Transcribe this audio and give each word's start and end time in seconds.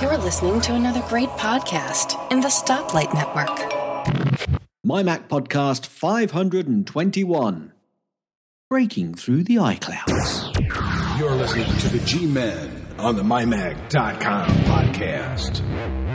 You're 0.00 0.16
listening 0.16 0.60
to 0.62 0.74
another 0.74 1.02
great 1.08 1.28
podcast 1.30 2.32
in 2.32 2.40
the 2.40 2.48
Stoplight 2.48 3.12
Network. 3.12 4.58
My 4.82 5.02
Mac 5.02 5.28
Podcast 5.28 5.86
521 5.86 7.72
Breaking 8.70 9.14
Through 9.14 9.42
the 9.44 9.56
iClouds. 9.56 11.18
You're 11.18 11.34
listening 11.34 11.76
to 11.78 11.88
the 11.88 11.98
G 12.06 12.26
Men 12.26 12.86
on 12.98 13.16
the 13.16 13.22
MyMac.com 13.22 14.48
podcast. 14.48 16.05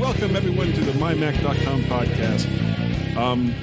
Welcome 0.00 0.34
everyone 0.34 0.72
to 0.72 0.80
the 0.80 0.92
MyMac.com 0.92 1.82
podcast. 1.82 2.46
Um, 3.18 3.54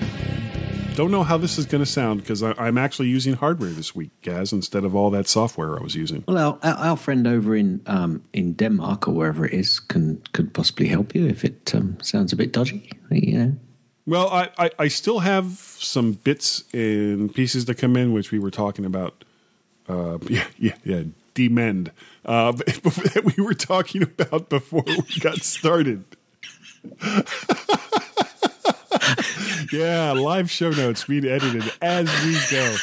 don't 0.93 1.09
know 1.09 1.23
how 1.23 1.35
this 1.35 1.57
is 1.57 1.65
going 1.65 1.83
to 1.83 1.89
sound 1.89 2.21
because 2.21 2.43
I'm 2.43 2.77
actually 2.77 3.07
using 3.07 3.33
hardware 3.33 3.71
this 3.71 3.95
week, 3.95 4.11
Gaz, 4.21 4.53
instead 4.53 4.83
of 4.83 4.95
all 4.95 5.09
that 5.09 5.27
software 5.27 5.79
I 5.79 5.81
was 5.81 5.95
using. 5.95 6.23
Well, 6.27 6.59
our, 6.61 6.73
our 6.75 6.95
friend 6.95 7.25
over 7.25 7.55
in 7.55 7.81
um, 7.87 8.23
in 8.33 8.53
Denmark 8.53 9.07
or 9.07 9.15
wherever 9.15 9.47
it 9.47 9.53
is 9.53 9.79
can 9.79 10.21
could 10.33 10.53
possibly 10.53 10.87
help 10.87 11.15
you 11.15 11.25
if 11.25 11.43
it 11.43 11.73
um, 11.73 11.97
sounds 12.01 12.33
a 12.33 12.35
bit 12.35 12.51
dodgy. 12.51 12.91
You 13.09 13.37
know. 13.39 13.55
Well, 14.05 14.29
I, 14.29 14.49
I, 14.59 14.69
I 14.77 14.87
still 14.89 15.19
have 15.19 15.45
some 15.79 16.13
bits 16.13 16.65
and 16.71 17.33
pieces 17.33 17.65
to 17.65 17.73
come 17.73 17.97
in, 17.97 18.13
which 18.13 18.31
we 18.31 18.37
were 18.37 18.51
talking 18.51 18.85
about. 18.85 19.23
Uh, 19.89 20.19
yeah, 20.27 20.45
yeah, 20.59 20.75
yeah. 20.83 21.03
Demend 21.33 21.91
uh, 22.25 22.51
that 22.51 23.33
we 23.35 23.43
were 23.43 23.55
talking 23.55 24.03
about 24.03 24.49
before 24.49 24.83
we 24.85 25.19
got 25.19 25.41
started. 25.41 26.16
Yeah, 29.71 30.11
live 30.11 30.49
show 30.49 30.71
notes 30.71 31.05
being 31.05 31.25
edited 31.25 31.71
as 31.81 32.09
we 32.25 32.37
go. 32.51 32.75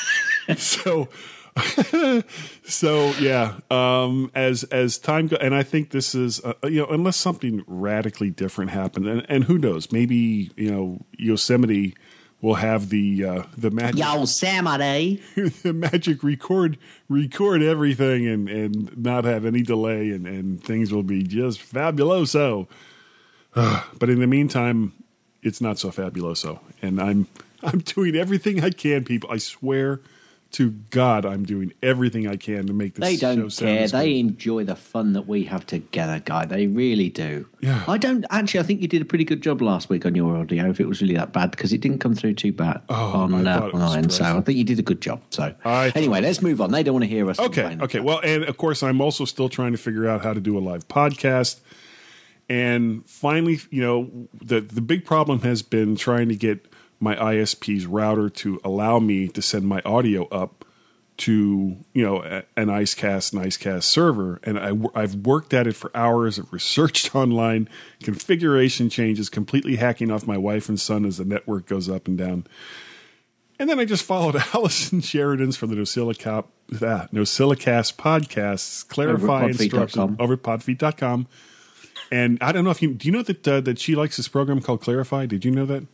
So, 0.57 1.09
so 2.65 3.13
yeah. 3.21 3.59
Um, 3.71 4.31
as 4.35 4.65
as 4.65 4.99
time 4.99 5.29
goes, 5.29 5.39
and 5.41 5.55
I 5.55 5.63
think 5.63 5.91
this 5.91 6.15
is 6.15 6.41
uh, 6.45 6.55
you 6.65 6.83
know 6.83 6.87
unless 6.87 7.17
something 7.17 7.65
radically 7.67 8.31
different 8.31 8.71
happened, 8.71 9.07
and, 9.07 9.27
and 9.29 9.45
who 9.45 9.59
knows, 9.59 9.93
maybe 9.93 10.51
you 10.57 10.71
know 10.71 11.01
Yosemite 11.17 11.95
will 12.45 12.55
have 12.57 12.91
the 12.91 13.25
uh, 13.25 13.43
the 13.57 13.71
magic 13.71 13.99
Yosemite. 13.99 15.23
the 15.63 15.73
magic 15.73 16.23
record 16.23 16.77
record 17.09 17.63
everything 17.63 18.27
and 18.27 18.49
and 18.49 18.97
not 18.97 19.25
have 19.25 19.47
any 19.47 19.63
delay 19.63 20.11
and 20.11 20.27
and 20.27 20.63
things 20.63 20.93
will 20.93 21.03
be 21.03 21.23
just 21.23 21.61
fabuloso. 21.61 22.69
but 23.99 24.11
in 24.11 24.21
the 24.21 24.27
meantime, 24.27 24.93
it's 25.43 25.61
not 25.61 25.79
so 25.79 25.91
fabuloso, 25.91 26.61
and 26.83 27.01
I'm 27.01 27.29
I'm 27.63 27.81
doing 27.81 28.15
everything 28.15 28.63
I 28.63 28.71
can, 28.71 29.05
people. 29.05 29.31
I 29.31 29.39
swear 29.39 30.01
to 30.53 30.71
God, 30.91 31.27
I'm 31.27 31.45
doing 31.45 31.73
everything 31.83 32.29
I 32.29 32.37
can 32.37 32.69
to 32.69 32.73
make 32.73 32.95
this. 32.95 33.09
They 33.09 33.17
don't 33.17 33.51
care. 33.51 33.89
They 33.89 34.21
enjoy 34.21 34.63
the 34.63 34.77
fun 34.77 35.13
that 35.15 35.27
we 35.27 35.45
have 35.45 35.67
together, 35.67 36.21
guy. 36.21 36.45
They 36.45 36.69
really 36.69 37.11
do. 37.11 37.49
Yeah. 37.61 37.83
I 37.89 37.99
don't 37.99 38.25
actually. 38.31 38.61
I 38.61 38.63
think 38.63 38.81
you 38.81 38.87
did 38.87 39.03
a 39.03 39.05
pretty 39.05 39.25
good 39.25 39.43
job 39.43 39.61
last 39.63 39.89
week 39.89 40.07
on 40.07 40.15
your 40.15 40.37
audio. 40.37 40.71
If 40.71 40.79
it 40.79 40.87
was 40.87 41.03
really 41.03 41.17
that 41.17 41.33
bad, 41.33 41.51
because 41.51 41.73
it 41.73 41.81
didn't 41.81 41.99
come 41.99 42.15
through 42.15 42.35
too 42.35 42.53
bad 42.53 42.83
Oh, 42.89 42.95
on 42.95 43.35
I 43.35 43.51
uh, 43.51 43.59
thought 43.59 43.69
it 43.69 43.75
was 43.75 43.83
mine. 43.83 44.11
So. 44.11 44.25
I 44.25 44.41
think 44.43 44.59
you 44.59 44.65
did 44.65 44.79
a 44.79 44.83
good 44.83 45.01
job. 45.01 45.23
So 45.31 45.55
I 45.65 45.91
anyway, 45.95 46.21
let's 46.21 46.41
move 46.41 46.61
on. 46.61 46.71
They 46.71 46.85
don't 46.85 46.95
want 46.95 47.05
to 47.05 47.11
hear 47.11 47.29
us. 47.29 47.41
Okay, 47.41 47.77
okay. 47.81 48.01
Well, 48.01 48.21
and 48.23 48.45
of 48.45 48.57
course, 48.57 48.83
I'm 48.83 49.01
also 49.01 49.25
still 49.25 49.49
trying 49.49 49.73
to 49.73 49.79
figure 49.79 50.09
out 50.09 50.23
how 50.23 50.35
to 50.35 50.41
do 50.41 50.57
a 50.57 50.61
live 50.61 50.87
podcast. 50.87 51.61
And 52.49 53.09
finally, 53.09 53.61
you 53.71 53.83
know, 53.83 54.29
the 54.35 54.61
the 54.61 54.83
big 54.83 55.05
problem 55.05 55.41
has 55.41 55.63
been 55.63 55.97
trying 55.97 56.29
to 56.29 56.37
get 56.37 56.67
my 57.01 57.17
ISP's 57.17 57.87
router 57.87 58.29
to 58.31 58.61
allow 58.65 58.99
me 58.99 59.29
to 59.29 59.43
send 59.43 59.67
my 59.67 59.81
audio 59.85 60.27
up 60.29 60.65
to 61.17 61.77
you 61.93 62.05
know 62.05 62.23
an 62.23 62.69
IceCast 62.69 63.33
NiceCast 63.33 63.85
server, 63.85 64.41
and 64.43 64.59
I, 64.59 64.73
i've 64.95 65.15
worked 65.15 65.55
at 65.55 65.67
it 65.67 65.77
for 65.77 65.91
hours. 65.97 66.39
I've 66.39 66.53
researched 66.53 67.15
online 67.15 67.69
configuration 68.03 68.91
changes, 68.91 69.29
completely 69.29 69.77
hacking 69.77 70.11
off 70.11 70.27
my 70.27 70.37
wife 70.37 70.69
and 70.69 70.79
son 70.79 71.05
as 71.05 71.19
the 71.19 71.25
network 71.25 71.67
goes 71.67 71.89
up 71.89 72.09
and 72.09 72.19
down. 72.19 72.47
And 73.59 73.71
then 73.71 73.79
I 73.79 73.85
just 73.85 74.03
followed 74.03 74.37
Allison 74.55 75.01
Sheridan's 75.01 75.57
from 75.57 75.71
the 75.71 75.77
NosillaCap, 75.77 76.47
ah, 76.83 77.09
NosillaCast 77.13 77.95
podcasts, 77.95 78.87
clarify 78.87 79.45
Over 79.45 79.51
at 79.51 79.55
podfeet.com. 79.55 79.63
instructions 79.63 80.17
over 80.19 80.37
podfeet.com. 80.37 81.29
And 82.13 82.39
I 82.41 82.53
don't 82.53 82.65
know 82.65 82.71
if 82.71 82.83
you 82.83 82.95
do 82.95 83.07
you 83.07 83.13
know 83.13 83.23
that 83.23 83.47
uh, 83.49 83.61
that 83.63 83.79
she 83.79 83.95
likes 83.95 84.17
this 84.17 84.29
program 84.29 84.61
called 84.61 84.81
Clarify. 84.83 85.27
Did 85.27 85.45
you 85.45 85.51
know 85.51 85.67
that 85.67 85.85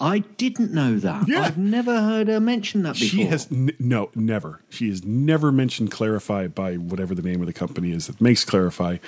I 0.00 0.20
didn't 0.20 0.72
know 0.72 0.98
that. 0.98 1.28
Yeah. 1.28 1.42
I've 1.42 1.58
never 1.58 2.00
heard 2.00 2.28
her 2.28 2.40
mention 2.40 2.82
that 2.84 2.94
before. 2.94 3.08
she 3.08 3.24
has 3.24 3.46
n- 3.52 3.76
no 3.78 4.10
never 4.14 4.60
she 4.70 4.88
has 4.88 5.04
never 5.04 5.52
mentioned 5.52 5.90
Clarify 5.90 6.46
by 6.48 6.76
whatever 6.76 7.14
the 7.14 7.22
name 7.22 7.40
of 7.40 7.46
the 7.46 7.52
company 7.52 7.92
is 7.92 8.06
that 8.06 8.20
makes 8.20 8.44
Clarify, 8.44 8.98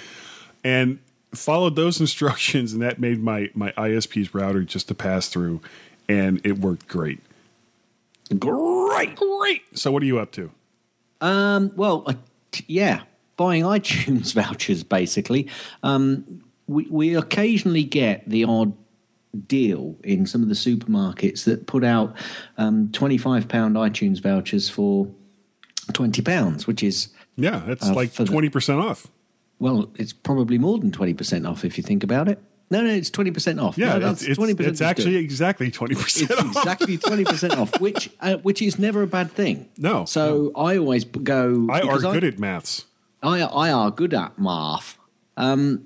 and 0.64 0.98
followed 1.34 1.76
those 1.76 2.00
instructions, 2.06 2.72
and 2.72 2.82
that 2.82 2.98
made 2.98 3.22
my 3.22 3.50
my 3.54 3.72
ISP's 3.72 4.34
router 4.34 4.62
just 4.62 4.88
to 4.88 4.94
pass 4.94 5.28
through, 5.28 5.60
and 6.08 6.41
it 6.44 6.58
worked 6.58 6.87
great. 6.88 7.20
great. 8.38 9.14
Great. 9.16 9.62
So 9.78 9.91
what 9.92 10.03
are 10.03 10.06
you 10.06 10.19
up 10.19 10.32
to? 10.32 10.50
Um, 11.20 11.72
well, 11.76 12.06
t- 12.53 12.64
yeah, 12.69 13.03
buying 13.38 13.62
iTunes 13.62 14.34
vouchers 14.43 14.82
basically. 14.84 15.49
Um, 15.82 16.43
we, 16.66 16.87
we 16.91 17.15
occasionally 17.16 17.84
get 17.84 18.28
the 18.28 18.44
odd 18.44 18.75
deal 19.47 19.97
in 20.04 20.26
some 20.26 20.43
of 20.43 20.49
the 20.49 20.54
supermarkets 20.54 21.44
that 21.44 21.66
put 21.66 21.84
out 21.84 22.15
um, 22.59 22.88
£25 22.88 23.47
iTunes 23.47 24.21
vouchers 24.22 24.69
for 24.69 25.09
£20, 25.93 26.66
which 26.66 26.82
is, 26.82 27.09
Yeah, 27.37 27.62
that's 27.66 27.87
Uh, 27.88 27.94
like 27.94 28.12
twenty 28.12 28.49
percent 28.50 28.81
off. 28.81 29.06
well, 29.59 29.88
it's 29.94 30.12
probably 30.12 30.59
more 30.59 30.78
than 30.78 30.91
20% 30.91 31.49
off 31.49 31.65
if 31.65 31.78
you 31.78 31.82
think 31.84 32.03
about 32.05 32.28
it. 32.28 32.38
No, 32.70 32.82
no, 32.82 32.91
it's 32.91 33.10
20% 33.10 33.62
off. 33.62 33.78
Yeah, 33.78 33.94
no, 33.94 33.99
that's 34.00 34.20
it's, 34.22 34.38
it's, 34.38 34.38
20% 34.38 34.60
it's 34.60 34.69
is 34.72 34.82
actually 34.82 35.12
good. 35.12 35.20
exactly 35.25 35.70
twenty 35.70 35.94
percent 35.94 36.31
It's 36.31 36.41
off. 36.43 36.49
exactly 36.56 36.99
twenty 37.06 37.25
percent 37.25 37.56
off, 37.56 37.81
which 37.81 38.10
uh, 38.20 38.37
which 38.38 38.60
is 38.60 38.78
never 38.78 39.00
a 39.03 39.06
bad 39.06 39.31
thing. 39.32 39.70
No, 39.78 40.05
So 40.05 40.53
I 40.55 40.76
always 40.76 41.05
go. 41.05 41.66
I 41.70 41.81
are 41.81 41.99
good 41.99 42.25
at 42.25 42.38
maths. 42.38 42.84
I 43.22 43.40
I 43.40 43.70
are 43.72 43.90
good 43.90 44.14
at 44.14 44.38
math. 44.38 44.98
Um, 45.36 45.84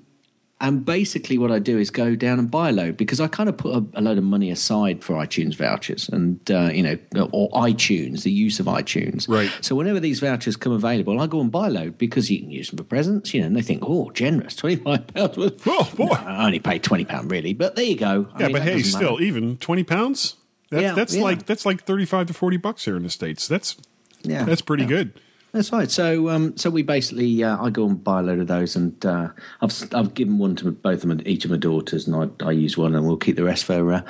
and 0.61 0.85
basically, 0.85 1.37
what 1.37 1.51
I 1.51 1.59
do 1.59 1.77
is 1.77 1.89
go 1.89 2.15
down 2.15 2.39
and 2.39 2.49
buy 2.49 2.69
a 2.69 2.71
load 2.71 2.95
because 2.95 3.19
I 3.19 3.27
kind 3.27 3.49
of 3.49 3.57
put 3.57 3.75
a, 3.75 3.85
a 3.99 4.01
load 4.01 4.17
of 4.17 4.23
money 4.23 4.49
aside 4.49 5.03
for 5.03 5.15
iTunes 5.15 5.55
vouchers 5.55 6.07
and 6.07 6.39
uh, 6.49 6.69
you 6.73 6.81
know 6.83 6.97
or 7.33 7.49
iTunes, 7.49 8.23
the 8.23 8.31
use 8.31 8.61
of 8.61 8.67
iTunes. 8.67 9.27
Right. 9.27 9.51
So 9.59 9.75
whenever 9.75 9.99
these 9.99 10.21
vouchers 10.21 10.55
come 10.55 10.71
available, 10.71 11.19
I 11.19 11.27
go 11.27 11.41
and 11.41 11.51
buy 11.51 11.67
a 11.67 11.69
load 11.69 11.97
because 11.97 12.31
you 12.31 12.39
can 12.39 12.49
use 12.49 12.69
them 12.69 12.77
for 12.77 12.85
presents. 12.85 13.33
You 13.33 13.41
know, 13.41 13.47
and 13.47 13.55
they 13.57 13.61
think, 13.61 13.83
oh, 13.85 14.09
generous, 14.11 14.55
twenty 14.55 14.77
five 14.77 15.05
pounds. 15.07 15.37
worth. 15.37 15.61
Oh, 15.67 15.91
boy. 15.97 16.05
No, 16.05 16.11
I 16.13 16.45
only 16.45 16.59
paid 16.59 16.81
twenty 16.81 17.03
pound 17.03 17.29
really, 17.29 17.53
but 17.53 17.75
there 17.75 17.83
you 17.85 17.97
go. 17.97 18.27
I 18.33 18.39
Yeah, 18.39 18.45
mean, 18.47 18.53
but 18.53 18.61
hey, 18.61 18.81
still, 18.83 19.13
matter. 19.13 19.23
even 19.23 19.57
twenty 19.57 19.83
pounds. 19.83 20.37
That's 20.69 20.81
Yeah, 20.81 20.93
that's 20.93 21.13
yeah. 21.15 21.23
like 21.23 21.45
that's 21.45 21.65
like 21.65 21.83
thirty 21.83 22.05
five 22.05 22.27
to 22.27 22.33
forty 22.33 22.57
bucks 22.57 22.85
here 22.85 22.95
in 22.95 23.03
the 23.03 23.09
states. 23.09 23.49
That's 23.49 23.75
Yeah, 24.21 24.45
that's 24.45 24.61
pretty 24.61 24.83
yeah. 24.83 24.89
good. 24.89 25.19
That's 25.53 25.71
right. 25.71 25.89
So, 25.89 26.29
um, 26.29 26.57
so 26.57 26.71
we 26.71 26.81
basically, 26.81 27.43
uh, 27.43 27.63
I 27.63 27.69
go 27.69 27.85
and 27.85 28.03
buy 28.03 28.21
a 28.21 28.23
load 28.23 28.39
of 28.39 28.47
those, 28.47 28.75
and 28.75 29.05
uh, 29.05 29.29
I've 29.61 29.93
I've 29.93 30.15
given 30.15 30.39
one 30.39 30.55
to 30.57 30.71
both 30.71 31.03
of 31.03 31.09
my, 31.09 31.23
each 31.25 31.45
of 31.45 31.51
my 31.51 31.57
daughters, 31.57 32.07
and 32.07 32.33
I, 32.41 32.45
I 32.45 32.51
use 32.51 32.75
one, 32.75 32.95
and 32.95 33.05
we'll 33.05 33.17
keep 33.17 33.35
the 33.35 33.43
rest 33.43 33.65
for 33.65 33.93
uh, 33.93 34.01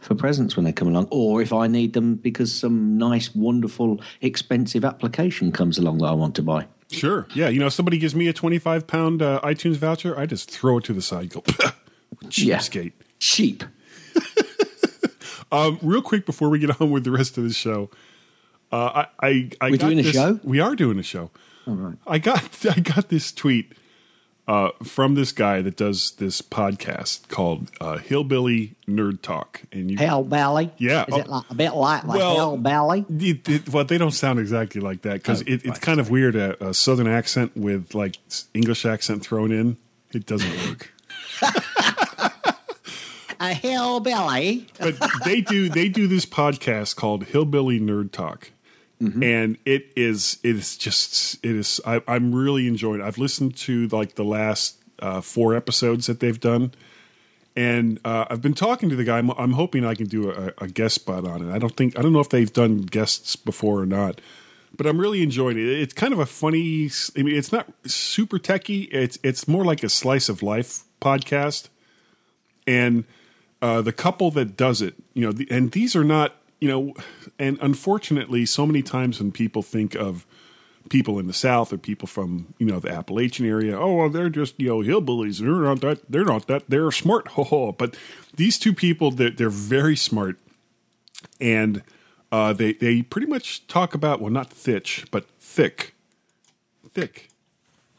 for 0.00 0.14
presents 0.14 0.54
when 0.54 0.64
they 0.64 0.72
come 0.72 0.86
along, 0.86 1.08
or 1.10 1.42
if 1.42 1.52
I 1.52 1.66
need 1.66 1.94
them 1.94 2.14
because 2.14 2.54
some 2.54 2.96
nice, 2.98 3.34
wonderful, 3.34 4.00
expensive 4.20 4.84
application 4.84 5.50
comes 5.50 5.76
along 5.76 5.98
that 5.98 6.06
I 6.06 6.12
want 6.12 6.36
to 6.36 6.42
buy. 6.42 6.68
Sure. 6.92 7.26
Yeah, 7.34 7.48
you 7.48 7.58
know, 7.58 7.66
if 7.66 7.72
somebody 7.72 7.98
gives 7.98 8.14
me 8.14 8.28
a 8.28 8.32
twenty 8.32 8.60
five 8.60 8.86
pound 8.86 9.22
uh, 9.22 9.40
iTunes 9.42 9.78
voucher, 9.78 10.16
I 10.16 10.26
just 10.26 10.52
throw 10.52 10.78
it 10.78 10.84
to 10.84 10.92
the 10.92 11.02
side. 11.02 11.30
Go 11.30 11.42
Yeah. 12.30 12.58
Cheap. 13.18 13.64
Um, 15.52 15.78
real 15.82 16.00
quick 16.00 16.24
before 16.24 16.48
we 16.48 16.58
get 16.58 16.80
on 16.80 16.90
with 16.90 17.04
the 17.04 17.10
rest 17.10 17.36
of 17.36 17.44
the 17.44 17.52
show, 17.52 17.90
uh, 18.72 19.04
I, 19.20 19.26
I, 19.28 19.50
I 19.60 19.70
We're 19.70 19.76
got 19.76 19.86
doing 19.86 19.98
a 20.00 20.02
show? 20.12 20.40
We 20.42 20.60
are 20.60 20.74
doing 20.74 20.98
a 20.98 21.02
show. 21.02 21.30
All 21.66 21.74
right. 21.74 21.96
I 22.06 22.18
got 22.18 22.64
I 22.76 22.80
got 22.80 23.08
this 23.08 23.30
tweet 23.32 23.72
uh, 24.48 24.70
from 24.82 25.14
this 25.14 25.30
guy 25.30 25.62
that 25.62 25.76
does 25.76 26.12
this 26.12 26.42
podcast 26.42 27.28
called 27.28 27.70
uh, 27.80 27.98
Hillbilly 27.98 28.74
Nerd 28.88 29.22
Talk, 29.22 29.62
and 29.70 29.90
you 29.90 29.96
Hell 29.98 30.24
Valley. 30.24 30.72
Yeah. 30.78 31.04
Is 31.06 31.16
it 31.18 31.28
like, 31.28 31.44
a 31.50 31.54
bit 31.54 31.74
like 31.74 32.02
the 32.02 32.08
Well, 32.08 32.34
Hell 32.34 32.56
Valley? 32.56 33.04
It, 33.08 33.48
it, 33.48 33.68
well, 33.68 33.84
they 33.84 33.98
don't 33.98 34.10
sound 34.10 34.40
exactly 34.40 34.80
like 34.80 35.02
that 35.02 35.14
because 35.14 35.42
Oh, 35.42 35.44
it, 35.46 35.54
it's 35.54 35.66
right. 35.66 35.80
kind 35.80 36.00
of 36.00 36.10
weird 36.10 36.34
a, 36.34 36.68
a 36.68 36.74
southern 36.74 37.06
accent 37.06 37.56
with 37.56 37.94
like 37.94 38.16
English 38.54 38.84
accent 38.84 39.22
thrown 39.24 39.52
in. 39.52 39.76
It 40.12 40.26
doesn't 40.26 40.50
work. 40.68 40.92
A 43.40 43.54
hillbilly. 43.54 44.68
but 44.78 44.94
they 45.24 45.40
do 45.40 45.68
they 45.68 45.88
do 45.88 46.06
this 46.06 46.24
podcast 46.24 46.94
called 46.94 47.24
Hillbilly 47.24 47.80
Nerd 47.80 48.12
Talk, 48.12 48.51
and 49.22 49.58
it 49.64 49.92
is 49.96 50.38
it 50.42 50.56
is 50.56 50.76
just 50.76 51.44
it 51.44 51.56
is. 51.56 51.80
I, 51.84 52.02
I'm 52.06 52.34
really 52.34 52.68
enjoying. 52.68 53.00
it. 53.00 53.04
I've 53.04 53.18
listened 53.18 53.56
to 53.58 53.88
like 53.88 54.14
the 54.14 54.24
last 54.24 54.78
uh, 54.98 55.20
four 55.20 55.54
episodes 55.54 56.06
that 56.06 56.20
they've 56.20 56.38
done, 56.38 56.72
and 57.56 57.98
uh, 58.04 58.26
I've 58.30 58.42
been 58.42 58.54
talking 58.54 58.88
to 58.88 58.96
the 58.96 59.04
guy. 59.04 59.18
I'm, 59.18 59.30
I'm 59.30 59.52
hoping 59.52 59.84
I 59.84 59.94
can 59.94 60.06
do 60.06 60.30
a, 60.30 60.52
a 60.58 60.68
guest 60.68 60.94
spot 60.96 61.26
on 61.26 61.48
it. 61.48 61.52
I 61.52 61.58
don't 61.58 61.76
think 61.76 61.98
I 61.98 62.02
don't 62.02 62.12
know 62.12 62.20
if 62.20 62.28
they've 62.28 62.52
done 62.52 62.82
guests 62.82 63.36
before 63.36 63.80
or 63.80 63.86
not, 63.86 64.20
but 64.76 64.86
I'm 64.86 64.98
really 64.98 65.22
enjoying 65.22 65.58
it. 65.58 65.66
It's 65.66 65.94
kind 65.94 66.12
of 66.12 66.18
a 66.18 66.26
funny. 66.26 66.90
I 67.16 67.22
mean, 67.22 67.34
it's 67.34 67.52
not 67.52 67.72
super 67.86 68.38
techy. 68.38 68.82
It's 68.84 69.18
it's 69.22 69.48
more 69.48 69.64
like 69.64 69.82
a 69.82 69.88
slice 69.88 70.28
of 70.28 70.42
life 70.42 70.84
podcast, 71.00 71.68
and 72.66 73.04
uh, 73.62 73.80
the 73.80 73.92
couple 73.92 74.30
that 74.32 74.56
does 74.56 74.82
it, 74.82 74.94
you 75.14 75.24
know, 75.24 75.30
the, 75.30 75.46
and 75.48 75.70
these 75.70 75.94
are 75.94 76.02
not, 76.02 76.34
you 76.62 76.68
know, 76.68 76.94
and 77.40 77.58
unfortunately, 77.60 78.46
so 78.46 78.64
many 78.66 78.82
times 78.82 79.18
when 79.18 79.32
people 79.32 79.62
think 79.62 79.96
of 79.96 80.24
people 80.90 81.18
in 81.18 81.26
the 81.26 81.32
South 81.32 81.72
or 81.72 81.76
people 81.76 82.06
from 82.06 82.54
you 82.58 82.66
know 82.66 82.78
the 82.78 82.88
Appalachian 82.88 83.46
area. 83.46 83.76
Oh, 83.76 83.96
well, 83.96 84.08
they're 84.08 84.28
just 84.28 84.60
you 84.60 84.68
know 84.68 84.78
hillbillies. 84.78 85.40
They're 85.40 85.50
not 85.50 85.80
that. 85.80 86.08
They're 86.08 86.24
not 86.24 86.46
that. 86.46 86.62
They're 86.68 86.92
smart. 86.92 87.26
But 87.78 87.96
these 88.36 88.60
two 88.60 88.72
people, 88.72 89.10
they're, 89.10 89.30
they're 89.30 89.50
very 89.50 89.96
smart, 89.96 90.38
and 91.40 91.82
uh, 92.30 92.52
they 92.52 92.74
they 92.74 93.02
pretty 93.02 93.26
much 93.26 93.66
talk 93.66 93.92
about 93.92 94.20
well, 94.20 94.30
not 94.30 94.48
thitch, 94.48 95.06
but 95.10 95.26
thick, 95.40 95.96
thick. 96.94 97.31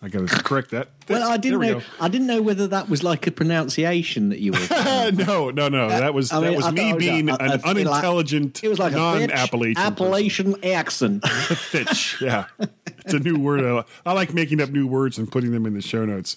I 0.03 0.09
got 0.09 0.27
to 0.27 0.43
correct 0.43 0.71
that. 0.71 0.89
Well, 1.07 1.31
I 1.31 1.37
didn't 1.37 1.59
we 1.59 1.67
know. 1.67 1.79
go. 1.79 1.85
I 2.01 2.09
didn't 2.09 2.27
know 2.27 2.41
whether 2.41 2.67
that 2.67 2.89
was 2.89 3.03
like 3.03 3.25
a 3.25 3.31
pronunciation 3.31 4.29
that 4.29 4.39
you 4.39 4.51
were. 4.51 4.59
no, 5.13 5.49
no, 5.49 5.69
no. 5.69 5.87
That 5.87 6.13
was 6.13 6.33
I 6.33 6.41
mean, 6.41 6.51
that 6.51 6.55
was 6.57 6.65
I 6.65 6.71
me 6.71 6.93
was 6.93 6.99
being 7.01 7.29
a- 7.29 7.35
an 7.35 7.41
a- 7.41 7.49
like- 7.53 7.63
unintelligent, 7.65 8.61
It 8.63 8.67
was 8.67 8.79
like 8.79 8.91
a 8.91 8.97
non-Appalachian 8.97 9.77
Appalachian. 9.77 10.57
Appalachian 10.57 10.65
accent. 10.65 11.27
Fitch. 11.29 12.17
Yeah, 12.21 12.45
it's 12.59 13.13
a 13.13 13.19
new 13.19 13.39
word. 13.39 13.63
I, 13.63 14.09
I 14.09 14.13
like 14.13 14.33
making 14.33 14.59
up 14.61 14.71
new 14.71 14.85
words 14.87 15.17
and 15.17 15.31
putting 15.31 15.51
them 15.51 15.65
in 15.65 15.73
the 15.73 15.81
show 15.81 16.03
notes. 16.03 16.35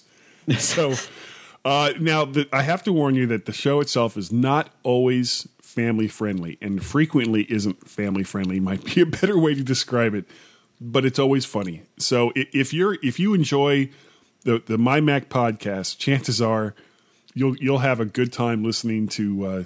So 0.57 0.93
uh, 1.65 1.91
now 1.99 2.23
the, 2.23 2.47
I 2.53 2.61
have 2.61 2.83
to 2.83 2.93
warn 2.93 3.15
you 3.15 3.25
that 3.27 3.47
the 3.47 3.53
show 3.53 3.81
itself 3.81 4.15
is 4.15 4.31
not 4.31 4.69
always 4.83 5.45
family 5.61 6.07
friendly, 6.07 6.57
and 6.61 6.81
frequently 6.83 7.43
isn't 7.51 7.87
family 7.87 8.23
friendly. 8.23 8.61
Might 8.61 8.85
be 8.95 9.01
a 9.01 9.05
better 9.05 9.37
way 9.37 9.53
to 9.55 9.61
describe 9.63 10.13
it, 10.13 10.23
but 10.79 11.05
it's 11.05 11.19
always 11.19 11.45
funny. 11.45 11.83
So 11.97 12.31
if 12.35 12.73
you're 12.73 12.97
if 13.03 13.19
you 13.19 13.33
enjoy 13.33 13.89
the 14.43 14.61
the 14.65 14.77
My 14.77 15.01
Mac 15.01 15.29
podcast, 15.29 15.97
chances 15.97 16.41
are 16.41 16.73
you'll 17.33 17.55
you'll 17.57 17.79
have 17.79 17.99
a 17.99 18.05
good 18.05 18.31
time 18.33 18.63
listening 18.63 19.07
to. 19.09 19.45
Uh, 19.45 19.63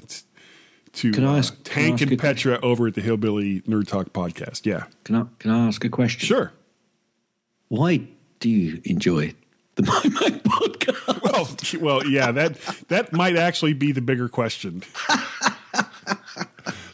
to 0.94 1.12
Can 1.14 1.24
I 1.24 1.36
uh, 1.36 1.38
ask- 1.38 1.54
I 1.54 1.64
Tank 1.64 2.02
ask 2.02 2.12
and 2.12 2.20
Petra 2.20 2.60
over 2.62 2.88
at 2.88 2.96
the 2.96 3.02
Hillbilly 3.02 3.62
Nerd 3.62 3.88
Talk 3.88 4.12
podcast. 4.12 4.66
Yeah, 4.66 4.86
Can 5.06 5.16
I 5.16 5.26
can 5.40 5.52
I 5.52 5.68
ask 5.68 5.86
a 5.86 5.90
question? 5.90 6.20
sure. 6.28 6.52
Why 7.70 8.08
do 8.42 8.50
you 8.50 8.82
enjoy 8.84 9.34
the 9.76 9.84
My 9.84 10.02
Mac 10.30 10.44
podcast? 10.44 11.22
Well, 11.24 11.82
well, 11.82 12.06
yeah, 12.08 12.32
that 12.34 12.58
that 12.90 13.14
might 13.14 13.38
actually 13.38 13.72
be 13.74 13.94
the 13.94 14.02
bigger 14.02 14.28
question. 14.28 14.84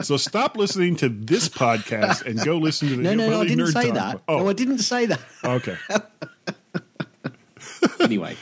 so 0.08 0.18
stop 0.18 0.58
listening 0.58 0.96
to 0.98 1.10
this 1.10 1.50
podcast 1.50 2.26
and 2.26 2.44
go 2.44 2.58
listen 2.58 2.88
to 2.90 2.96
the 2.96 3.02
No, 3.04 3.14
no, 3.14 3.30
no. 3.30 3.42
I 3.42 3.48
didn't 3.48 3.66
Nerd 3.66 3.74
say 3.74 3.86
Talk. 3.88 3.94
that. 3.96 4.22
Oh, 4.28 4.40
No, 4.40 4.50
I 4.50 4.54
didn't 4.54 4.80
say 4.80 5.06
that. 5.08 5.20
okay. 5.44 5.78
anyway. 8.00 8.36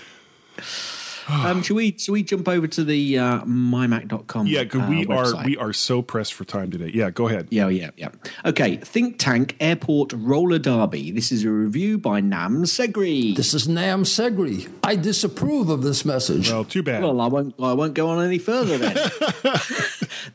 Um, 1.27 1.63
should 1.63 1.75
we 1.75 1.97
should 1.97 2.11
we 2.11 2.21
jump 2.21 2.47
over 2.47 2.67
to 2.67 2.83
the 2.83 3.17
uh, 3.17 3.39
mymac.com? 3.45 4.45
Yeah, 4.45 4.63
'cause 4.65 4.81
uh, 4.81 4.85
we 4.87 5.07
are 5.07 5.43
we 5.43 5.57
are 5.57 5.73
so 5.73 6.03
pressed 6.03 6.35
for 6.35 6.45
time 6.45 6.69
today. 6.69 6.91
Yeah, 6.93 7.09
go 7.09 7.27
ahead. 7.27 7.47
Yeah, 7.49 7.67
yeah, 7.67 7.89
yeah. 7.97 8.09
Okay, 8.45 8.77
Think 8.77 9.17
Tank 9.17 9.55
Airport 9.59 10.13
Roller 10.15 10.59
Derby. 10.59 11.09
This 11.09 11.31
is 11.31 11.43
a 11.43 11.49
review 11.49 11.97
by 11.97 12.19
Nam 12.19 12.65
Segri. 12.65 13.35
This 13.35 13.55
is 13.55 13.67
Nam 13.67 14.03
Segri. 14.03 14.69
I 14.83 14.95
disapprove 14.97 15.69
of 15.69 15.81
this 15.81 16.05
message. 16.05 16.51
Well, 16.51 16.63
too 16.63 16.83
bad. 16.83 17.01
Well, 17.01 17.19
I 17.19 17.25
won't. 17.25 17.55
I 17.59 17.73
won't 17.73 17.95
go 17.95 18.07
on 18.09 18.23
any 18.23 18.37
further 18.37 18.77
then. 18.77 18.95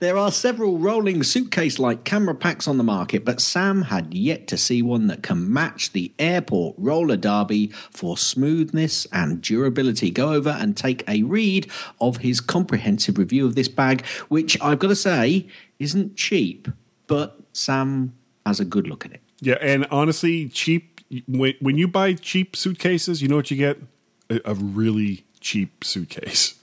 there 0.01 0.17
are 0.17 0.33
several 0.33 0.79
rolling 0.79 1.23
suitcase-like 1.23 2.05
camera 2.05 2.35
packs 2.35 2.67
on 2.67 2.79
the 2.79 2.85
market, 2.85 3.25
but 3.25 3.41
Sam 3.41 3.83
had 3.83 4.13
yet 4.15 4.47
to 4.49 4.57
see 4.57 4.83
one 4.83 5.07
that 5.09 5.23
can 5.23 5.53
match 5.53 5.93
the 5.93 6.11
Airport 6.19 6.75
Roller 6.79 7.17
Derby 7.17 7.69
for 7.91 8.17
smoothness 8.17 9.07
and 9.13 9.43
durability. 9.43 10.11
Go 10.11 10.33
over 10.33 10.51
and 10.51 10.77
take 10.77 11.09
a 11.09 11.23
read 11.23 11.71
of 12.01 12.19
his 12.19 12.41
comprehensive 12.41 13.19
review 13.19 13.45
of 13.47 13.55
this 13.55 13.69
bag, 13.69 14.05
which 14.29 14.61
I've 14.61 14.79
got 14.79 14.89
to 14.89 14.97
say 14.97 15.47
isn't 15.79 16.17
cheap, 16.17 16.69
but 17.07 17.39
Sam 17.53 18.15
has 18.47 18.59
a 18.59 18.65
good 18.65 18.89
look 18.89 19.05
at 19.05 19.13
it. 19.13 19.21
yeah, 19.41 19.59
and 19.61 19.87
honestly, 19.91 20.49
cheap 20.49 21.01
when 21.27 21.77
you 21.77 21.89
buy 21.89 22.15
cheap 22.15 22.55
suitcases, 22.55 23.21
you 23.21 23.29
know 23.29 23.37
what 23.37 23.51
you 23.51 23.57
get? 23.57 23.79
A, 24.31 24.41
a 24.45 24.55
really 24.55 25.25
cheap 25.41 25.83
suitcase. 25.83 26.60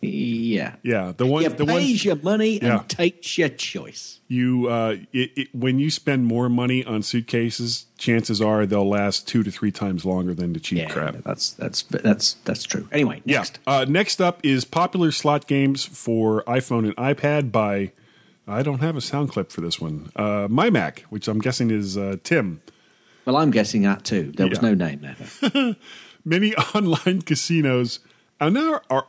Yeah. 0.00 0.76
Yeah, 0.84 1.12
the 1.16 1.26
one 1.26 1.42
Yeah, 1.42 1.48
the 1.48 1.66
pays 1.66 1.90
ones 1.90 2.04
your 2.04 2.16
money 2.16 2.58
Yeah. 2.62 2.80
and 2.80 2.88
takes 2.88 3.36
your 3.36 3.48
choice. 3.48 4.20
you 4.28 4.68
uh, 4.68 4.96
it, 5.12 5.30
it, 5.36 5.48
when 5.54 5.78
you 5.80 5.90
spend 5.90 6.24
more 6.26 6.48
money 6.48 6.84
on 6.84 7.02
suitcases, 7.02 7.86
chances 7.98 8.40
are 8.40 8.64
they'll 8.64 8.88
last 8.88 9.26
two 9.26 9.42
to 9.42 9.50
three 9.50 9.72
times 9.72 10.04
longer 10.04 10.34
than 10.34 10.52
the 10.52 10.60
cheap 10.60 10.78
Yeah, 10.78 10.88
crap. 10.88 11.16
that's 11.24 11.50
that's 11.52 11.82
that's 11.82 12.34
that's 12.44 12.62
true. 12.64 12.86
Anyway, 12.92 13.22
Yeah. 13.24 13.38
next. 13.38 13.58
Uh, 13.66 13.86
next 13.88 14.20
up 14.20 14.38
is 14.44 14.64
popular 14.64 15.10
slot 15.10 15.46
games 15.48 15.84
for 15.84 16.44
iPhone 16.44 16.84
and 16.86 16.96
iPad 16.96 17.50
by. 17.50 17.90
I 18.46 18.62
don't 18.62 18.80
have 18.80 18.96
a 18.96 19.00
sound 19.02 19.28
clip 19.30 19.50
for 19.52 19.60
this 19.60 19.78
one. 19.80 20.10
Uh, 20.16 20.46
My 20.48 20.70
Mac, 20.70 21.00
which 21.10 21.26
I'm 21.28 21.38
guessing 21.40 21.70
is 21.70 21.98
uh, 21.98 22.16
Tim. 22.22 22.62
Well, 23.26 23.36
I'm 23.36 23.50
guessing 23.50 23.82
that 23.82 24.04
too. 24.04 24.32
There 24.34 24.46
was 24.48 24.62
no 24.62 24.72
name 24.74 25.00
there. 25.02 25.76
Many 26.24 26.54
online 26.74 27.20
casinos 27.22 27.98
are 28.40 28.50
now 28.50 28.80
are. 28.88 29.06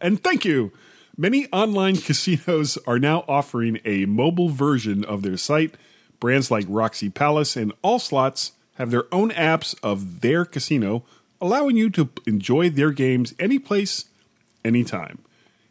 And 0.00 0.22
thank 0.22 0.44
you. 0.44 0.72
Many 1.16 1.46
online 1.52 1.96
casinos 1.96 2.78
are 2.86 2.98
now 2.98 3.24
offering 3.26 3.78
a 3.84 4.06
mobile 4.06 4.48
version 4.48 5.04
of 5.04 5.22
their 5.22 5.36
site. 5.36 5.74
Brands 6.18 6.50
like 6.50 6.66
Roxy 6.68 7.08
Palace 7.08 7.56
and 7.56 7.72
All 7.82 7.98
Slots 7.98 8.52
have 8.74 8.90
their 8.90 9.12
own 9.12 9.30
apps 9.30 9.74
of 9.82 10.20
their 10.20 10.44
casino, 10.44 11.04
allowing 11.40 11.76
you 11.76 11.90
to 11.90 12.10
enjoy 12.26 12.70
their 12.70 12.90
games 12.90 13.34
anyplace, 13.38 14.06
anytime. 14.64 15.18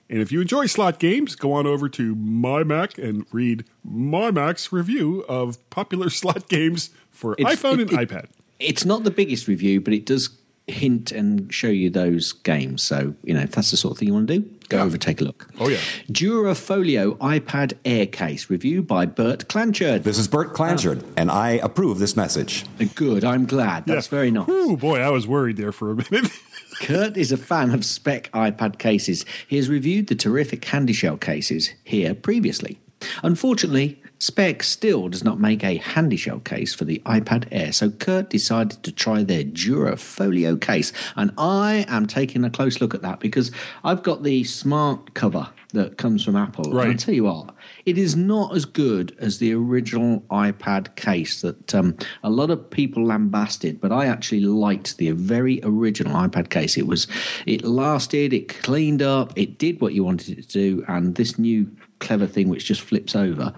And 0.10 0.20
if 0.20 0.32
you 0.32 0.42
enjoy 0.42 0.66
slot 0.66 1.00
games, 1.00 1.36
go 1.36 1.54
on 1.54 1.68
over 1.68 1.88
to 1.90 2.16
MyMac 2.16 2.98
and 3.04 3.28
read 3.32 3.66
MyMac's 3.88 4.72
review 4.72 5.24
of 5.30 5.58
popular 5.70 6.10
slot 6.12 6.50
games 6.50 6.90
for 7.12 7.36
it's, 7.38 7.62
iPhone 7.62 7.80
it, 7.80 7.92
and 7.92 7.94
it, 7.94 8.10
iPad. 8.10 8.26
It's 8.60 8.86
not 8.86 9.04
the 9.04 9.12
biggest 9.12 9.48
review, 9.48 9.80
but 9.82 9.94
it 9.94 10.06
does 10.06 10.30
hint 10.70 11.12
and 11.12 11.54
show 11.54 11.68
you 11.68 11.90
those 11.90 12.32
games. 12.34 12.82
So, 12.84 13.14
you 13.24 13.34
know, 13.34 13.42
if 13.42 13.52
that's 13.52 13.72
the 13.72 13.78
sort 13.78 13.94
of 13.94 13.98
thing 13.98 14.08
you 14.10 14.14
want 14.14 14.28
to 14.28 14.40
do, 14.40 14.50
go 14.70 14.78
Yeah. 14.78 14.84
over, 14.84 14.98
take 14.98 15.22
a 15.22 15.24
look. 15.24 15.50
Oh, 15.60 15.68
yeah. 15.70 15.78
Durafolio 16.12 17.18
iPad 17.18 17.74
Air 17.86 18.06
Case 18.06 18.50
review 18.50 18.82
by 18.82 19.06
Bert 19.06 19.48
Clanchard. 19.48 20.04
This 20.04 20.18
is 20.18 20.28
Bert 20.28 20.54
Clanchard, 20.54 21.04
oh. 21.04 21.08
and 21.18 21.32
I 21.32 21.52
approve 21.52 22.00
this 22.00 22.16
message. 22.16 22.66
Uh, 22.80 22.86
good, 22.96 23.24
I'm 23.24 23.46
glad. 23.46 23.86
That's 23.86 24.08
Yeah. 24.08 24.12
very 24.18 24.32
nice. 24.32 24.46
Oh 24.48 24.76
boy, 24.76 25.00
I 25.00 25.10
was 25.10 25.28
worried 25.28 25.58
there 25.58 25.72
for 25.72 25.92
a 25.92 25.96
minute. 25.96 26.32
Kurt 26.82 27.18
is 27.18 27.32
a 27.32 27.38
fan 27.38 27.72
of 27.72 27.84
Speck 27.84 28.32
iPad 28.32 28.78
cases. 28.78 29.26
He 29.48 29.58
has 29.58 29.68
reviewed 29.70 30.08
the 30.08 30.16
terrific 30.16 30.64
handy 30.64 30.94
shell 30.94 31.18
cases 31.18 31.72
here 31.84 32.14
previously. 32.14 32.80
Unfortunately, 33.24 34.02
Speck 34.20 34.64
still 34.64 35.08
does 35.08 35.24
not 35.24 35.40
make 35.40 35.64
a 35.64 35.78
handy 35.78 36.18
shell 36.18 36.40
case 36.40 36.74
for 36.74 36.84
the 36.84 37.02
iPad 37.06 37.48
Air, 37.52 37.72
so 37.72 37.90
Kurt 37.90 38.30
decided 38.30 38.84
to 38.84 38.92
try 38.92 39.24
their 39.24 39.46
Durafolio 39.46 40.60
case. 40.60 40.92
And 41.16 41.32
I 41.38 41.86
am 41.88 42.06
taking 42.06 42.44
a 42.44 42.50
close 42.50 42.82
look 42.82 42.94
at 42.94 43.02
that 43.02 43.22
because 43.22 43.50
I've 43.84 44.04
got 44.04 44.24
the 44.24 44.44
smart 44.44 45.14
cover 45.14 45.50
that 45.74 45.98
comes 45.98 46.24
from 46.24 46.36
Apple. 46.36 46.78
And 46.78 46.92
I'll 46.92 46.98
tell 46.98 47.14
you 47.14 47.26
what, 47.26 47.54
it 47.86 47.98
is 47.98 48.16
not 48.16 48.56
as 48.56 48.66
good 48.66 49.16
as 49.20 49.38
the 49.38 49.54
original 49.54 50.22
iPad 50.32 50.96
case 50.96 51.42
that 51.42 51.76
um, 51.76 51.96
a 52.24 52.30
lot 52.30 52.50
of 52.50 52.70
people 52.70 53.06
lambasted, 53.06 53.80
but 53.80 53.92
I 53.92 54.08
actually 54.08 54.42
liked 54.42 54.98
the 54.98 55.12
very 55.12 55.60
original 55.64 56.14
iPad 56.14 56.50
case. 56.50 56.76
It 56.78 56.88
was, 56.88 57.08
it 57.46 57.64
lasted, 57.64 58.34
it 58.34 58.50
cleaned 58.50 59.02
up, 59.02 59.32
it 59.36 59.58
did 59.60 59.80
what 59.80 59.94
you 59.94 60.04
wanted 60.04 60.40
it 60.40 60.50
to 60.50 60.54
do, 60.54 60.86
and 60.88 61.16
this 61.16 61.38
new 61.38 61.72
clever 62.00 62.26
thing 62.28 62.50
which 62.50 62.66
just 62.66 62.82
flips 62.82 63.16
over 63.16 63.54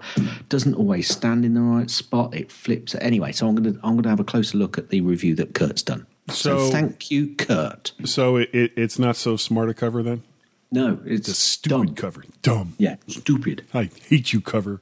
doesn't 0.48 0.74
always 0.74 1.08
stand 1.08 1.44
in 1.44 1.54
the 1.54 1.60
right 1.60 1.88
spot. 1.90 2.34
It 2.34 2.50
flips 2.52 2.94
anyway. 2.96 3.32
So 3.32 3.46
I'm 3.48 3.54
gonna 3.54 3.78
I'm 3.82 3.96
gonna 3.96 4.08
have 4.10 4.20
a 4.20 4.24
closer 4.24 4.58
look 4.58 4.76
at 4.78 4.90
the 4.90 5.00
review 5.00 5.34
that 5.36 5.54
Kurt's 5.54 5.82
done. 5.82 6.06
So, 6.28 6.58
So- 6.58 6.70
thank 6.70 7.10
you, 7.10 7.34
Kurt. 7.34 7.92
so 8.04 8.36
it, 8.36 8.50
it, 8.54 8.72
it's 8.76 8.98
not 8.98 9.16
so 9.16 9.36
smart 9.36 9.68
a 9.70 9.74
cover 9.74 10.02
then. 10.02 10.22
No, 10.70 11.00
it's 11.04 11.28
It's 11.28 11.28
a 11.28 11.34
stupid 11.34 11.86
dumb. 11.86 11.94
cover. 11.94 12.24
Dumb. 12.42 12.74
Yeah, 12.78 12.96
stupid. 13.06 13.64
I 13.74 13.90
hate 14.08 14.32
you 14.32 14.40
cover. 14.40 14.80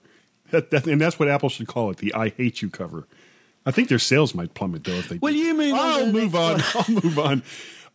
That, 0.51 0.71
that, 0.71 0.87
and 0.87 1.01
that's 1.01 1.19
what 1.19 1.29
Apple 1.29 1.49
should 1.49 1.67
call 1.67 1.91
it, 1.91 1.97
the 1.99 2.13
I 2.15 2.29
hate 2.31 2.63
you 2.63 2.71
cover. 2.71 3.07
I 3.67 3.71
think 3.73 3.89
their 3.89 3.99
sales 3.99 4.35
might 4.35 4.55
plummet 4.55 4.85
though 4.85 4.93
if 4.95 5.09
they. 5.09 5.19
Will 5.19 5.35
you 5.35 5.55
move 5.57 5.75
to 5.75 5.81
I'll 5.81 6.13
move 6.13 6.35
on. 6.35 6.61
I'll 6.75 6.91
move 6.91 7.19
on. 7.19 7.43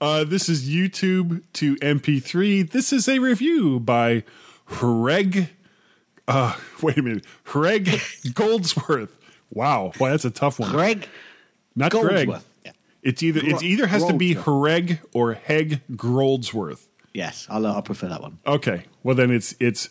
Uh, 0.02 0.24
this 0.26 0.50
is 0.50 0.70
YouTube 0.70 1.42
to 1.54 1.76
MP3. 1.78 2.70
This 2.70 2.92
is 2.92 3.08
a 3.08 3.20
review 3.20 3.80
by 3.80 4.24
Hreg 4.66 5.50
Uh, 6.28 6.56
wait 6.82 6.98
a 6.98 7.02
minute. 7.02 7.26
Greg 7.44 8.02
Goldsworth. 8.34 9.18
Wow. 9.52 9.92
Boy, 9.98 10.10
that's 10.10 10.26
a 10.26 10.32
tough 10.32 10.60
one. 10.60 10.72
Greg 10.72 11.08
Not 11.76 11.92
Greg. 11.92 12.28
Goldsworth. 12.28 12.50
Yeah. 12.66 12.72
It's 13.04 13.22
either 13.22 13.42
it 13.44 13.62
either 13.62 13.88
has 13.88 14.04
to 14.06 14.14
be 14.14 14.34
Hreg 14.34 15.00
or 15.14 15.34
Heg 15.34 15.82
Goldsworth. 15.96 16.88
Yes, 17.14 17.48
I'll, 17.50 17.66
I'll 17.66 17.82
prefer 17.82 18.10
that 18.10 18.22
one. 18.22 18.40
Okay. 18.46 18.84
Well, 19.04 19.16
then 19.16 19.32
it's 19.32 19.56
it's 19.60 19.90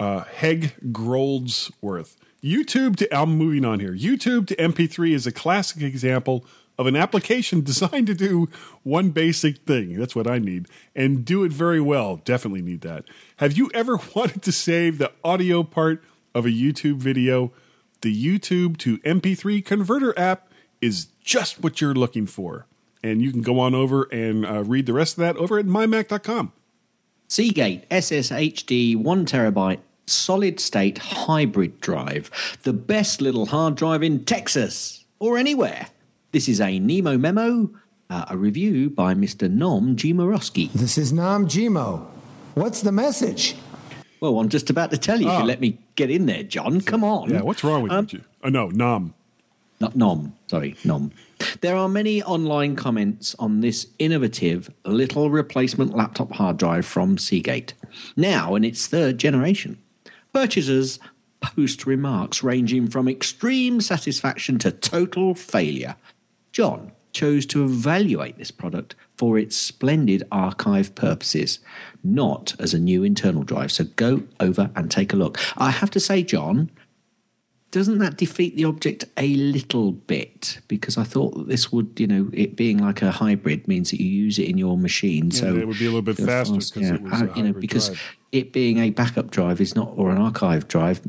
uh, 0.00 0.24
Heg 0.24 0.72
Goldsworth. 0.92 2.16
YouTube 2.42 2.96
to 2.96 3.16
I'm 3.16 3.36
moving 3.36 3.64
on 3.64 3.80
here. 3.80 3.92
YouTube 3.92 4.46
to 4.48 4.56
MP3 4.56 5.12
is 5.14 5.26
a 5.26 5.32
classic 5.32 5.82
example 5.82 6.44
of 6.80 6.86
an 6.86 6.96
application 6.96 7.60
designed 7.64 8.06
to 8.06 8.14
do 8.14 8.48
one 8.82 9.10
basic 9.10 9.58
thing. 9.58 9.98
That's 9.98 10.16
what 10.16 10.26
I 10.26 10.38
need, 10.38 10.66
and 10.96 11.24
do 11.24 11.44
it 11.44 11.52
very 11.52 11.80
well. 11.80 12.16
Definitely 12.16 12.62
need 12.62 12.80
that. 12.80 13.04
Have 13.36 13.56
you 13.56 13.70
ever 13.74 13.98
wanted 14.16 14.42
to 14.42 14.50
save 14.50 14.96
the 14.98 15.12
audio 15.22 15.62
part 15.62 16.02
of 16.34 16.46
a 16.46 16.50
YouTube 16.50 16.96
video? 16.96 17.52
The 18.00 18.12
YouTube 18.12 18.78
to 18.78 18.96
MP3 18.98 19.62
converter 19.62 20.18
app 20.18 20.50
is 20.80 21.08
just 21.22 21.62
what 21.62 21.82
you're 21.82 21.94
looking 21.94 22.26
for. 22.26 22.66
And 23.02 23.20
you 23.20 23.30
can 23.30 23.42
go 23.42 23.60
on 23.60 23.74
over 23.74 24.04
and 24.04 24.46
uh, 24.46 24.64
read 24.64 24.86
the 24.86 24.94
rest 24.94 25.18
of 25.18 25.20
that 25.20 25.36
over 25.36 25.58
at 25.58 25.66
mymac.com. 25.66 26.52
Seagate 27.28 27.88
SSHD 27.90 28.96
1 28.96 29.26
terabyte 29.26 29.80
solid 30.06 30.58
state 30.58 30.98
hybrid 30.98 31.80
drive. 31.80 32.30
The 32.62 32.72
best 32.72 33.20
little 33.20 33.46
hard 33.46 33.76
drive 33.76 34.02
in 34.02 34.24
Texas 34.24 35.04
or 35.18 35.36
anywhere. 35.36 35.88
This 36.32 36.48
is 36.48 36.60
a 36.60 36.78
Nemo 36.78 37.18
memo, 37.18 37.70
uh, 38.08 38.26
a 38.28 38.36
review 38.36 38.88
by 38.90 39.14
Mr. 39.14 39.50
Nom 39.50 39.96
Jimorowski. 39.96 40.70
This 40.72 40.96
is 40.96 41.12
Nom 41.12 41.46
Jimo. 41.46 42.06
What's 42.54 42.82
the 42.82 42.92
message? 42.92 43.56
Well, 44.20 44.38
I'm 44.38 44.48
just 44.48 44.70
about 44.70 44.90
to 44.90 44.98
tell 44.98 45.20
you 45.20 45.26
if 45.26 45.32
Ah. 45.32 45.40
you 45.40 45.44
let 45.46 45.60
me 45.60 45.78
get 45.96 46.10
in 46.10 46.26
there, 46.26 46.42
John. 46.42 46.80
Come 46.82 47.02
on. 47.02 47.30
Yeah, 47.30 47.40
what's 47.40 47.64
wrong 47.64 47.82
with 47.82 47.92
Um, 47.92 48.06
you? 48.10 48.20
Oh, 48.44 48.48
no, 48.48 48.68
Nom. 48.68 49.14
Not 49.80 49.96
Nom, 49.96 50.34
sorry, 50.46 50.76
Nom. 50.84 51.10
There 51.62 51.74
are 51.74 51.88
many 51.88 52.22
online 52.22 52.76
comments 52.76 53.34
on 53.38 53.60
this 53.60 53.86
innovative 53.98 54.70
little 54.84 55.30
replacement 55.30 55.96
laptop 55.96 56.32
hard 56.32 56.58
drive 56.58 56.84
from 56.84 57.16
Seagate, 57.16 57.72
now 58.14 58.54
in 58.54 58.62
its 58.62 58.86
third 58.86 59.16
generation. 59.16 59.78
Purchasers 60.34 60.98
post 61.40 61.86
remarks 61.86 62.42
ranging 62.44 62.88
from 62.88 63.08
extreme 63.08 63.80
satisfaction 63.80 64.58
to 64.58 64.70
total 64.70 65.34
failure. 65.34 65.96
John 66.52 66.92
chose 67.12 67.44
to 67.46 67.64
evaluate 67.64 68.38
this 68.38 68.50
product 68.50 68.94
for 69.16 69.36
its 69.38 69.56
splendid 69.56 70.22
archive 70.30 70.94
purposes, 70.94 71.58
not 72.04 72.54
as 72.58 72.72
a 72.72 72.78
new 72.78 73.02
internal 73.02 73.42
drive. 73.42 73.72
So 73.72 73.84
go 73.96 74.22
over 74.38 74.70
and 74.76 74.90
take 74.90 75.12
a 75.12 75.16
look. 75.16 75.38
I 75.56 75.70
have 75.70 75.90
to 75.90 76.00
say, 76.00 76.22
John, 76.22 76.70
doesn't 77.72 77.98
that 77.98 78.16
defeat 78.16 78.56
the 78.56 78.64
object 78.64 79.04
a 79.16 79.34
little 79.34 79.92
bit? 79.92 80.60
Because 80.68 80.96
I 80.98 81.04
thought 81.04 81.36
that 81.36 81.48
this 81.48 81.70
would, 81.72 81.98
you 81.98 82.06
know, 82.06 82.30
it 82.32 82.56
being 82.56 82.78
like 82.78 83.02
a 83.02 83.10
hybrid 83.12 83.66
means 83.68 83.90
that 83.90 84.00
you 84.00 84.08
use 84.08 84.38
it 84.38 84.48
in 84.48 84.58
your 84.58 84.76
machine. 84.78 85.30
so 85.30 85.54
it 85.56 85.66
would 85.66 85.78
be 85.78 85.84
a 85.86 85.88
little 85.88 86.02
bit 86.02 86.16
faster 86.16 86.54
fast- 86.54 86.74
'cause 86.74 86.90
it 86.90 87.02
was 87.02 87.20
a 87.22 87.30
Uh, 87.30 87.34
you 87.36 87.42
know, 87.44 87.52
because 87.52 87.86
drive. 87.88 88.00
it 88.32 88.52
being 88.52 88.78
a 88.78 88.90
backup 88.90 89.30
drive 89.30 89.60
is 89.60 89.74
not, 89.76 89.92
or 89.96 90.10
an 90.10 90.18
archive 90.18 90.66
drive, 90.68 91.00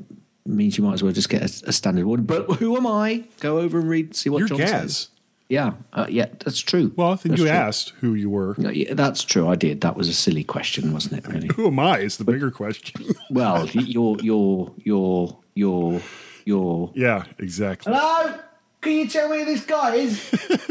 means 0.45 0.77
you 0.77 0.83
might 0.83 0.93
as 0.93 1.03
well 1.03 1.11
just 1.13 1.29
get 1.29 1.41
a, 1.41 1.69
a 1.69 1.71
standard 1.71 2.05
one. 2.05 2.23
But 2.23 2.45
who 2.53 2.75
am 2.77 2.85
I? 2.87 3.25
Go 3.39 3.59
over 3.59 3.79
and 3.79 3.87
read, 3.89 4.15
see 4.15 4.29
what 4.29 4.39
You're 4.39 4.47
John 4.49 4.57
Gaz. 4.59 4.69
says. 4.69 5.07
Yeah, 5.51 5.73
uh, 5.91 6.05
yeah, 6.09 6.27
that's 6.39 6.61
true. 6.61 6.93
Well, 6.95 7.11
I 7.11 7.17
think 7.17 7.31
That's 7.31 7.41
you 7.41 7.47
true. 7.47 7.55
asked 7.57 7.89
who 7.99 8.13
you 8.13 8.29
were. 8.29 8.55
No, 8.57 8.69
yeah, 8.69 8.93
that's 8.93 9.21
true. 9.21 9.49
I 9.49 9.55
did. 9.55 9.81
That 9.81 9.97
was 9.97 10.07
a 10.07 10.13
silly 10.13 10.45
question, 10.45 10.93
wasn't 10.93 11.17
it? 11.17 11.27
Really. 11.27 11.47
Who 11.57 11.67
am 11.67 11.77
I? 11.77 11.99
Is 11.99 12.15
the 12.15 12.23
bigger 12.23 12.51
question. 12.51 13.05
well, 13.29 13.65
y- 13.65 13.83
you're, 13.85 14.15
you're, 14.21 14.71
you're, 14.77 15.37
you're, 15.53 16.01
you're. 16.45 16.91
yeah, 16.95 17.25
exactly. 17.37 17.91
Hello. 17.91 18.39
Can 18.79 18.93
you 18.93 19.07
tell 19.09 19.27
me 19.27 19.39
who 19.39 19.45
this 19.45 19.65
guy 19.65 19.95
is? 19.95 20.29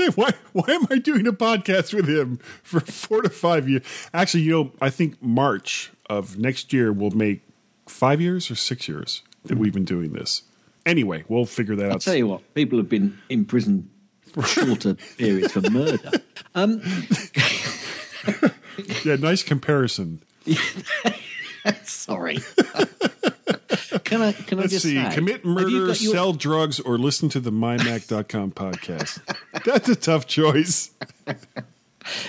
why? 0.14 0.30
Why 0.54 0.64
am 0.68 0.86
I 0.90 0.96
doing 0.96 1.26
a 1.26 1.32
podcast 1.34 1.92
with 1.92 2.08
him 2.08 2.38
for 2.62 2.80
four 2.80 3.20
to 3.20 3.28
five 3.28 3.68
years? 3.68 3.82
Actually, 4.14 4.44
you 4.44 4.50
know, 4.52 4.72
I 4.80 4.88
think 4.88 5.22
March 5.22 5.92
of 6.08 6.38
next 6.38 6.72
year 6.72 6.90
will 6.90 7.10
make 7.10 7.42
five 7.86 8.18
years 8.22 8.50
or 8.50 8.54
six 8.54 8.88
years 8.88 9.22
that 9.44 9.58
we've 9.58 9.74
been 9.74 9.84
doing 9.84 10.14
this. 10.14 10.40
Anyway, 10.86 11.24
we'll 11.28 11.44
figure 11.44 11.76
that 11.76 11.90
I'll 11.90 11.96
out. 11.96 12.00
tell 12.00 12.14
you 12.14 12.28
what, 12.28 12.54
people 12.54 12.78
have 12.78 12.88
been 12.88 13.18
in 13.28 13.44
prison 13.44 13.82
for 13.82 13.99
shorter 14.46 14.94
periods 15.18 15.52
for 15.52 15.60
murder. 15.70 16.10
Um, 16.54 16.82
Yeah, 19.04 19.16
nice 19.16 19.42
comparison. 19.42 20.22
sorry. 21.84 22.36
can 24.04 24.22
I? 24.22 24.32
Can 24.32 24.58
I 24.58 24.62
Let's 24.62 24.72
just 24.72 24.82
see. 24.84 24.94
say? 24.96 25.14
Commit 25.14 25.44
murder, 25.44 25.68
your- 25.68 25.94
sell 25.94 26.32
drugs, 26.32 26.80
or 26.80 26.98
listen 26.98 27.28
to 27.30 27.40
the 27.40 27.50
mymac.com 27.52 28.52
podcast. 28.52 29.20
That's 29.64 29.88
a 29.88 29.96
tough 29.96 30.26
choice. 30.26 30.90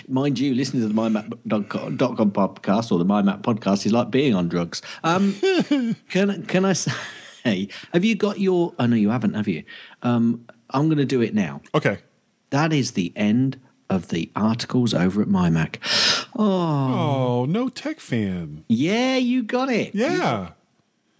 Mind 0.07 0.39
you, 0.39 0.53
listening 0.53 0.81
to 0.83 0.89
the 0.89 0.93
MyMap.com 0.93 2.31
podcast 2.31 2.91
or 2.91 2.99
the 2.99 3.05
MyMap 3.05 3.41
podcast 3.41 3.85
is 3.85 3.93
like 3.93 4.11
being 4.11 4.35
on 4.35 4.49
drugs. 4.49 4.81
Um, 5.03 5.33
can 6.09 6.43
can 6.45 6.65
I 6.65 6.73
say? 6.73 7.69
Have 7.93 8.03
you 8.03 8.15
got 8.15 8.39
your? 8.39 8.73
Oh 8.77 8.85
no, 8.85 8.95
you 8.97 9.09
haven't, 9.09 9.33
have 9.35 9.47
you? 9.47 9.63
Um, 10.03 10.45
I'm 10.73 10.87
going 10.87 10.97
to 10.97 11.05
do 11.05 11.21
it 11.21 11.33
now. 11.33 11.61
Okay. 11.73 11.99
That 12.49 12.73
is 12.73 12.91
the 12.91 13.13
end 13.15 13.59
of 13.89 14.09
the 14.09 14.31
articles 14.35 14.93
over 14.93 15.21
at 15.21 15.27
MyMac. 15.27 15.77
Oh, 16.35 16.43
oh, 16.43 17.45
no 17.45 17.69
tech 17.69 17.99
fan. 17.99 18.63
Yeah, 18.67 19.17
you 19.17 19.43
got 19.43 19.69
it. 19.69 19.93
Yeah. 19.93 20.51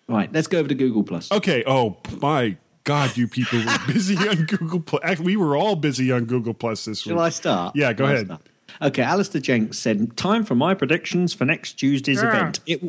Right, 0.07 0.31
let's 0.33 0.47
go 0.47 0.59
over 0.59 0.67
to 0.67 0.75
Google 0.75 1.03
Plus. 1.03 1.31
Okay. 1.31 1.63
Oh 1.65 1.97
my 2.21 2.57
God, 2.83 3.15
you 3.15 3.27
people 3.27 3.59
were 3.59 3.77
busy 3.87 4.17
on 4.17 4.45
Google 4.45 4.79
Plus. 4.81 5.19
We 5.19 5.35
were 5.35 5.55
all 5.55 5.75
busy 5.75 6.11
on 6.11 6.25
Google 6.25 6.53
Plus 6.53 6.85
this 6.85 7.05
week. 7.05 7.13
Shall 7.13 7.21
I 7.21 7.29
start? 7.29 7.75
Yeah, 7.75 7.93
go 7.93 8.05
Shall 8.07 8.13
ahead. 8.15 8.37
Okay, 8.81 9.03
Alistair 9.03 9.41
Jenks 9.41 9.77
said, 9.77 10.15
"Time 10.17 10.43
for 10.43 10.55
my 10.55 10.73
predictions 10.73 11.33
for 11.33 11.45
next 11.45 11.73
Tuesday's 11.73 12.23
event. 12.23 12.61
It 12.65 12.81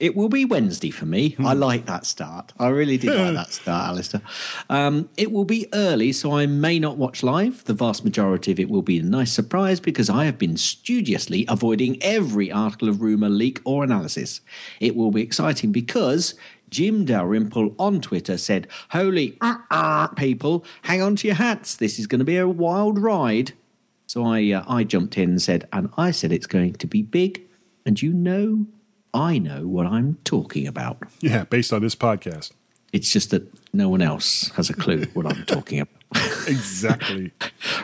it 0.00 0.16
will 0.16 0.30
be 0.30 0.46
Wednesday 0.46 0.90
for 0.90 1.04
me. 1.04 1.36
I 1.38 1.52
like 1.52 1.84
that 1.84 2.06
start. 2.06 2.54
I 2.58 2.68
really 2.68 2.96
did 2.96 3.14
like 3.14 3.34
that 3.34 3.52
start, 3.52 3.90
Alistair. 3.90 4.22
Um, 4.70 5.10
it 5.18 5.30
will 5.30 5.44
be 5.44 5.68
early, 5.74 6.12
so 6.12 6.32
I 6.32 6.46
may 6.46 6.78
not 6.78 6.96
watch 6.96 7.22
live. 7.22 7.64
The 7.64 7.74
vast 7.74 8.02
majority 8.02 8.50
of 8.50 8.58
it 8.58 8.70
will 8.70 8.82
be 8.82 8.98
a 8.98 9.02
nice 9.02 9.30
surprise 9.30 9.78
because 9.78 10.08
I 10.08 10.24
have 10.24 10.38
been 10.38 10.56
studiously 10.56 11.44
avoiding 11.48 12.02
every 12.02 12.50
article 12.50 12.88
of 12.88 13.02
rumor, 13.02 13.28
leak, 13.28 13.60
or 13.64 13.84
analysis. 13.84 14.40
It 14.80 14.96
will 14.96 15.12
be 15.12 15.22
exciting 15.22 15.70
because." 15.70 16.34
Jim 16.70 17.04
Dalrymple 17.04 17.74
on 17.80 18.00
Twitter 18.00 18.38
said, 18.38 18.68
Holy 18.90 19.36
uh-uh, 19.40 20.06
people, 20.14 20.64
hang 20.82 21.02
on 21.02 21.16
to 21.16 21.26
your 21.26 21.34
hats. 21.34 21.74
This 21.74 21.98
is 21.98 22.06
going 22.06 22.20
to 22.20 22.24
be 22.24 22.36
a 22.36 22.46
wild 22.46 22.96
ride. 22.96 23.54
So 24.06 24.24
I, 24.24 24.52
uh, 24.52 24.62
I 24.68 24.84
jumped 24.84 25.18
in 25.18 25.30
and 25.30 25.42
said, 25.42 25.66
and 25.72 25.90
I 25.96 26.12
said 26.12 26.30
it's 26.30 26.46
going 26.46 26.74
to 26.74 26.86
be 26.86 27.02
big. 27.02 27.42
And 27.84 28.00
you 28.00 28.12
know, 28.12 28.66
I 29.12 29.38
know 29.38 29.66
what 29.66 29.86
I'm 29.86 30.18
talking 30.24 30.66
about. 30.66 30.98
Yeah, 31.20 31.44
based 31.44 31.72
on 31.72 31.82
this 31.82 31.94
podcast. 31.94 32.52
It's 32.92 33.12
just 33.12 33.30
that 33.30 33.48
no 33.72 33.88
one 33.88 34.02
else 34.02 34.50
has 34.56 34.70
a 34.70 34.74
clue 34.74 35.04
what 35.14 35.26
I'm 35.26 35.44
talking 35.44 35.80
about. 35.80 35.99
Exactly. 36.46 37.32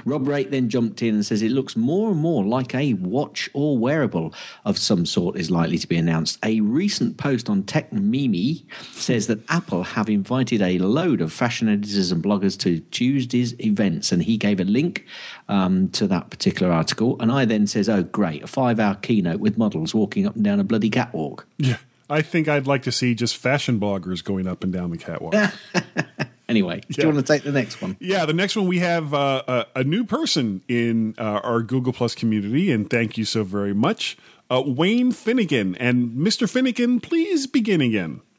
Rob 0.05 0.27
Rate 0.27 0.51
then 0.51 0.69
jumped 0.69 1.03
in 1.03 1.15
and 1.15 1.25
says 1.25 1.43
it 1.43 1.53
looks 1.53 1.77
more 1.77 2.11
and 2.11 2.21
more 2.21 2.45
like 2.45 2.75
a 2.75 2.95
watch 2.95 3.49
or 3.53 3.79
wearable 3.79 4.35
of 4.65 4.79
some 4.79 5.07
sort 5.07 5.37
is 5.37 5.51
likely 5.51 5.79
to 5.79 5.87
be 5.87 5.97
announced. 5.97 6.39
A 6.43 6.61
recent 6.61 7.17
post 7.17 7.49
on 7.49 7.63
Techmeme 7.63 8.65
says 8.93 9.27
that 9.29 9.41
Apple 9.49 9.85
have 9.85 10.09
invited 10.09 10.63
a 10.63 10.79
load 10.79 11.21
of 11.21 11.33
fashion 11.33 11.69
editors 11.69 12.11
and 12.11 12.25
bloggers 12.25 12.59
to 12.61 12.81
Tuesday's 12.81 13.59
events, 13.61 14.11
and 14.11 14.23
he 14.23 14.37
gave 14.37 14.59
a 14.59 14.65
link 14.65 15.07
um, 15.49 15.89
to 15.91 16.07
that 16.09 16.31
particular 16.31 16.73
article. 16.73 17.17
And 17.21 17.31
I 17.31 17.45
then 17.45 17.67
says, 17.67 17.89
"Oh, 17.89 18.03
great! 18.03 18.43
A 18.43 18.47
five-hour 18.47 18.97
keynote 18.97 19.41
with 19.41 19.59
models 19.59 19.95
walking 19.95 20.27
up 20.27 20.35
and 20.35 20.45
down 20.45 20.59
a 20.61 20.65
bloody 20.65 20.91
catwalk." 20.91 21.47
yeah. 21.59 21.77
I 22.09 22.23
think 22.23 22.47
I'd 22.47 22.69
like 22.69 22.83
to 22.83 22.93
see 22.93 23.17
just 23.17 23.37
fashion 23.37 23.81
bloggers 23.81 24.23
going 24.23 24.47
up 24.47 24.63
and 24.63 24.73
down 24.73 24.91
the 24.91 24.97
catwalk. 24.97 25.35
Anyway, 26.49 26.81
do 26.81 26.87
Yeah. 26.97 27.07
you 27.09 27.13
want 27.13 27.27
to 27.27 27.33
take 27.33 27.43
the 27.43 27.51
next 27.53 27.83
one? 27.83 27.97
Yeah, 27.99 28.25
the 28.25 28.33
next 28.33 28.55
one 28.57 28.67
we 28.69 28.79
have 28.79 29.13
uh, 29.13 29.43
a, 29.49 29.81
a 29.81 29.85
new 29.85 30.05
person 30.05 30.63
in 30.69 31.15
uh, 31.19 31.41
our 31.43 31.63
Google 31.63 31.93
Plus 31.93 32.15
community, 32.15 32.71
and 32.71 32.89
thank 32.89 33.19
you 33.19 33.25
so 33.25 33.43
very 33.43 33.75
much, 33.75 34.17
uh, 34.49 34.63
Wayne 34.65 35.11
Finnegan. 35.11 35.75
And 35.77 36.11
Mr. 36.17 36.49
Finnegan, 36.49 37.01
please 37.01 37.47
begin 37.47 37.81
again. 37.81 38.21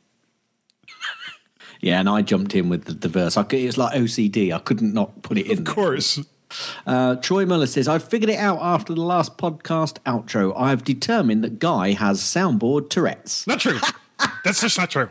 Yeah, 1.79 1.99
and 1.99 2.09
I 2.09 2.23
jumped 2.23 2.55
in 2.55 2.69
with 2.69 2.85
the, 2.85 2.93
the 2.93 3.07
verse. 3.07 3.37
I 3.37 3.43
could, 3.43 3.59
it 3.59 3.67
was 3.67 3.77
like 3.77 3.93
OCD. 3.93 4.51
I 4.51 4.57
couldn't 4.57 4.95
not 4.95 5.21
put 5.21 5.37
it 5.37 5.45
in. 5.45 5.59
Of 5.59 5.65
there. 5.65 5.73
course. 5.75 6.19
Uh, 6.87 7.17
Troy 7.17 7.45
Muller 7.45 7.67
says, 7.67 7.87
I 7.87 7.99
figured 7.99 8.31
it 8.31 8.39
out 8.39 8.57
after 8.63 8.95
the 8.95 9.01
last 9.01 9.37
podcast 9.37 9.99
outro. 10.05 10.53
I've 10.59 10.83
determined 10.83 11.43
that 11.43 11.59
Guy 11.59 11.91
has 11.91 12.19
soundboard 12.19 12.89
Tourette's. 12.89 13.45
Not 13.45 13.59
true. 13.59 13.77
That's 14.43 14.61
just 14.61 14.75
not 14.79 14.89
true. 14.89 15.09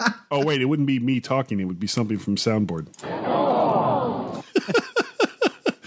Oh, 0.32 0.44
wait, 0.44 0.62
it 0.62 0.66
wouldn't 0.66 0.86
be 0.86 1.00
me 1.00 1.18
talking. 1.18 1.58
It 1.58 1.64
would 1.64 1.80
be 1.80 1.88
something 1.88 2.18
from 2.18 2.36
Soundboard. 2.36 2.86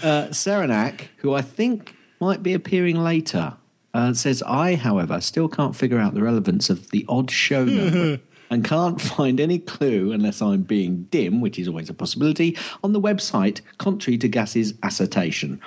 Uh, 0.04 0.28
Serenak, 0.28 1.08
who 1.16 1.32
I 1.32 1.40
think 1.40 1.96
might 2.20 2.42
be 2.42 2.52
appearing 2.52 3.02
later, 3.02 3.54
uh, 3.94 4.12
says, 4.12 4.42
I, 4.42 4.74
however, 4.74 5.18
still 5.22 5.48
can't 5.48 5.74
figure 5.74 5.98
out 5.98 6.12
the 6.12 6.22
relevance 6.22 6.68
of 6.68 6.90
the 6.90 7.06
odd 7.08 7.30
show 7.30 7.64
number. 7.64 8.20
and 8.50 8.64
can't 8.64 9.00
find 9.00 9.40
any 9.40 9.58
clue 9.58 10.12
unless 10.12 10.42
I'm 10.42 10.62
being 10.62 11.04
dim, 11.04 11.40
which 11.40 11.58
is 11.58 11.68
always 11.68 11.88
a 11.90 11.94
possibility, 11.94 12.56
on 12.82 12.92
the 12.92 13.00
website, 13.00 13.60
contrary 13.78 14.18
to 14.18 14.28
Gas's 14.28 14.74
assertion. 14.82 15.60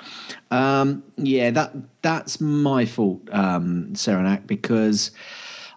Um, 0.50 1.02
yeah, 1.16 1.50
that 1.50 1.74
that's 2.02 2.40
my 2.40 2.86
fault, 2.86 3.22
um, 3.32 3.88
Serenak, 3.92 4.46
because 4.46 5.10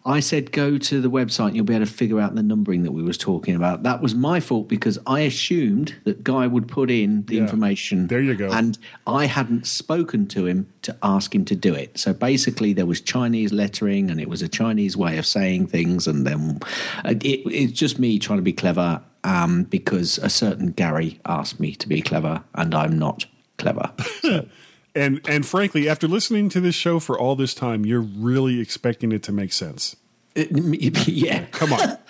I 0.04 0.20
said 0.20 0.52
go 0.52 0.78
to 0.80 1.00
the 1.00 1.10
website 1.12 1.48
and 1.48 1.56
you'll 1.56 1.66
be 1.66 1.76
able 1.76 1.86
to 1.86 1.92
figure 1.92 2.20
out 2.20 2.34
the 2.34 2.42
numbering 2.42 2.84
that 2.84 2.92
we 2.92 3.04
was 3.04 3.18
talking 3.18 3.56
about. 3.56 3.84
That 3.84 4.02
was 4.02 4.16
my 4.16 4.40
fault 4.40 4.68
because 4.68 4.98
I 5.06 5.22
assumed 5.22 5.96
that 6.06 6.24
Guy 6.24 6.48
would 6.48 6.68
put 6.68 6.90
in 6.90 7.26
the 7.28 7.36
Yeah. 7.36 7.42
information. 7.44 8.08
There 8.08 8.22
you 8.22 8.34
go. 8.34 8.52
And 8.52 8.78
I 9.06 9.28
hadn't 9.28 9.68
spoken 9.68 10.26
to 10.28 10.48
him 10.48 10.68
to 10.82 10.96
ask 11.04 11.36
him 11.36 11.46
to 11.46 11.56
do 11.56 11.74
it. 11.76 12.00
So 12.00 12.14
basically, 12.14 12.74
there 12.74 12.88
was 12.88 13.00
Chinese 13.02 13.54
lettering, 13.54 14.10
and 14.10 14.20
it 14.20 14.28
was 14.28 14.42
a 14.42 14.48
Chinese 14.48 14.98
way 14.98 15.18
of 15.20 15.26
saying 15.26 15.68
things, 15.68 16.08
and 16.08 16.26
then 16.26 16.60
uh, 17.06 17.10
it, 17.22 17.42
it's 17.46 17.74
just 17.74 18.00
me 18.00 18.18
trying 18.18 18.40
to 18.40 18.44
be 18.44 18.54
clever 18.54 19.02
um, 19.24 19.64
because 19.64 20.18
a 20.18 20.30
certain 20.30 20.72
Gary 20.72 21.20
asked 21.28 21.60
me 21.60 21.76
to 21.76 21.88
be 21.88 22.02
clever, 22.02 22.44
and 22.56 22.74
I'm 22.74 22.98
not 22.98 23.26
clever. 23.58 23.92
And 24.94 25.22
and 25.28 25.46
frankly, 25.46 25.88
after 25.88 26.08
listening 26.08 26.50
to 26.50 26.60
this 26.60 26.76
show 26.76 27.00
for 27.00 27.18
all 27.18 27.36
this 27.36 27.54
time, 27.54 27.86
you're 27.86 28.02
really 28.02 28.60
expecting 28.60 29.12
it 29.12 29.24
to 29.24 29.32
make 29.32 29.54
sense. 29.54 29.96
yeah. 30.36 31.46
Come 31.52 31.74
on. 31.74 31.98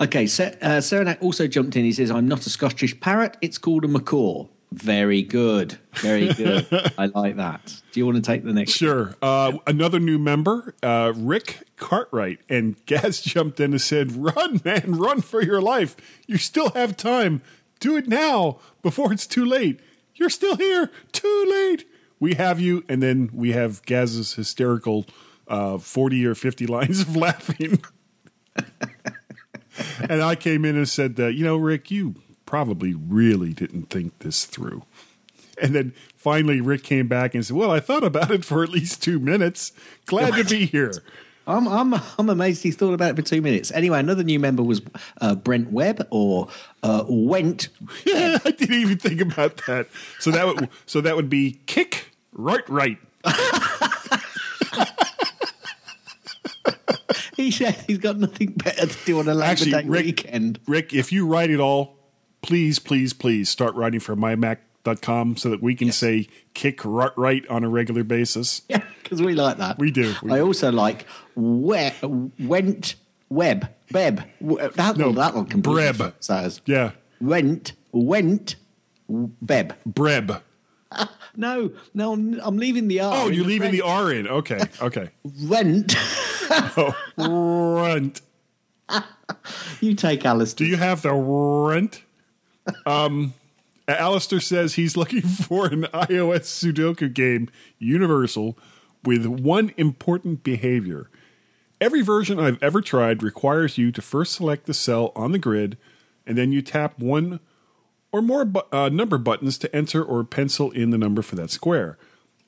Okay, 0.00 0.28
so, 0.28 0.44
uh, 0.44 0.78
Serenak 0.78 1.20
also 1.20 1.48
jumped 1.48 1.74
in. 1.74 1.84
He 1.84 1.92
says, 1.92 2.10
I'm 2.10 2.28
not 2.28 2.46
a 2.46 2.50
Scottish 2.50 3.00
parrot. 3.00 3.36
It's 3.40 3.58
called 3.58 3.84
a 3.84 3.88
macaw. 3.88 4.44
Very 4.70 5.22
good. 5.22 5.78
Very 5.94 6.32
good. 6.34 6.68
I 6.98 7.06
like 7.06 7.36
that. 7.36 7.82
Do 7.90 7.98
you 7.98 8.06
want 8.06 8.16
to 8.16 8.22
take 8.22 8.44
the 8.44 8.52
next? 8.52 8.72
Sure. 8.72 9.16
Uh, 9.20 9.58
another 9.66 9.98
new 9.98 10.18
member, 10.18 10.74
uh, 10.84 11.14
Rick 11.16 11.64
Cartwright, 11.76 12.38
and 12.48 12.76
Gaz 12.86 13.20
jumped 13.22 13.58
in 13.60 13.72
and 13.72 13.80
said, 13.80 14.12
"Run, 14.12 14.60
man, 14.64 14.94
run 14.98 15.20
for 15.22 15.42
your 15.42 15.60
life! 15.60 15.96
You 16.26 16.36
still 16.36 16.70
have 16.70 16.96
time. 16.96 17.40
Do 17.80 17.96
it 17.96 18.06
now 18.06 18.58
before 18.82 19.12
it's 19.12 19.26
too 19.26 19.44
late. 19.44 19.80
You're 20.14 20.30
still 20.30 20.56
here. 20.56 20.90
Too 21.12 21.46
late. 21.48 21.86
We 22.20 22.34
have 22.34 22.60
you." 22.60 22.84
And 22.88 23.02
then 23.02 23.30
we 23.32 23.52
have 23.52 23.84
Gaz's 23.84 24.34
hysterical 24.34 25.06
uh, 25.46 25.78
forty 25.78 26.26
or 26.26 26.34
fifty 26.34 26.66
lines 26.76 27.00
of 27.00 27.16
laughing. 27.16 27.82
and 30.08 30.22
I 30.22 30.34
came 30.34 30.64
in 30.64 30.76
and 30.76 30.88
said, 30.88 31.16
that, 31.16 31.34
"You 31.34 31.44
know, 31.44 31.56
Rick, 31.56 31.90
you 31.90 32.16
probably 32.46 32.94
really 32.94 33.52
didn't 33.52 33.90
think 33.90 34.18
this 34.20 34.44
through." 34.44 34.84
And 35.60 35.74
then 35.74 35.92
finally, 36.14 36.60
Rick 36.60 36.84
came 36.84 37.08
back 37.08 37.34
and 37.34 37.44
said, 37.44 37.56
"Well, 37.56 37.70
I 37.70 37.80
thought 37.80 38.04
about 38.04 38.30
it 38.30 38.44
for 38.44 38.62
at 38.62 38.68
least 38.68 39.02
two 39.02 39.18
minutes. 39.18 39.72
Glad 40.06 40.34
to 40.34 40.44
be 40.44 40.66
here." 40.66 40.92
I'm, 41.48 41.66
I'm, 41.66 41.94
I'm 42.18 42.28
amazed 42.28 42.62
he 42.62 42.70
thought 42.70 42.92
about 42.92 43.12
it 43.12 43.16
for 43.16 43.22
two 43.22 43.40
minutes. 43.40 43.72
Anyway, 43.72 43.98
another 43.98 44.22
new 44.22 44.38
member 44.38 44.62
was 44.62 44.82
uh, 45.22 45.34
Brent 45.34 45.72
Webb 45.72 46.06
or 46.10 46.48
uh, 46.82 47.04
Went. 47.08 47.70
I 48.06 48.38
didn't 48.44 48.74
even 48.74 48.98
think 48.98 49.22
about 49.22 49.62
that. 49.66 49.88
So 50.18 50.30
that 50.30 50.46
would 50.46 50.68
so 50.84 51.00
that 51.00 51.16
would 51.16 51.30
be 51.30 51.58
kick 51.64 52.07
right 52.32 52.68
right. 52.68 52.98
He 57.36 57.52
said 57.52 57.76
he's 57.86 57.98
got 57.98 58.18
nothing 58.18 58.52
better 58.52 58.86
to 58.88 59.04
do 59.04 59.20
on 59.20 59.28
a 59.28 59.32
Labor 59.34 59.44
Actually, 59.44 59.70
Day 59.70 59.84
Rick, 59.84 60.06
weekend. 60.06 60.58
Rick, 60.66 60.92
if 60.92 61.12
you 61.12 61.24
write 61.24 61.50
it 61.50 61.60
all, 61.60 61.96
please, 62.42 62.80
please, 62.80 63.12
please 63.12 63.48
start 63.48 63.76
writing 63.76 64.00
for 64.00 64.16
mymac.com 64.16 65.36
so 65.36 65.48
that 65.50 65.62
we 65.62 65.76
can 65.76 65.92
say 65.92 66.26
kick 66.54 66.84
right 66.84 67.12
right 67.16 67.46
on 67.46 67.62
a 67.62 67.68
regular 67.68 68.02
basis. 68.02 68.62
Yeah, 68.68 68.82
because 69.02 69.22
we 69.22 69.34
like 69.34 69.58
that. 69.58 69.78
We 69.78 69.92
do, 69.92 70.14
we 70.22 70.32
I 70.32 70.36
do. 70.38 70.46
also 70.46 70.72
like 70.72 71.06
we- 71.36 71.92
Went 72.40 72.96
Web. 73.28 73.68
Beb. 73.92 74.24
That, 74.74 74.96
No, 74.96 75.12
that'll 75.12 75.44
completely 75.44 75.82
Breb. 75.92 76.14
Says. 76.20 76.60
Yeah. 76.66 76.90
Went. 77.20 77.72
Went. 77.92 78.56
Beb. 79.08 79.76
Breb. 79.88 80.42
No, 81.36 81.70
no, 81.94 82.12
I'm 82.14 82.56
leaving 82.56 82.88
the 82.88 83.00
R. 83.00 83.12
Oh, 83.14 83.28
you're 83.28 83.44
leaving 83.44 83.70
the 83.70 83.82
R 83.82 84.12
in. 84.12 84.26
Okay, 84.26 84.60
okay. 84.82 85.10
Went. 85.44 85.94
rent. 87.16 88.20
you 89.80 89.94
take 89.94 90.24
Alistair. 90.24 90.64
Do 90.64 90.70
you 90.70 90.76
have 90.76 91.02
the 91.02 91.12
rent? 91.12 92.02
Um, 92.86 93.34
Alistair 93.86 94.40
says 94.40 94.74
he's 94.74 94.96
looking 94.96 95.22
for 95.46 95.66
an 95.66 95.82
iOS 95.84 96.46
Sudoku 96.46 97.12
game, 97.12 97.48
Universal, 97.78 98.58
with 99.04 99.26
one 99.26 99.72
important 99.76 100.42
behavior. 100.42 101.08
Every 101.80 102.02
version 102.02 102.40
I've 102.40 102.62
ever 102.62 102.80
tried 102.80 103.22
requires 103.22 103.78
you 103.78 103.92
to 103.92 104.02
first 104.02 104.34
select 104.34 104.66
the 104.66 104.74
cell 104.74 105.12
on 105.14 105.32
the 105.32 105.38
grid, 105.38 105.78
and 106.26 106.36
then 106.36 106.52
you 106.52 106.60
tap 106.60 106.98
one 106.98 107.40
or 108.12 108.22
more 108.22 108.44
bu- 108.44 108.60
uh, 108.72 108.88
number 108.88 109.18
buttons 109.18 109.58
to 109.58 109.74
enter 109.74 110.02
or 110.02 110.24
pencil 110.24 110.70
in 110.70 110.90
the 110.90 110.98
number 110.98 111.22
for 111.22 111.36
that 111.36 111.50
square. 111.50 111.98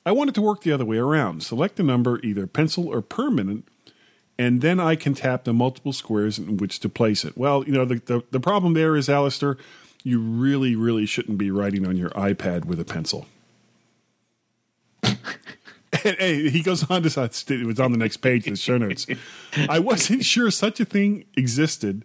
I 0.05 0.11
want 0.11 0.29
it 0.29 0.33
to 0.35 0.41
work 0.41 0.61
the 0.61 0.71
other 0.71 0.85
way 0.85 0.97
around. 0.97 1.43
Select 1.43 1.75
the 1.75 1.83
number, 1.83 2.19
either 2.23 2.47
pencil 2.47 2.87
or 2.87 3.01
permanent, 3.01 3.67
and 4.37 4.61
then 4.61 4.79
I 4.79 4.95
can 4.95 5.13
tap 5.13 5.43
the 5.43 5.53
multiple 5.53 5.93
squares 5.93 6.39
in 6.39 6.57
which 6.57 6.79
to 6.79 6.89
place 6.89 7.23
it. 7.23 7.37
Well, 7.37 7.63
you 7.65 7.71
know, 7.71 7.85
the, 7.85 7.95
the, 8.05 8.23
the 8.31 8.39
problem 8.39 8.73
there 8.73 8.95
is, 8.95 9.09
Alistair, 9.09 9.57
you 10.03 10.19
really, 10.19 10.75
really 10.75 11.05
shouldn't 11.05 11.37
be 11.37 11.51
writing 11.51 11.85
on 11.85 11.95
your 11.95 12.09
iPad 12.11 12.65
with 12.65 12.79
a 12.79 12.85
pencil. 12.85 13.27
and, 15.03 15.17
hey, 16.17 16.49
he 16.49 16.63
goes 16.63 16.89
on 16.89 17.03
to 17.03 17.09
say, 17.11 17.29
it 17.53 17.67
was 17.67 17.79
on 17.79 17.91
the 17.91 17.99
next 17.99 18.17
page 18.17 18.47
of 18.47 18.53
the 18.53 18.57
show 18.57 18.79
notes. 18.79 19.05
I 19.69 19.77
wasn't 19.77 20.25
sure 20.25 20.49
such 20.49 20.79
a 20.79 20.85
thing 20.85 21.25
existed, 21.37 22.03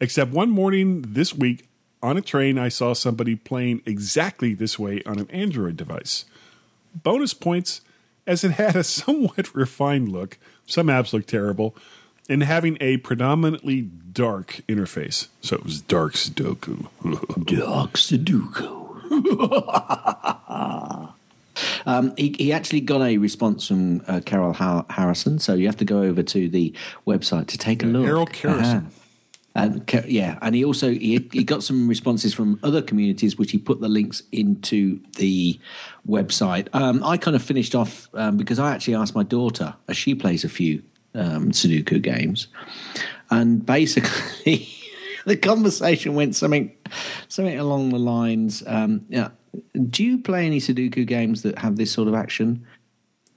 except 0.00 0.30
one 0.30 0.48
morning 0.48 1.04
this 1.06 1.34
week 1.34 1.68
on 2.04 2.18
a 2.18 2.20
train, 2.20 2.58
I 2.58 2.68
saw 2.68 2.92
somebody 2.92 3.34
playing 3.34 3.80
exactly 3.86 4.52
this 4.52 4.78
way 4.78 5.02
on 5.06 5.18
an 5.18 5.30
Android 5.30 5.76
device 5.76 6.26
bonus 7.02 7.34
points 7.34 7.80
as 8.26 8.44
it 8.44 8.52
had 8.52 8.76
a 8.76 8.84
somewhat 8.84 9.54
refined 9.54 10.12
look. 10.12 10.38
Some 10.66 10.88
apps 10.88 11.12
look 11.12 11.26
terrible, 11.26 11.74
and 12.28 12.42
having 12.42 12.76
a 12.80 12.98
predominantly 12.98 13.82
dark 13.82 14.60
interface. 14.68 15.28
So 15.40 15.56
it 15.56 15.64
was 15.64 15.80
dark 15.80 16.14
Sudoku. 16.14 16.86
Dark 17.46 17.94
Sudoku. 17.94 18.82
um, 21.86 22.14
he, 22.16 22.34
he 22.38 22.52
actually 22.52 22.80
got 22.80 23.02
a 23.02 23.18
response 23.18 23.66
from 23.66 24.02
uh, 24.08 24.20
Carol 24.24 24.54
Har- 24.54 24.86
Harrison, 24.90 25.38
so 25.38 25.54
you 25.54 25.66
have 25.66 25.76
to 25.76 25.84
go 25.84 26.02
over 26.02 26.22
to 26.22 26.48
the 26.48 26.72
website 27.06 27.48
to 27.48 27.58
take 27.58 27.82
a 27.82 27.86
look. 27.86 28.06
Carol 28.06 28.26
Harrison. 28.26 28.90
And 29.56 29.88
yeah, 30.08 30.38
and 30.42 30.54
he 30.54 30.64
also 30.64 30.90
he, 30.90 31.28
he 31.32 31.44
got 31.44 31.62
some 31.62 31.86
responses 31.86 32.34
from 32.34 32.58
other 32.64 32.82
communities, 32.82 33.38
which 33.38 33.52
he 33.52 33.58
put 33.58 33.80
the 33.80 33.88
links 33.88 34.22
into 34.32 35.00
the 35.16 35.60
website. 36.08 36.66
Um, 36.72 37.04
I 37.04 37.16
kind 37.16 37.36
of 37.36 37.42
finished 37.42 37.74
off 37.74 38.08
um, 38.14 38.36
because 38.36 38.58
I 38.58 38.74
actually 38.74 38.96
asked 38.96 39.14
my 39.14 39.22
daughter, 39.22 39.74
as 39.86 39.96
she 39.96 40.16
plays 40.16 40.42
a 40.42 40.48
few 40.48 40.82
um, 41.14 41.52
Sudoku 41.52 42.02
games, 42.02 42.48
and 43.30 43.64
basically 43.64 44.68
the 45.24 45.36
conversation 45.36 46.16
went 46.16 46.34
something 46.34 46.74
something 47.28 47.58
along 47.58 47.90
the 47.90 47.98
lines. 47.98 48.64
Um, 48.66 49.06
yeah, 49.08 49.28
do 49.88 50.02
you 50.02 50.18
play 50.18 50.46
any 50.46 50.58
Sudoku 50.58 51.06
games 51.06 51.42
that 51.42 51.58
have 51.58 51.76
this 51.76 51.92
sort 51.92 52.08
of 52.08 52.14
action? 52.14 52.66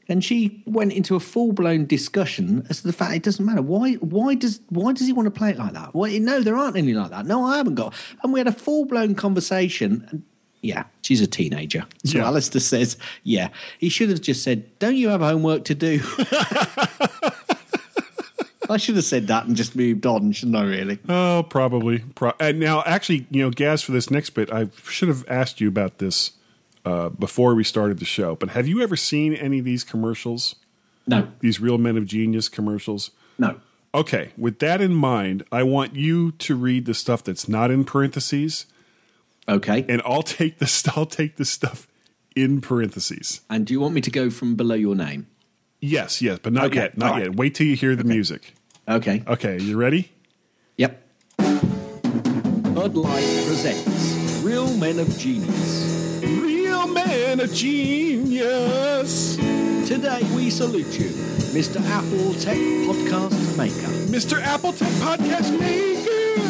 And 0.10 0.24
she 0.24 0.64
went 0.66 0.94
into 0.94 1.16
a 1.16 1.20
full 1.20 1.52
blown 1.52 1.86
discussion 1.86 2.66
as 2.70 2.82
to 2.82 2.88
the 2.88 2.94
fact 2.94 3.14
it 3.14 3.24
doesn't 3.24 3.46
matter 3.46 3.62
why 3.62 3.94
why 3.96 4.36
does 4.36 4.62
why 4.70 4.94
does 4.94 5.06
he 5.08 5.14
want 5.14 5.26
to 5.26 5.32
play 5.32 5.50
it 5.52 5.58
like 5.58 5.74
that? 5.74 5.94
Why, 5.94 6.18
no, 6.18 6.42
there 6.42 6.56
aren't 6.56 6.78
any 6.78 6.94
like 6.94 7.12
that. 7.12 7.26
No, 7.26 7.44
I 7.46 7.58
haven't 7.58 7.76
got. 7.76 7.94
And 8.24 8.32
we 8.34 8.40
had 8.40 8.48
a 8.48 8.52
full 8.52 8.86
blown 8.86 9.16
conversation. 9.16 10.08
And 10.10 10.24
yeah, 10.62 10.86
she's 11.02 11.22
a 11.22 11.28
teenager. 11.28 11.86
So 12.06 12.18
Yeah. 12.18 12.26
Alistair 12.28 12.62
says, 12.62 12.98
yeah, 13.24 13.50
he 13.80 13.90
should 13.90 14.10
have 14.10 14.22
just 14.22 14.44
said, 14.44 14.78
"Don't 14.80 14.96
you 14.96 15.10
have 15.10 15.22
homework 15.22 15.66
to 15.66 15.76
do?" 15.76 16.02
I 18.70 18.76
should 18.78 18.96
have 18.96 19.06
said 19.06 19.28
that 19.28 19.46
and 19.46 19.56
just 19.56 19.76
moved 19.78 20.06
on, 20.06 20.34
shouldn't 20.34 20.58
I? 20.58 20.64
Really? 20.64 21.00
Oh, 21.08 21.46
probably. 21.50 22.00
Pro- 22.16 22.34
and 22.40 22.60
now, 22.60 22.84
actually, 22.86 23.26
you 23.32 23.42
know, 23.44 23.50
Gaz, 23.50 23.82
for 23.82 23.94
this 23.94 24.12
next 24.12 24.32
bit, 24.32 24.52
I 24.52 24.68
should 24.84 25.08
have 25.08 25.24
asked 25.30 25.62
you 25.62 25.70
about 25.70 26.00
this 26.00 26.32
uh, 26.88 27.10
before 27.10 27.52
we 27.56 27.64
started 27.64 28.00
the 28.00 28.06
show. 28.06 28.36
But 28.36 28.50
have 28.50 28.68
you 28.68 28.82
ever 28.82 28.96
seen 28.96 29.34
any 29.34 29.60
of 29.60 29.66
these 29.66 29.84
commercials? 29.84 30.56
No, 31.06 31.20
These 31.40 31.60
Real 31.60 31.78
Men 31.78 31.98
of 31.98 32.06
Genius 32.06 32.50
commercials? 32.50 33.12
no. 33.38 33.52
Okay, 33.94 34.30
with 34.38 34.60
that 34.60 34.80
in 34.82 34.94
mind, 34.94 35.44
I 35.52 35.64
want 35.64 35.96
you 35.96 36.32
to 36.46 36.56
read 36.56 36.86
the 36.86 36.94
stuff 36.94 37.24
that's 37.24 37.48
not 37.48 37.72
in 37.72 37.84
parentheses, 37.86 38.66
Okay. 39.48 39.86
and 39.90 40.02
I'll 40.06 40.22
take 40.38 40.60
this 40.60 40.88
I'll 40.96 41.06
take 41.08 41.38
the 41.38 41.46
stuff 41.46 41.88
in 42.36 42.62
parentheses. 42.62 43.42
And 43.50 43.66
do 43.66 43.74
you 43.74 43.80
want 43.80 43.94
me 43.96 44.02
to 44.02 44.12
go 44.12 44.30
from 44.30 44.56
below 44.56 44.76
your 44.76 44.94
name? 44.96 45.26
Yes, 45.80 46.22
yes, 46.22 46.40
but 46.44 46.52
not 46.54 46.66
Okay, 46.66 46.76
yet, 46.82 46.98
not 46.98 47.12
right. 47.14 47.24
yet. 47.24 47.36
Wait 47.38 47.56
till 47.56 47.66
you 47.66 47.76
hear 47.76 47.96
the 47.96 48.04
music. 48.04 48.54
Okay. 48.88 49.24
Okay, 49.26 49.58
you 49.60 49.78
ready? 49.78 50.12
Yep. 50.78 50.94
Bud 52.76 52.94
Light 52.96 53.26
presents 53.48 54.42
Real 54.44 54.68
Men 54.78 55.00
of 55.00 55.08
Genius. 55.18 55.97
Man 57.38 57.46
of 57.46 57.54
genius. 57.54 59.36
Today 59.88 60.22
we 60.34 60.50
salute 60.50 60.98
you, 60.98 61.10
Mr. 61.54 61.80
Apple 61.90 62.34
Tech 62.34 62.58
Podcast 62.58 63.58
Maker. 63.58 63.92
Mr. 64.10 64.42
Apple 64.42 64.74
Tech 64.74 64.92
Podcast 64.94 65.52
Maker. 65.60 66.42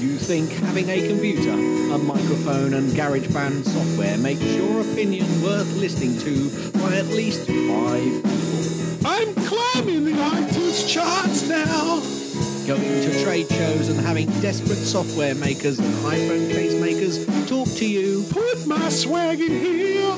You 0.00 0.16
think 0.16 0.50
having 0.64 0.88
a 0.90 1.08
computer, 1.08 1.50
a 1.50 1.98
microphone, 1.98 2.74
and 2.74 2.90
GarageBand 2.92 3.64
software 3.64 4.16
makes 4.18 4.42
your 4.42 4.82
opinion 4.82 5.26
worth 5.42 5.74
listening 5.76 6.16
to 6.18 6.50
by 6.78 6.96
at 6.96 7.06
least 7.06 7.40
five 7.46 8.22
people. 8.22 9.06
I'm 9.06 9.34
climbing 9.34 10.04
the 10.04 10.12
iTunes 10.12 10.88
charts 10.88 11.48
now. 11.48 12.25
Going 12.66 12.80
to 12.80 13.22
trade 13.22 13.48
shows 13.48 13.88
and 13.90 14.00
having 14.00 14.26
desperate 14.40 14.74
software 14.76 15.36
makers 15.36 15.78
and 15.78 15.88
iPhone 16.04 16.50
case 16.52 16.74
makers 16.74 17.24
talk 17.48 17.68
to 17.76 17.86
you 17.88 18.24
Put 18.30 18.66
my 18.66 18.88
swag 18.88 19.40
in 19.40 19.52
here. 19.52 20.16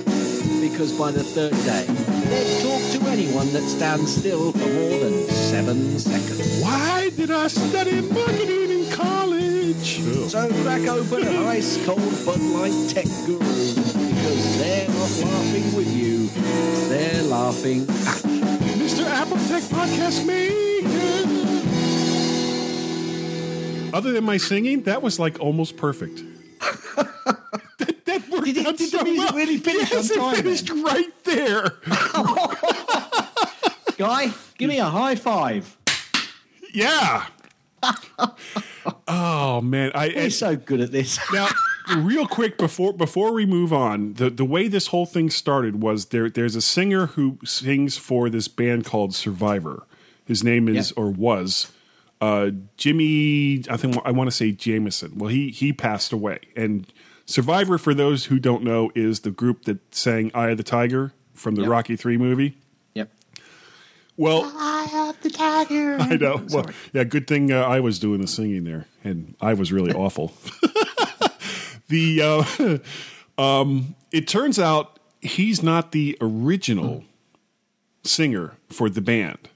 because 0.63 0.93
by 0.99 1.11
the 1.11 1.23
third 1.23 1.53
day, 1.53 1.85
they'd 1.85 2.63
talk 2.63 2.81
to 3.03 3.11
anyone 3.11 3.53
that 3.53 3.63
stands 3.69 4.17
still 4.17 4.53
for 4.53 4.59
more 4.67 4.99
than 4.99 5.29
seven 5.29 5.99
seconds. 5.99 6.63
Why 6.63 7.11
did 7.11 7.31
I 7.31 7.49
study 7.49 8.01
marketing 8.01 8.71
in 8.71 8.91
college? 8.93 10.01
So 10.31 10.49
crack 10.63 10.89
open 10.89 11.27
an 11.29 11.37
ice 11.49 11.85
cold 11.85 12.01
Bud 12.25 12.41
Light 12.41 12.89
Tech 12.89 13.05
Guru 13.27 13.39
because 13.75 14.59
they're 14.59 14.89
not 14.89 15.11
laughing 15.31 15.77
with 15.77 15.95
you, 15.95 16.29
they're 16.89 17.23
laughing 17.25 17.83
at 17.83 18.25
you. 18.25 18.41
Mr. 18.81 19.05
Apple 19.05 19.37
Tech 19.49 19.63
Podcast 19.65 20.25
Maker. 20.27 21.48
Other 23.93 24.13
than 24.13 24.25
my 24.25 24.37
singing, 24.37 24.83
that 24.83 25.03
was 25.03 25.19
like 25.19 25.39
almost 25.41 25.77
perfect. 25.77 26.17
that, 26.97 28.05
that 28.05 28.29
worked 28.31 28.45
Did 28.47 28.67
out 28.67 28.77
did 28.77 28.91
the 28.93 28.99
so 28.99 29.05
music 29.05 29.29
well. 29.31 29.37
really 29.37 29.59
finish 29.59 29.91
yes, 29.91 30.11
on 30.11 30.19
time 30.19 30.35
it 30.35 30.43
finished 30.43 30.71
right 30.71 31.25
there. 31.25 31.73
Guy, 33.97 34.33
give 34.57 34.69
me 34.69 34.79
a 34.79 34.85
high 34.85 35.17
five. 35.17 35.77
yeah. 36.73 37.27
oh 39.09 39.61
man, 39.61 39.91
I 39.95 40.07
You're 40.07 40.31
so 40.31 40.57
good 40.57 40.81
at 40.81 40.93
this. 40.93 41.19
now 41.33 41.49
real 41.99 42.27
quick 42.27 42.59
before 42.59 42.93
before 42.93 43.33
we 43.33 43.47
move 43.47 43.73
on 43.73 44.15
the 44.15 44.31
the 44.31 44.45
way 44.45 44.69
this 44.69 44.89
whole 44.89 45.07
thing 45.07 45.31
started 45.31 45.81
was 45.83 46.07
there 46.07 46.29
there's 46.29 46.55
a 46.57 46.61
singer 46.61 47.07
who 47.07 47.39
sings 47.45 47.97
for 47.97 48.29
this 48.29 48.47
band 48.49 48.85
called 48.85 49.15
survivor 49.15 49.87
his 50.27 50.45
name 50.45 50.69
is 50.69 50.93
Yeah. 50.95 51.03
or 51.03 51.11
was 51.11 51.73
uh 52.21 52.51
Jimi 52.77 53.69
i 53.71 53.77
think 53.77 53.97
i 54.05 54.11
want 54.11 54.29
to 54.29 54.37
say 54.37 54.53
Jamison 54.53 55.13
well 55.17 55.29
he 55.31 55.51
he 55.51 55.73
passed 55.73 56.13
away 56.13 56.39
and 56.57 56.87
survivor 57.27 57.79
for 57.79 57.95
those 57.95 58.25
who 58.27 58.39
don't 58.39 58.63
know 58.65 58.91
is 58.95 59.21
the 59.21 59.31
group 59.31 59.65
that 59.65 59.95
sang 59.95 60.31
eye 60.35 60.51
of 60.51 60.57
the 60.57 60.63
tiger 60.65 61.13
from 61.33 61.55
the 61.55 61.63
Yep. 61.63 61.71
rocky 61.71 61.97
3 61.97 62.17
movie 62.19 62.57
Yep. 62.95 63.11
well, 64.17 64.53
I 64.57 64.85
have 64.91 65.21
the 65.23 65.31
tiger. 65.31 65.97
I 66.01 66.17
know. 66.17 66.43
Well, 66.51 66.67
yeah, 66.93 67.05
good 67.05 67.29
thing 67.29 67.53
uh, 67.53 67.63
I 67.63 67.79
was 67.79 68.01
doing 68.01 68.21
the 68.21 68.27
singing 68.27 68.65
there, 68.65 68.87
and 69.05 69.37
I 69.41 69.55
was 69.55 69.71
really 69.73 69.93
awful. 70.05 70.33
the 71.89 72.83
uh, 73.39 73.41
um, 73.41 73.95
it 74.11 74.27
turns 74.27 74.59
out 74.59 74.99
he's 75.21 75.63
not 75.63 75.93
the 75.93 76.17
original 76.21 77.05
singer 78.03 78.55
for 78.69 78.91
the 78.91 79.01
band, 79.01 79.49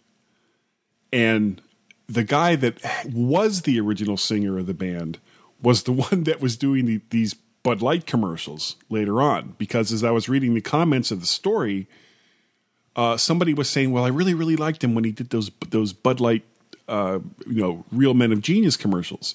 and 1.13 1.61
the 2.09 2.25
guy 2.25 2.57
that 2.57 2.79
was 3.13 3.63
the 3.63 3.81
original 3.81 4.17
singer 4.17 4.59
of 4.59 4.67
the 4.67 4.75
band 4.75 5.19
was 5.63 5.85
the 5.85 5.93
one 6.11 6.25
that 6.25 6.41
was 6.41 6.57
doing 6.57 6.87
the, 6.87 7.01
these 7.11 7.35
Bud 7.63 7.81
Light 7.81 8.07
commercials 8.07 8.77
later 8.89 9.23
on. 9.23 9.55
Because 9.59 9.93
as 9.93 10.03
I 10.03 10.11
was 10.11 10.29
reading 10.29 10.55
the 10.55 10.61
comments 10.61 11.11
of 11.11 11.21
the 11.21 11.27
story, 11.27 11.87
uh, 12.97 13.17
somebody 13.17 13.55
was 13.55 13.71
saying, 13.71 13.93
"Well, 13.93 14.05
I 14.05 14.09
really, 14.09 14.35
really 14.35 14.57
liked 14.57 14.85
him 14.85 14.95
when 14.95 15.05
he 15.05 15.13
did 15.13 15.31
those 15.31 15.51
those 15.71 15.93
Bud 15.93 16.21
Light, 16.21 16.45
uh, 16.89 17.21
you 17.47 17.63
know, 17.63 17.85
Real 17.91 18.15
Men 18.15 18.33
of 18.33 18.41
Genius 18.41 18.77
commercials." 18.77 19.35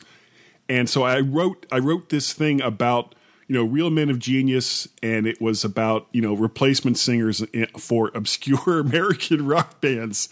And 0.69 0.89
so 0.89 1.03
I 1.03 1.21
wrote 1.21 1.65
I 1.71 1.79
wrote 1.79 2.09
this 2.09 2.33
thing 2.33 2.61
about 2.61 3.15
you 3.47 3.55
know 3.55 3.63
Real 3.63 3.89
Men 3.89 4.09
of 4.09 4.19
Genius, 4.19 4.87
and 5.01 5.25
it 5.25 5.41
was 5.41 5.63
about 5.63 6.07
you 6.11 6.21
know 6.21 6.35
replacement 6.35 6.97
singers 6.97 7.43
for 7.77 8.11
obscure 8.13 8.79
American 8.79 9.45
rock 9.45 9.81
bands. 9.81 10.29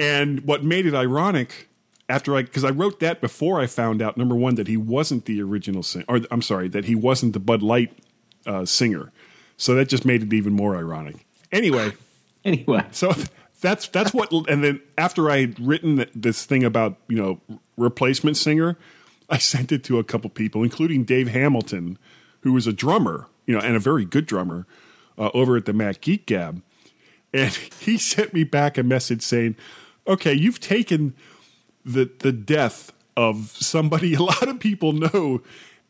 And 0.00 0.40
what 0.46 0.64
made 0.64 0.86
it 0.86 0.94
ironic 0.94 1.68
after 2.08 2.34
I 2.34 2.42
because 2.42 2.64
I 2.64 2.70
wrote 2.70 3.00
that 3.00 3.20
before 3.20 3.60
I 3.60 3.66
found 3.66 4.00
out 4.00 4.16
number 4.16 4.34
one 4.34 4.54
that 4.54 4.66
he 4.66 4.76
wasn't 4.76 5.26
the 5.26 5.42
original 5.42 5.82
singer, 5.82 6.06
or 6.08 6.20
I'm 6.30 6.40
sorry 6.42 6.68
that 6.68 6.86
he 6.86 6.94
wasn't 6.94 7.34
the 7.34 7.38
Bud 7.38 7.62
Light 7.62 7.92
uh, 8.46 8.64
singer. 8.64 9.12
So 9.58 9.74
that 9.74 9.88
just 9.90 10.06
made 10.06 10.22
it 10.22 10.32
even 10.32 10.54
more 10.54 10.76
ironic. 10.76 11.26
Anyway. 11.52 11.92
Anyway, 12.42 12.82
So 12.90 13.12
that's 13.60 13.86
that's 13.88 14.14
what. 14.14 14.32
And 14.48 14.64
then 14.64 14.80
after 14.96 15.30
I 15.30 15.42
had 15.42 15.60
written 15.60 16.06
this 16.14 16.46
thing 16.46 16.64
about 16.64 16.96
you 17.06 17.18
know 17.18 17.58
replacement 17.76 18.38
singer, 18.38 18.78
I 19.28 19.36
sent 19.36 19.72
it 19.72 19.84
to 19.84 19.98
a 19.98 20.04
couple 20.04 20.30
people, 20.30 20.62
including 20.62 21.04
Dave 21.04 21.28
Hamilton, 21.28 21.98
who 22.40 22.54
was 22.54 22.66
a 22.66 22.72
drummer, 22.72 23.26
you 23.46 23.54
know, 23.54 23.60
and 23.60 23.76
a 23.76 23.78
very 23.78 24.06
good 24.06 24.24
drummer 24.24 24.66
uh, 25.18 25.28
over 25.34 25.54
at 25.58 25.66
the 25.66 25.74
Mac 25.74 26.00
Geek 26.00 26.24
Gab, 26.24 26.62
and 27.34 27.52
he 27.80 27.98
sent 27.98 28.32
me 28.32 28.44
back 28.44 28.78
a 28.78 28.82
message 28.82 29.20
saying, 29.20 29.56
"Okay, 30.10 30.34
you've 30.34 30.60
taken 30.60 31.14
the 31.84 32.10
the 32.18 32.32
death 32.32 32.92
of 33.16 33.56
somebody 33.58 34.14
a 34.16 34.22
lot 34.22 34.48
of 34.48 34.60
people 34.60 34.92
know 34.92 35.42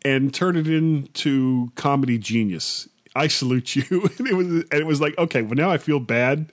and 0.05 0.33
turned 0.33 0.57
it 0.57 0.69
into 0.69 1.73
comedy 1.75 2.19
genius." 2.19 2.89
I 3.15 3.27
salute 3.27 3.77
you. 3.77 4.09
and 4.19 4.27
it 4.27 4.35
was 4.35 4.47
and 4.47 4.75
it 4.75 4.87
was 4.87 5.01
like, 5.01 5.17
okay, 5.19 5.43
well 5.43 5.55
now 5.55 5.71
I 5.71 5.79
feel 5.79 6.01
bad. 6.01 6.53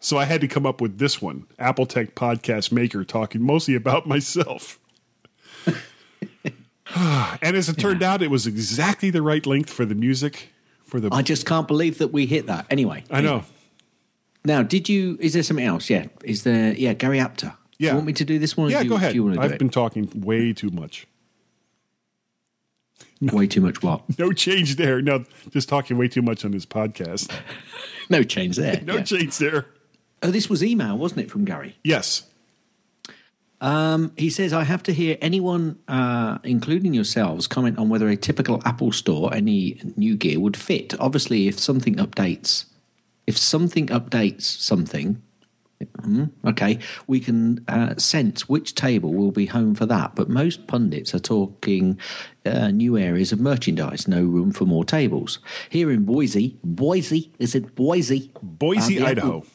So 0.00 0.16
I 0.16 0.24
had 0.26 0.40
to 0.42 0.48
come 0.48 0.64
up 0.64 0.80
with 0.80 0.98
this 0.98 1.20
one, 1.20 1.46
Apple 1.58 1.84
Tech 1.86 2.14
Podcast 2.14 2.70
Maker, 2.70 3.02
talking 3.04 3.42
mostly 3.42 3.74
about 3.74 4.06
myself. 4.14 4.78
and 6.96 7.56
as 7.56 7.68
it 7.68 7.78
turned 7.78 8.02
out, 8.02 8.22
it 8.22 8.30
was 8.30 8.46
exactly 8.46 9.10
the 9.10 9.22
right 9.22 9.44
length 9.44 9.70
for 9.70 9.84
the 9.84 9.94
music. 9.94 10.50
For 10.84 11.00
the 11.00 11.10
I 11.12 11.22
just 11.22 11.44
can't 11.44 11.68
believe 11.68 11.98
that 11.98 12.12
we 12.12 12.26
hit 12.26 12.46
that. 12.46 12.66
Anyway, 12.70 13.04
I 13.10 13.20
know. 13.20 13.44
Now, 14.44 14.62
did 14.62 14.88
you? 14.88 15.16
Is 15.20 15.34
there 15.34 15.42
something 15.42 15.64
else? 15.64 15.90
Yeah. 15.90 16.06
Is 16.24 16.44
there? 16.44 16.72
Yeah, 16.74 16.94
Gary 16.94 17.20
Apter. 17.20 17.54
Yeah. 17.78 17.90
You 17.90 17.94
want 17.96 18.06
me 18.06 18.12
to 18.14 18.24
do 18.24 18.38
this 18.38 18.56
one? 18.56 18.70
Yeah, 18.70 18.82
do 18.82 18.88
go 18.90 18.94
ahead. 18.96 19.12
Do 19.12 19.16
you 19.16 19.24
want 19.24 19.36
to 19.36 19.42
I've 19.42 19.52
it? 19.52 19.58
been 19.58 19.70
talking 19.70 20.10
way 20.14 20.52
too 20.52 20.70
much. 20.70 21.06
Way 23.20 23.48
too 23.48 23.60
much. 23.60 23.82
What? 23.82 24.02
No 24.18 24.32
change 24.32 24.76
there. 24.76 25.02
No, 25.02 25.24
just 25.50 25.68
talking 25.68 25.98
way 25.98 26.06
too 26.06 26.22
much 26.22 26.44
on 26.44 26.52
this 26.52 26.66
podcast. 26.66 27.32
No 28.10 28.22
change 28.22 28.56
there. 28.56 28.80
No 28.86 28.96
yeah. 28.96 29.02
change 29.02 29.36
there. 29.36 29.66
Oh, 30.22 30.30
this 30.30 30.48
was 30.48 30.64
email, 30.64 30.96
wasn't 30.96 31.20
it, 31.20 31.30
from 31.30 31.44
Gary? 31.44 31.76
Yes. 31.84 32.22
Um, 33.60 34.12
he 34.16 34.30
says, 34.30 34.54
I 34.54 34.64
have 34.64 34.82
to 34.84 34.94
hear 34.94 35.18
anyone, 35.20 35.78
uh, 35.88 36.38
including 36.42 36.94
yourselves, 36.94 37.46
comment 37.46 37.76
on 37.76 37.90
whether 37.90 38.08
a 38.08 38.16
typical 38.16 38.62
Apple 38.64 38.92
store, 38.92 39.34
any 39.34 39.78
new 39.94 40.16
gear 40.16 40.40
would 40.40 40.56
fit. 40.56 40.98
Obviously, 40.98 41.48
if 41.48 41.58
something 41.58 41.96
updates, 41.96 42.64
if 43.28 43.36
something 43.36 43.88
updates 43.88 44.40
something, 44.44 45.20
hmm, 46.02 46.24
okay, 46.46 46.78
we 47.06 47.20
can 47.20 47.62
uh, 47.68 47.94
sense 47.96 48.48
which 48.48 48.74
table 48.74 49.12
will 49.12 49.30
be 49.32 49.44
home 49.44 49.74
for 49.74 49.84
that. 49.84 50.14
But 50.14 50.30
most 50.30 50.66
pundits 50.66 51.14
are 51.14 51.18
talking 51.18 52.00
uh, 52.46 52.68
new 52.68 52.96
areas 52.96 53.30
of 53.30 53.38
merchandise, 53.38 54.08
no 54.08 54.22
room 54.22 54.50
for 54.50 54.64
more 54.64 54.82
tables. 54.82 55.40
Here 55.68 55.90
in 55.90 56.04
Boise, 56.06 56.56
Boise, 56.64 57.30
is 57.38 57.54
it 57.54 57.74
Boise? 57.74 58.32
Boise, 58.42 58.98
the 58.98 59.04
Idaho. 59.04 59.26
Apple- 59.26 59.46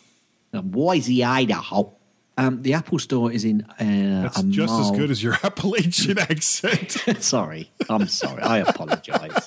uh, 0.53 0.61
Boise, 0.61 1.23
Idaho. 1.23 1.93
Um, 2.37 2.61
the 2.61 2.73
Apple 2.73 2.99
Store 2.99 3.31
is 3.31 3.43
in. 3.43 3.61
Uh, 3.79 4.21
That's 4.23 4.41
just 4.43 4.79
as 4.79 4.91
good 4.91 5.09
as 5.09 5.23
your 5.23 5.33
Appalachian 5.43 6.19
accent. 6.19 6.91
sorry, 7.23 7.71
I'm 7.89 8.07
sorry. 8.07 8.43
I 8.43 8.59
apologise. 8.59 9.42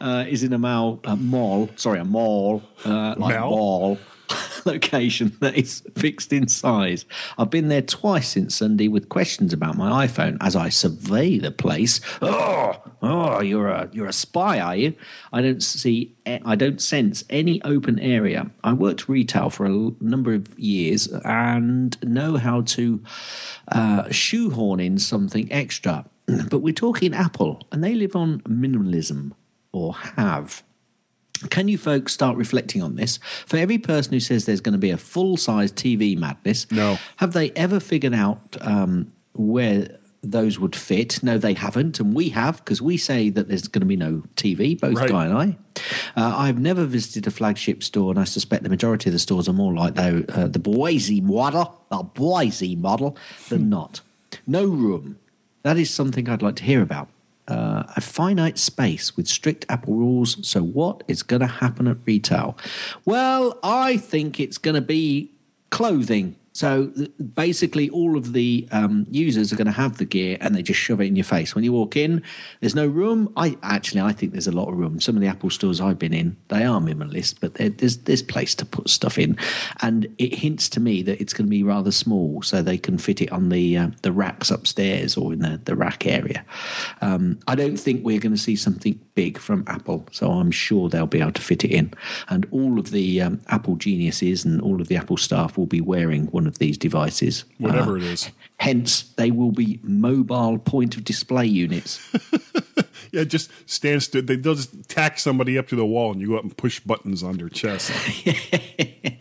Uh, 0.00 0.24
is 0.28 0.42
in 0.42 0.52
a 0.52 0.58
mall, 0.58 1.00
a 1.04 1.16
mall. 1.16 1.68
Sorry, 1.76 1.98
a 1.98 2.04
mall, 2.04 2.62
uh, 2.84 3.14
like 3.18 3.38
Mall? 3.38 3.50
mall 3.50 3.98
location 4.64 5.36
that 5.40 5.56
is 5.56 5.82
fixed 5.96 6.32
in 6.32 6.48
size. 6.48 7.04
I've 7.36 7.50
been 7.50 7.68
there 7.68 7.82
twice 7.82 8.28
since 8.28 8.56
Sunday 8.56 8.88
with 8.88 9.08
questions 9.08 9.52
about 9.52 9.76
my 9.76 10.06
iPhone 10.06 10.36
as 10.40 10.56
I 10.56 10.68
survey 10.68 11.38
the 11.38 11.50
place. 11.50 12.00
Oh, 12.22 12.80
oh, 13.02 13.40
you're 13.40 13.68
a 13.68 13.88
you're 13.92 14.06
a 14.06 14.12
spy, 14.12 14.60
are 14.60 14.76
you? 14.76 14.94
I 15.32 15.42
don't 15.42 15.62
see. 15.62 16.14
I 16.26 16.56
don't 16.56 16.80
sense 16.80 17.24
any 17.30 17.62
open 17.62 17.98
area. 17.98 18.50
I 18.62 18.74
worked 18.74 19.08
retail 19.08 19.50
for 19.50 19.64
a 19.64 19.90
number 20.00 20.34
of 20.34 20.58
years 20.58 21.06
and 21.24 21.96
know 22.02 22.36
how 22.36 22.62
to 22.62 23.02
uh, 23.72 24.10
shoehorn 24.10 24.80
in 24.80 24.98
something 24.98 25.50
extra. 25.50 26.04
But 26.50 26.58
we're 26.58 26.74
talking 26.74 27.14
Apple, 27.14 27.66
and 27.72 27.82
they 27.82 27.94
live 27.94 28.14
on 28.14 28.40
minimalism 28.40 29.32
or 29.72 29.94
have. 29.94 30.62
Can 31.50 31.68
you 31.68 31.78
folks 31.78 32.12
start 32.12 32.36
reflecting 32.36 32.82
on 32.82 32.96
this? 32.96 33.18
For 33.46 33.58
every 33.58 33.78
person 33.78 34.12
who 34.12 34.20
says 34.20 34.44
there's 34.44 34.60
going 34.60 34.72
to 34.72 34.78
be 34.78 34.90
a 34.90 34.96
full 34.96 35.36
size 35.36 35.70
TV 35.70 36.16
madness, 36.18 36.70
No. 36.72 36.98
have 37.18 37.32
they 37.32 37.50
ever 37.52 37.78
figured 37.78 38.14
out 38.14 38.56
um, 38.60 39.12
where 39.34 39.96
those 40.20 40.58
would 40.58 40.74
fit. 40.74 41.22
No, 41.22 41.38
they 41.38 41.54
haven't, 41.54 42.00
and 42.00 42.12
we 42.12 42.30
have 42.30 42.56
because 42.56 42.82
we 42.82 42.96
say 42.96 43.30
that 43.30 43.46
there's 43.46 43.68
going 43.68 43.82
to 43.82 43.86
be 43.86 43.94
no 43.96 44.24
TV. 44.34 44.78
Both 44.78 44.96
Right. 44.96 45.08
Guy 45.08 45.26
and 45.26 45.34
I. 45.38 45.56
Uh, 46.20 46.34
I've 46.36 46.58
never 46.58 46.84
visited 46.86 47.28
a 47.28 47.30
flagship 47.30 47.84
store, 47.84 48.10
and 48.10 48.18
I 48.18 48.24
suspect 48.24 48.64
the 48.64 48.68
majority 48.68 49.10
of 49.10 49.12
the 49.12 49.20
stores 49.20 49.48
are 49.48 49.52
more 49.52 49.72
like 49.72 49.94
though 49.94 50.24
uh, 50.28 50.48
the 50.48 50.58
Boise 50.58 51.20
model, 51.20 51.80
the 51.88 52.02
Boise 52.02 52.74
model, 52.74 53.16
than 53.48 53.70
not. 53.70 54.00
No 54.44 54.64
room. 54.64 55.18
That 55.62 55.76
is 55.78 55.88
something 55.88 56.28
I'd 56.28 56.42
like 56.42 56.56
to 56.56 56.64
hear 56.64 56.82
about. 56.82 57.08
Uh, 57.48 57.84
a 57.96 58.00
finite 58.02 58.58
space 58.58 59.16
with 59.16 59.26
strict 59.26 59.64
Apple 59.70 59.94
rules. 59.94 60.46
So, 60.46 60.62
what 60.62 61.02
is 61.08 61.22
going 61.22 61.40
to 61.40 61.46
happen 61.46 61.88
at 61.88 61.96
retail? 62.04 62.58
Well, 63.06 63.58
I 63.62 63.96
think 63.96 64.38
it's 64.38 64.58
going 64.58 64.74
to 64.74 64.82
be 64.82 65.32
clothing. 65.70 66.36
So 66.58 66.92
basically, 67.34 67.88
all 67.90 68.16
of 68.16 68.32
the 68.32 68.66
um, 68.72 69.06
users 69.08 69.52
are 69.52 69.56
going 69.56 69.68
to 69.68 69.72
have 69.72 69.98
the 69.98 70.04
gear, 70.04 70.36
and 70.40 70.56
they 70.56 70.62
just 70.62 70.80
shove 70.80 71.00
it 71.00 71.04
in 71.04 71.14
your 71.14 71.22
face 71.22 71.54
when 71.54 71.62
you 71.62 71.72
walk 71.72 71.94
in. 71.94 72.20
There's 72.58 72.74
no 72.74 72.88
room. 72.88 73.32
I 73.36 73.56
actually, 73.62 74.00
I 74.00 74.10
think 74.10 74.32
there's 74.32 74.48
a 74.48 74.52
lot 74.52 74.68
of 74.68 74.76
room. 74.76 75.00
Some 75.00 75.14
of 75.14 75.20
the 75.20 75.28
Apple 75.28 75.50
stores 75.50 75.80
I've 75.80 76.00
been 76.00 76.12
in, 76.12 76.36
they 76.48 76.64
are 76.64 76.80
minimalist, 76.80 77.36
but 77.40 77.54
there's 77.54 77.98
there's 77.98 78.24
place 78.24 78.56
to 78.56 78.66
put 78.66 78.90
stuff 78.90 79.18
in, 79.20 79.38
and 79.82 80.12
it 80.18 80.34
hints 80.34 80.68
to 80.70 80.80
me 80.80 81.00
that 81.02 81.20
it's 81.20 81.32
going 81.32 81.46
to 81.46 81.50
be 81.50 81.62
rather 81.62 81.92
small, 81.92 82.42
so 82.42 82.60
they 82.60 82.76
can 82.76 82.98
fit 82.98 83.22
it 83.22 83.30
on 83.30 83.50
the 83.50 83.76
uh, 83.76 83.90
the 84.02 84.10
racks 84.10 84.50
upstairs 84.50 85.16
or 85.16 85.32
in 85.32 85.38
the 85.38 85.60
the 85.64 85.76
rack 85.76 86.08
area. 86.08 86.44
Um, 87.00 87.38
I 87.46 87.54
don't 87.54 87.76
think 87.76 88.04
we're 88.04 88.18
going 88.18 88.34
to 88.34 88.36
see 88.36 88.56
something 88.56 88.98
big 89.14 89.38
from 89.38 89.62
Apple, 89.68 90.08
so 90.10 90.32
I'm 90.32 90.50
sure 90.50 90.88
they'll 90.88 91.06
be 91.06 91.20
able 91.20 91.32
to 91.32 91.42
fit 91.42 91.62
it 91.64 91.70
in. 91.70 91.94
And 92.28 92.48
all 92.50 92.80
of 92.80 92.90
the 92.90 93.22
um, 93.22 93.40
Apple 93.46 93.76
geniuses 93.76 94.44
and 94.44 94.60
all 94.60 94.80
of 94.80 94.88
the 94.88 94.96
Apple 94.96 95.18
staff 95.18 95.56
will 95.56 95.66
be 95.66 95.80
wearing 95.80 96.26
one 96.26 96.47
of 96.48 96.58
these 96.58 96.76
devices. 96.78 97.44
Whatever 97.58 97.92
Uh, 97.92 97.96
it 97.96 98.02
is. 98.04 98.30
Hence, 98.58 99.02
they 99.16 99.30
will 99.30 99.52
be 99.52 99.78
mobile 99.82 100.58
point 100.58 100.96
of 100.96 101.04
display 101.04 101.46
units. 101.46 102.00
Yeah, 103.10 103.24
just 103.24 103.50
stand 103.64 104.02
still. 104.02 104.20
They, 104.20 104.36
they'll 104.36 104.54
just 104.54 104.86
tack 104.88 105.18
somebody 105.18 105.56
up 105.56 105.66
to 105.68 105.76
the 105.76 105.86
wall 105.86 106.12
and 106.12 106.20
you 106.20 106.28
go 106.28 106.36
up 106.36 106.42
and 106.42 106.54
push 106.54 106.78
buttons 106.80 107.22
on 107.22 107.38
their 107.38 107.48
chest. 107.48 107.90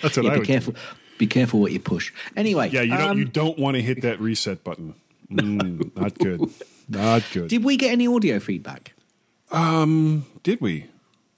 That's 0.02 0.18
what 0.18 0.26
yeah, 0.26 0.32
I 0.32 0.34
be 0.34 0.40
would 0.40 0.48
careful. 0.48 0.76
Be 1.18 1.26
careful 1.28 1.62
what 1.62 1.72
you 1.72 1.80
push. 1.80 2.12
Anyway, 2.36 2.70
Yeah, 2.70 2.82
you 2.82 2.98
don't, 2.98 3.10
um, 3.12 3.18
you 3.18 3.24
don't 3.26 3.58
want 3.58 3.76
to 3.76 3.82
hit 3.82 4.02
that 4.02 4.20
reset 4.20 4.62
button. 4.66 4.94
Mm, 5.32 5.96
not 5.96 6.18
good. 6.18 6.42
Not 6.90 7.24
good. 7.34 7.48
did 7.48 7.64
we 7.64 7.78
get 7.78 7.92
any 7.92 8.08
audio 8.08 8.40
feedback? 8.42 8.94
Um, 9.52 10.26
did 10.44 10.60
we? 10.60 10.88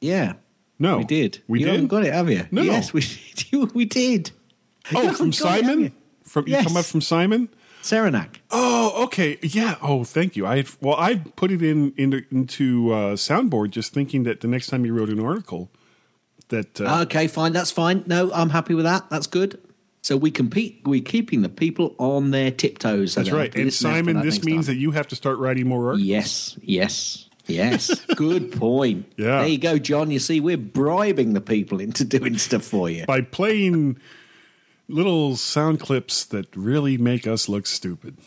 Yeah. 0.02 0.34
No. 0.80 0.97
We 0.99 1.04
did. 1.04 1.43
We 1.47 1.60
you 1.60 1.65
did? 1.65 1.71
haven't 1.73 1.88
got 1.88 2.04
it, 2.04 2.13
have 2.13 2.30
you? 2.32 2.47
No. 2.49 2.63
Yes, 2.63 2.93
we 2.93 3.02
did. 3.36 3.75
we 3.75 3.86
did. 3.86 4.32
Oh, 4.95 5.02
haven't 5.02 5.15
from 5.15 5.30
got 5.32 5.60
it, 5.60 5.65
have 5.65 5.65
Simon? 5.65 5.80
you? 5.82 5.91
From 6.23 6.47
you 6.47 6.58
come 6.58 6.78
up 6.78 6.86
from 6.86 7.02
Simon? 7.02 7.49
Saranac. 7.82 8.41
Oh, 8.52 9.04
okay. 9.06 9.38
Yeah. 9.41 9.75
Oh, 9.82 10.04
thank 10.04 10.36
you. 10.36 10.45
I 10.45 10.65
well, 10.82 10.95
I 10.97 11.15
put 11.15 11.52
it 11.52 11.62
in, 11.62 11.93
in 11.97 12.25
into 12.30 12.91
uh, 12.91 13.15
soundboard, 13.15 13.71
just 13.71 13.93
thinking 13.93 14.23
that 14.23 14.41
the 14.41 14.47
next 14.47 14.67
time 14.67 14.86
you 14.86 14.93
wrote 14.93 15.10
an 15.10 15.19
article, 15.19 15.69
that 16.49 16.82
uh, 16.82 17.02
Okay, 17.04 17.28
fine. 17.28 17.54
That's 17.54 17.71
fine. 17.71 18.04
No, 18.06 18.32
I'm 18.34 18.49
happy 18.49 18.73
with 18.75 18.86
that. 18.86 19.10
That's 19.10 19.28
good. 19.28 19.60
So 20.02 20.17
we 20.17 20.32
compete. 20.32 20.82
We're 20.86 21.02
keeping 21.02 21.41
the 21.41 21.49
people 21.49 21.95
on 21.97 22.32
their 22.32 22.52
tiptoes. 22.52 23.15
that's 23.15 23.32
right. 23.32 23.54
And 23.54 23.65
listen 23.65 23.88
out 23.88 23.91
for 23.91 23.97
Simon, 23.97 24.25
this 24.25 24.43
means 24.43 24.65
time. 24.65 24.75
that 24.75 24.80
you 24.80 24.91
have 24.91 25.08
to 25.10 25.15
start 25.15 25.38
writing 25.39 25.67
more 25.67 25.88
articles. 25.88 26.08
Yes, 26.08 26.58
yes, 26.62 27.30
yes. 27.47 27.99
Good 28.15 28.52
point. 28.54 29.12
Yeah. 29.17 29.39
There 29.39 29.47
you 29.47 29.58
go, 29.58 29.78
John. 29.78 30.10
You 30.12 30.19
see, 30.19 30.39
we're 30.39 30.58
bribing 30.58 31.34
the 31.34 31.41
people 31.41 31.80
into 31.80 32.06
doing 32.06 32.38
stuff 32.38 32.63
for 32.63 32.89
you. 32.89 33.06
by 33.06 33.21
playing 33.21 33.99
little 34.89 35.36
sound 35.38 35.80
clips 35.80 36.25
that 36.25 36.54
really 36.56 36.97
make 36.97 37.25
us 37.28 37.47
look 37.47 37.65
stupid. 37.67 38.17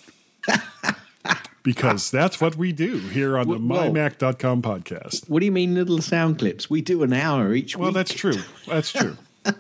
because 1.63 2.11
that's 2.11 2.41
what 2.41 2.57
we 2.57 2.73
do 2.73 2.99
here 2.99 3.39
on 3.39 3.47
the 3.47 3.59
Well- 3.59 3.91
mymac.com 3.91 4.63
podcast. 4.63 5.29
What 5.29 5.41
do 5.41 5.47
you 5.47 5.53
mean, 5.53 5.75
little 5.75 6.01
sound 6.03 6.39
clips? 6.39 6.69
We 6.69 6.81
do 6.81 7.03
an 7.03 7.13
hour 7.13 7.55
each 7.55 7.77
Well, 7.77 7.89
week. 7.91 7.95
that's 7.95 8.15
true. 8.15 8.39
That's 8.67 8.91
true. 8.93 9.17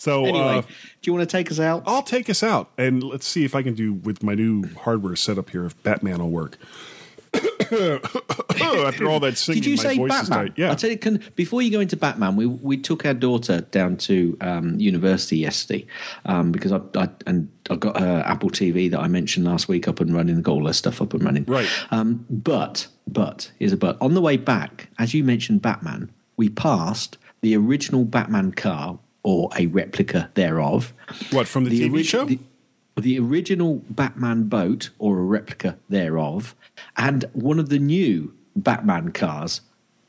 So 0.00 0.24
Anyway, 0.26 0.38
uh, 0.58 0.60
do 0.62 0.68
you 1.02 1.12
want 1.12 1.28
to 1.28 1.36
take 1.36 1.50
us 1.50 1.58
out? 1.58 1.82
I'll 1.84 2.04
take 2.04 2.30
us 2.30 2.44
out 2.44 2.70
and 2.78 3.02
let's 3.02 3.26
see 3.26 3.44
if 3.44 3.56
I 3.56 3.64
can 3.64 3.74
do 3.74 3.94
with 3.94 4.22
my 4.22 4.36
new 4.36 4.62
hardware 4.76 5.16
setup 5.16 5.50
here 5.50 5.64
if 5.64 5.82
Batman 5.82 6.18
will 6.20 6.30
work. 6.30 6.56
After 8.60 9.08
all 9.08 9.20
that 9.20 9.36
singing, 9.36 9.62
Did 9.62 9.70
you 9.70 9.76
my 9.76 9.82
say 9.82 9.96
voice 9.96 10.28
Batman? 10.28 10.54
Yeah. 10.56 10.72
I 10.72 10.74
tell 10.74 10.90
you, 10.90 10.98
can, 10.98 11.22
before 11.36 11.62
you 11.62 11.70
go 11.70 11.80
into 11.80 11.96
Batman, 11.96 12.36
we 12.36 12.46
we 12.46 12.76
took 12.76 13.04
our 13.04 13.14
daughter 13.14 13.60
down 13.60 13.96
to 13.98 14.36
um, 14.40 14.78
university 14.78 15.38
yesterday 15.38 15.86
um, 16.24 16.52
because 16.52 16.72
I, 16.72 16.80
I 16.94 17.08
and 17.26 17.50
I 17.70 17.76
got 17.76 17.98
her 17.98 18.22
Apple 18.26 18.50
TV 18.50 18.90
that 18.90 19.00
I 19.00 19.08
mentioned 19.08 19.46
last 19.46 19.68
week 19.68 19.88
up 19.88 20.00
and 20.00 20.14
running, 20.14 20.40
got 20.42 20.52
all 20.52 20.66
her 20.66 20.72
stuff 20.72 21.02
up 21.02 21.14
and 21.14 21.22
running. 21.22 21.44
Right. 21.44 21.68
Um, 21.90 22.24
but 22.30 22.88
but 23.06 23.50
here's 23.58 23.72
a 23.72 23.76
but. 23.76 23.96
On 24.00 24.14
the 24.14 24.20
way 24.20 24.36
back, 24.36 24.88
as 24.98 25.14
you 25.14 25.24
mentioned, 25.24 25.62
Batman, 25.62 26.10
we 26.36 26.48
passed 26.48 27.18
the 27.40 27.56
original 27.56 28.04
Batman 28.04 28.52
car 28.52 28.98
or 29.22 29.50
a 29.58 29.66
replica 29.66 30.30
thereof. 30.34 30.92
What, 31.30 31.46
from 31.46 31.64
the 31.64 31.70
TV 31.70 31.92
ori- 31.92 32.02
show? 32.02 32.24
The, 32.24 32.38
the 33.00 33.18
original 33.18 33.82
Batman 33.90 34.44
boat 34.44 34.90
or 34.98 35.18
a 35.18 35.22
replica 35.22 35.78
thereof, 35.88 36.54
and 36.96 37.24
one 37.32 37.58
of 37.58 37.68
the 37.68 37.78
new 37.78 38.34
Batman 38.56 39.12
cars 39.12 39.60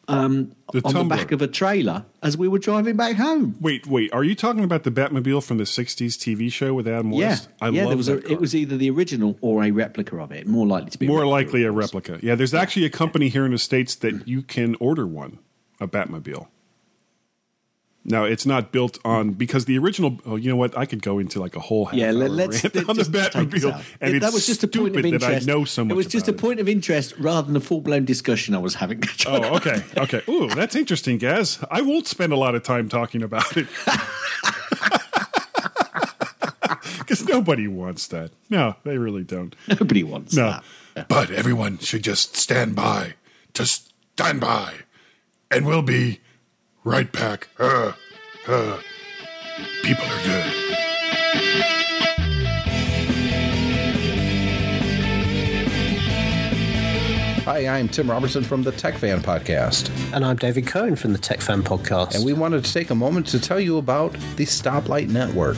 um, 0.10 0.52
The 0.74 0.82
on 0.84 0.94
the 0.94 1.04
back 1.04 1.32
of 1.32 1.42
a 1.42 1.48
trailer 1.48 2.06
as 2.24 2.36
we 2.36 2.48
were 2.48 2.58
driving 2.58 2.98
back 2.98 3.16
home. 3.16 3.56
Wait, 3.62 3.86
wait. 3.86 4.12
Are 4.12 4.24
you 4.24 4.34
talking 4.36 4.64
about 4.64 4.84
the 4.84 4.92
Batmobile 4.92 5.44
from 5.44 5.60
the 5.60 5.66
'60s 5.66 6.18
TV 6.18 6.52
show 6.52 6.74
with 6.74 6.88
Adam 6.88 7.12
Yeah, 7.12 7.30
West? 7.30 7.50
I 7.62 7.70
yeah. 7.70 7.82
love 7.82 7.90
There 7.90 7.98
was 7.98 8.10
a, 8.10 8.32
it 8.32 8.40
was 8.40 8.56
either 8.56 8.76
the 8.76 8.90
original 8.90 9.38
or 9.42 9.64
a 9.64 9.72
replica 9.72 10.18
of 10.18 10.32
it. 10.32 10.48
More 10.48 10.66
likely 10.66 10.90
to 10.90 10.98
be 10.98 11.08
more 11.08 11.20
replica, 11.20 11.32
likely 11.32 11.64
a 11.64 11.72
replica. 11.72 12.20
Yeah, 12.24 12.36
there's 12.36 12.56
actually 12.56 12.86
a 12.86 12.90
company 12.90 13.30
here 13.30 13.46
in 13.46 13.52
the 13.52 13.60
states 13.60 13.96
that 13.96 14.28
you 14.28 14.42
can 14.42 14.76
order 14.80 15.06
one, 15.06 15.38
a 15.80 15.88
Batmobile. 15.88 16.48
Now 18.06 18.24
it's 18.24 18.46
not 18.46 18.72
built 18.72 18.98
on 19.04 19.32
because 19.32 19.66
the 19.66 19.78
original. 19.78 20.20
Oh, 20.26 20.36
you 20.38 20.50
know 20.50 20.56
what? 20.56 20.76
I 20.78 20.86
could 20.86 21.02
go 21.02 21.20
into 21.20 21.40
like 21.42 21.56
a 21.56 21.60
whole 21.60 21.86
half 21.86 21.96
Yeah, 21.96 22.08
hour 22.08 22.14
let, 22.14 22.32
let- 22.32 22.66
on 22.90 22.96
the 22.96 23.02
us 23.02 23.10
Batmobile, 23.10 23.84
and 24.00 24.12
It- 24.14 24.16
it's 24.16 24.26
that 24.26 24.34
was 24.34 24.46
just 24.48 24.64
a 24.64 24.68
point 24.70 24.96
of 24.96 25.06
interest. 25.06 25.26
I 25.50 25.52
know 25.52 25.66
so 25.66 25.84
much. 25.84 25.92
It 25.94 25.98
was 25.98 26.08
just 26.08 26.28
a 26.30 26.34
point 26.34 26.60
of 26.62 26.70
interest 26.70 27.14
rather 27.20 27.46
than 27.48 27.56
a 27.58 27.60
full 27.60 27.82
blown 27.82 28.06
discussion 28.06 28.56
I 28.56 28.60
was 28.60 28.76
having. 28.76 29.04
Oh, 29.28 29.58
okay, 29.58 29.84
okay. 29.98 30.22
Ooh, 30.30 30.48
that's 30.48 30.76
interesting, 30.76 31.18
Gaz. 31.18 31.60
I 31.70 31.82
won't 31.82 32.08
spend 32.08 32.32
a 32.34 32.38
lot 32.38 32.56
of 32.56 32.64
time 32.64 32.88
talking 32.90 33.22
about 33.22 33.56
it 33.58 33.68
because 37.00 37.26
nobody 37.28 37.68
wants 37.68 38.08
that. 38.08 38.32
No, 38.50 38.76
they 38.84 38.98
really 38.98 39.24
don't. 39.24 39.56
Nobody 39.68 40.04
wants 40.04 40.34
No. 40.36 40.60
that. 40.96 41.08
But 41.10 41.32
everyone 41.32 41.78
should 41.80 42.04
just 42.04 42.36
stand 42.36 42.76
by. 42.76 43.14
Just 43.54 43.94
stand 44.14 44.40
by. 44.42 44.74
And 45.52 45.66
we'll 45.66 45.82
be 45.82 46.20
right 46.84 47.12
back. 47.12 47.48
Uh, 47.60 47.94
uh, 48.48 48.80
people 49.84 50.06
are 50.06 50.24
good. 50.24 51.79
Hi, 57.50 57.66
I'm 57.68 57.90
Tim 57.90 58.12
Robertson 58.12 58.44
from 58.44 58.62
the 58.62 58.72
Tech 58.72 58.94
Fan 58.94 59.22
Podcast, 59.22 59.90
And 60.14 60.24
I'm 60.24 60.36
David 60.36 60.68
Cohen 60.68 60.96
from 60.96 61.14
the 61.14 61.18
Tech 61.18 61.42
Fan 61.42 61.64
Podcast. 61.64 62.14
and 62.14 62.24
we 62.24 62.32
wanted 62.32 62.64
to 62.64 62.72
take 62.72 62.92
a 62.92 62.96
moment 62.96 63.26
to 63.30 63.40
tell 63.40 63.60
you 63.60 63.80
about 63.80 64.12
the 64.36 64.46
Stoplight 64.46 65.10
Network. 65.10 65.58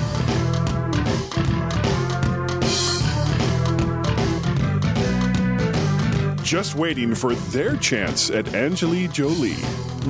Just 6.42 6.74
waiting 6.74 7.14
for 7.14 7.34
their 7.34 7.76
chance 7.76 8.30
at 8.30 8.54
Angelique 8.54 9.12
Jolie, 9.12 9.60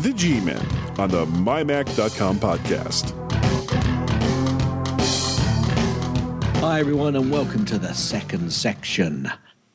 the 0.03 0.12
G 0.14 0.40
Men, 0.42 0.64
on 0.97 1.11
the 1.11 1.27
MyMac.com 1.27 2.38
podcast. 2.38 3.11
Hi, 6.61 6.79
everyone, 6.79 7.16
and 7.16 7.33
welcome 7.33 7.64
to 7.64 7.81
the 7.81 7.94
second 7.94 8.53
section 8.53 9.29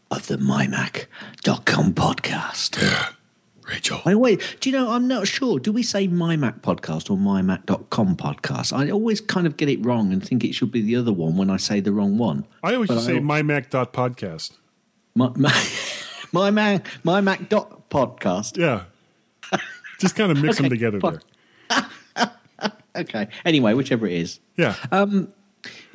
of 0.10 0.28
the 0.28 0.38
MyMac.com 0.38 1.93
podcast. 1.93 3.17
Rachel. 3.69 4.01
Wait, 4.05 4.15
wait, 4.15 4.58
do 4.60 4.69
you 4.69 4.77
know, 4.77 4.91
I'm 4.91 5.08
not 5.08 5.27
sure. 5.27 5.60
Do 5.60 5.71
we 5.71 5.84
say 5.84 6.08
MyMac 6.08 6.62
podcast 6.62 7.10
or 7.10 7.17
MyMac.com 7.17 8.15
podcast? 8.17 8.73
I 8.73 8.89
always 8.89 9.21
kind 9.21 9.45
of 9.45 9.58
get 9.58 9.69
it 9.69 9.84
wrong 9.86 10.12
and 10.12 10.25
think 10.25 10.43
it 10.43 10.53
should 10.53 10.71
be 10.71 10.82
the 10.82 10.95
other 10.95 11.13
one 11.13 11.38
when 11.38 11.49
I 11.49 11.58
say 11.58 11.79
the 11.79 11.91
wrong 11.91 12.17
one. 12.17 12.45
I 12.63 12.73
always 12.73 12.89
But 12.89 13.01
say 13.01 13.19
MyMac.podcast. 13.19 14.53
My, 15.15 15.32
my, 15.36 15.67
my, 16.32 16.51
Mac, 16.51 16.88
my 17.03 17.21
Mac 17.21 17.49
dot 17.49 17.89
podcast. 17.89 18.58
Yeah. 18.58 18.84
Just 19.99 20.15
kind 20.15 20.32
of 20.32 20.41
mix 20.41 20.58
them 20.62 20.69
together 20.69 20.99
there. 20.99 22.32
okay. 22.95 23.27
Anyway, 23.45 23.73
whichever 23.73 24.08
it 24.08 24.13
is. 24.13 24.39
Yeah. 24.55 24.75
Um, 24.91 25.32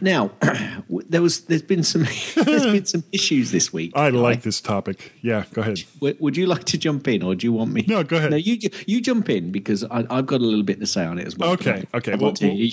Now, 0.00 0.32
there 1.08 1.22
was 1.22 1.42
there's 1.42 1.62
been 1.62 1.82
some 1.82 2.02
there's 2.34 2.64
been 2.66 2.84
some 2.84 3.04
issues 3.12 3.50
this 3.50 3.72
week. 3.72 3.92
I 3.96 4.10
like 4.10 4.42
this 4.42 4.60
topic. 4.60 5.12
Yeah, 5.22 5.44
go 5.52 5.62
ahead. 5.62 5.82
W- 5.96 6.16
Would 6.20 6.36
you 6.36 6.46
like 6.46 6.64
to 6.64 6.78
jump 6.78 7.06
in, 7.08 7.22
or 7.22 7.34
do 7.34 7.46
you 7.46 7.52
want 7.52 7.72
me? 7.72 7.84
No, 7.86 8.02
go 8.02 8.16
ahead. 8.16 8.30
No, 8.30 8.36
you 8.36 8.58
you 8.86 9.00
jump 9.00 9.30
in 9.30 9.52
because 9.52 9.84
I, 9.84 10.04
I've 10.10 10.26
got 10.26 10.40
a 10.40 10.44
little 10.44 10.64
bit 10.64 10.80
to 10.80 10.86
say 10.86 11.04
on 11.04 11.18
it 11.18 11.26
as 11.26 11.36
well. 11.36 11.50
Okay, 11.52 11.84
okay. 11.94 12.12
I 12.12 12.16
Well, 12.16 12.32
to 12.32 12.70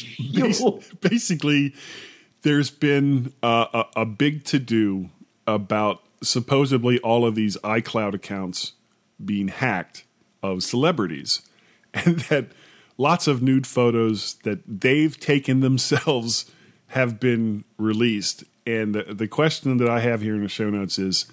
well, 0.61 0.81
basically, 1.01 1.73
there's 2.41 2.71
been 2.71 3.33
uh, 3.43 3.85
a, 3.95 4.01
a 4.01 4.05
big 4.05 4.43
to 4.45 4.59
do 4.59 5.09
about 5.45 6.01
supposedly 6.23 6.99
all 6.99 7.25
of 7.25 7.35
these 7.35 7.57
iCloud 7.57 8.13
accounts 8.13 8.73
being 9.23 9.47
hacked 9.49 10.05
of 10.41 10.63
celebrities, 10.63 11.41
and 11.93 12.19
that 12.21 12.47
lots 12.97 13.27
of 13.27 13.41
nude 13.41 13.67
photos 13.67 14.35
that 14.43 14.59
they've 14.67 15.19
taken 15.19 15.59
themselves 15.59 16.49
have 16.91 17.19
been 17.19 17.63
released. 17.77 18.43
And 18.65 18.93
the, 18.95 19.03
the 19.13 19.27
question 19.27 19.77
that 19.77 19.89
I 19.89 19.99
have 20.01 20.21
here 20.21 20.35
in 20.35 20.43
the 20.43 20.49
show 20.49 20.69
notes 20.69 20.99
is, 20.99 21.25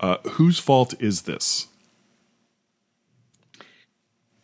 uh, 0.00 0.16
whose 0.32 0.58
fault 0.58 0.94
is 1.00 1.22
this? 1.22 1.68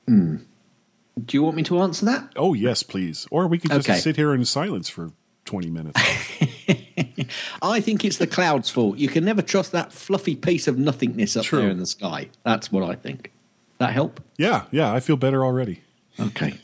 Do 0.07 1.37
you 1.37 1.43
want 1.43 1.57
me 1.57 1.63
to 1.65 1.79
answer 1.81 2.05
that? 2.07 2.33
Oh 2.35 2.53
yes, 2.55 2.83
please. 2.83 3.27
Or 3.31 3.47
we 3.47 3.59
could 3.59 3.71
just 3.71 3.89
Okay. 3.89 3.99
sit 3.99 4.17
here 4.17 4.35
in 4.35 4.45
silence 4.45 4.89
for 4.89 5.13
twenty 5.45 5.71
minutes. 5.71 6.01
I 7.63 7.81
think 7.81 8.05
it's 8.05 8.17
the 8.17 8.27
cloud's 8.27 8.71
fault. 8.71 8.99
You 8.99 9.07
can 9.09 9.25
never 9.25 9.43
trust 9.43 9.71
that 9.71 9.93
fluffy 9.93 10.35
piece 10.35 10.67
of 10.67 10.79
nothingness 10.79 11.37
up 11.37 11.45
True. 11.45 11.61
there 11.61 11.71
in 11.71 11.79
the 11.79 11.87
sky. 11.87 12.29
That's 12.45 12.73
what 12.73 12.83
I 12.83 12.97
think. 12.97 13.31
That 13.79 13.93
help? 13.93 14.21
yeah, 14.37 14.65
yeah. 14.73 14.93
I 14.93 14.99
feel 15.01 15.17
better 15.17 15.45
already. 15.45 15.83
Okay. 16.19 16.59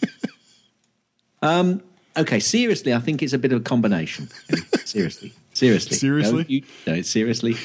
um. 1.42 1.82
Okay. 2.16 2.40
Seriously, 2.40 2.94
I 2.94 2.98
think 2.98 3.22
it's 3.22 3.32
a 3.32 3.38
bit 3.38 3.52
of 3.52 3.60
a 3.60 3.64
combination. 3.64 4.28
seriously. 4.84 5.32
Seriously. 5.52 5.96
Seriously? 5.96 6.42
No, 6.42 6.44
you, 6.48 6.62
no, 6.86 7.02
seriously. 7.02 7.56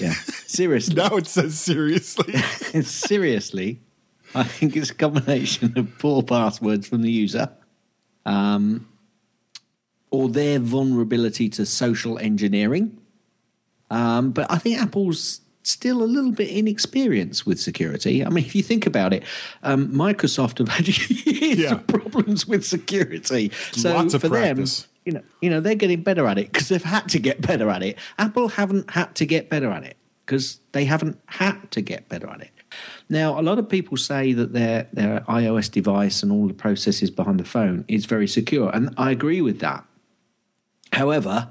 Yeah. 0.00 0.12
Seriously. 0.12 0.94
Now 0.96 1.16
it 1.16 1.26
says 1.26 1.58
seriously. 1.58 2.32
seriously, 2.82 3.80
I 4.34 4.44
think 4.44 4.76
it's 4.76 4.90
a 4.90 4.94
combination 4.94 5.78
of 5.78 5.98
poor 5.98 6.22
passwords 6.22 6.88
from 6.88 7.02
the 7.02 7.10
user, 7.10 7.50
um, 8.26 8.88
or 10.10 10.28
their 10.28 10.58
vulnerability 10.58 11.48
to 11.50 11.64
social 11.66 12.18
engineering. 12.18 12.98
Um, 13.90 14.32
but 14.32 14.50
I 14.50 14.58
think 14.58 14.78
Apple's 14.78 15.40
still 15.70 16.02
a 16.02 16.04
little 16.06 16.32
bit 16.32 16.48
inexperienced 16.50 17.46
with 17.46 17.60
security. 17.60 18.24
I 18.24 18.28
mean, 18.30 18.44
if 18.44 18.54
you 18.54 18.62
think 18.62 18.86
about 18.86 19.12
it, 19.12 19.22
um, 19.62 19.88
Microsoft 19.88 20.58
have 20.58 20.68
had 20.68 20.88
years 21.10 21.58
Yeah. 21.58 21.72
of 21.72 21.86
problems 21.86 22.46
with 22.46 22.64
security. 22.64 23.50
So 23.72 23.92
Lots 23.94 24.14
of 24.14 24.22
for 24.22 24.28
practice. 24.30 24.82
them, 24.82 24.90
you 25.04 25.12
know, 25.12 25.22
you 25.40 25.50
know, 25.50 25.60
they're 25.60 25.74
getting 25.74 26.02
better 26.02 26.26
at 26.26 26.38
it 26.38 26.52
because 26.52 26.68
they've 26.68 26.82
had 26.82 27.08
to 27.10 27.18
get 27.18 27.40
better 27.40 27.68
at 27.70 27.82
it. 27.82 27.98
Apple 28.18 28.48
haven't 28.48 28.90
had 28.90 29.14
to 29.16 29.26
get 29.26 29.48
better 29.48 29.70
at 29.70 29.84
it 29.84 29.96
because 30.26 30.60
they 30.72 30.84
haven't 30.84 31.18
had 31.26 31.70
to 31.70 31.80
get 31.80 32.08
better 32.08 32.28
at 32.28 32.40
it. 32.42 32.50
Now, 33.08 33.40
a 33.40 33.42
lot 33.42 33.58
of 33.58 33.66
people 33.68 33.96
say 33.96 34.34
that 34.34 34.52
their 34.52 34.86
their 34.92 35.20
iOS 35.20 35.70
device 35.70 36.22
and 36.22 36.30
all 36.30 36.46
the 36.46 36.52
processes 36.54 37.10
behind 37.10 37.40
the 37.40 37.44
phone 37.44 37.86
is 37.88 38.04
very 38.04 38.28
secure, 38.28 38.70
and 38.74 38.92
I 38.98 39.10
agree 39.10 39.40
with 39.40 39.60
that. 39.60 39.84
However, 40.92 41.48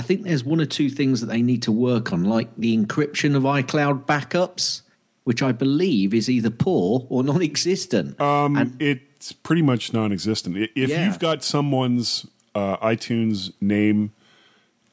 I 0.00 0.02
think 0.02 0.22
there's 0.22 0.42
one 0.42 0.62
or 0.62 0.64
two 0.66 0.88
things 0.88 1.20
that 1.20 1.26
they 1.26 1.42
need 1.42 1.60
to 1.64 1.72
work 1.72 2.10
on, 2.10 2.24
like 2.24 2.48
the 2.56 2.74
encryption 2.74 3.36
of 3.36 3.42
iCloud 3.42 4.06
backups, 4.06 4.80
which 5.24 5.42
I 5.42 5.52
believe 5.52 6.14
is 6.14 6.30
either 6.30 6.48
poor 6.48 7.06
or 7.10 7.22
non-existent. 7.32 8.18
Um, 8.18 8.56
And- 8.56 8.80
it's 8.80 9.32
pretty 9.32 9.60
much 9.60 9.92
non-existent. 9.92 10.56
If 10.74 10.88
Yeah. 10.88 11.04
you've 11.04 11.18
got 11.18 11.44
someone's 11.44 12.26
uh, 12.54 12.78
iTunes 12.78 13.52
name 13.60 14.12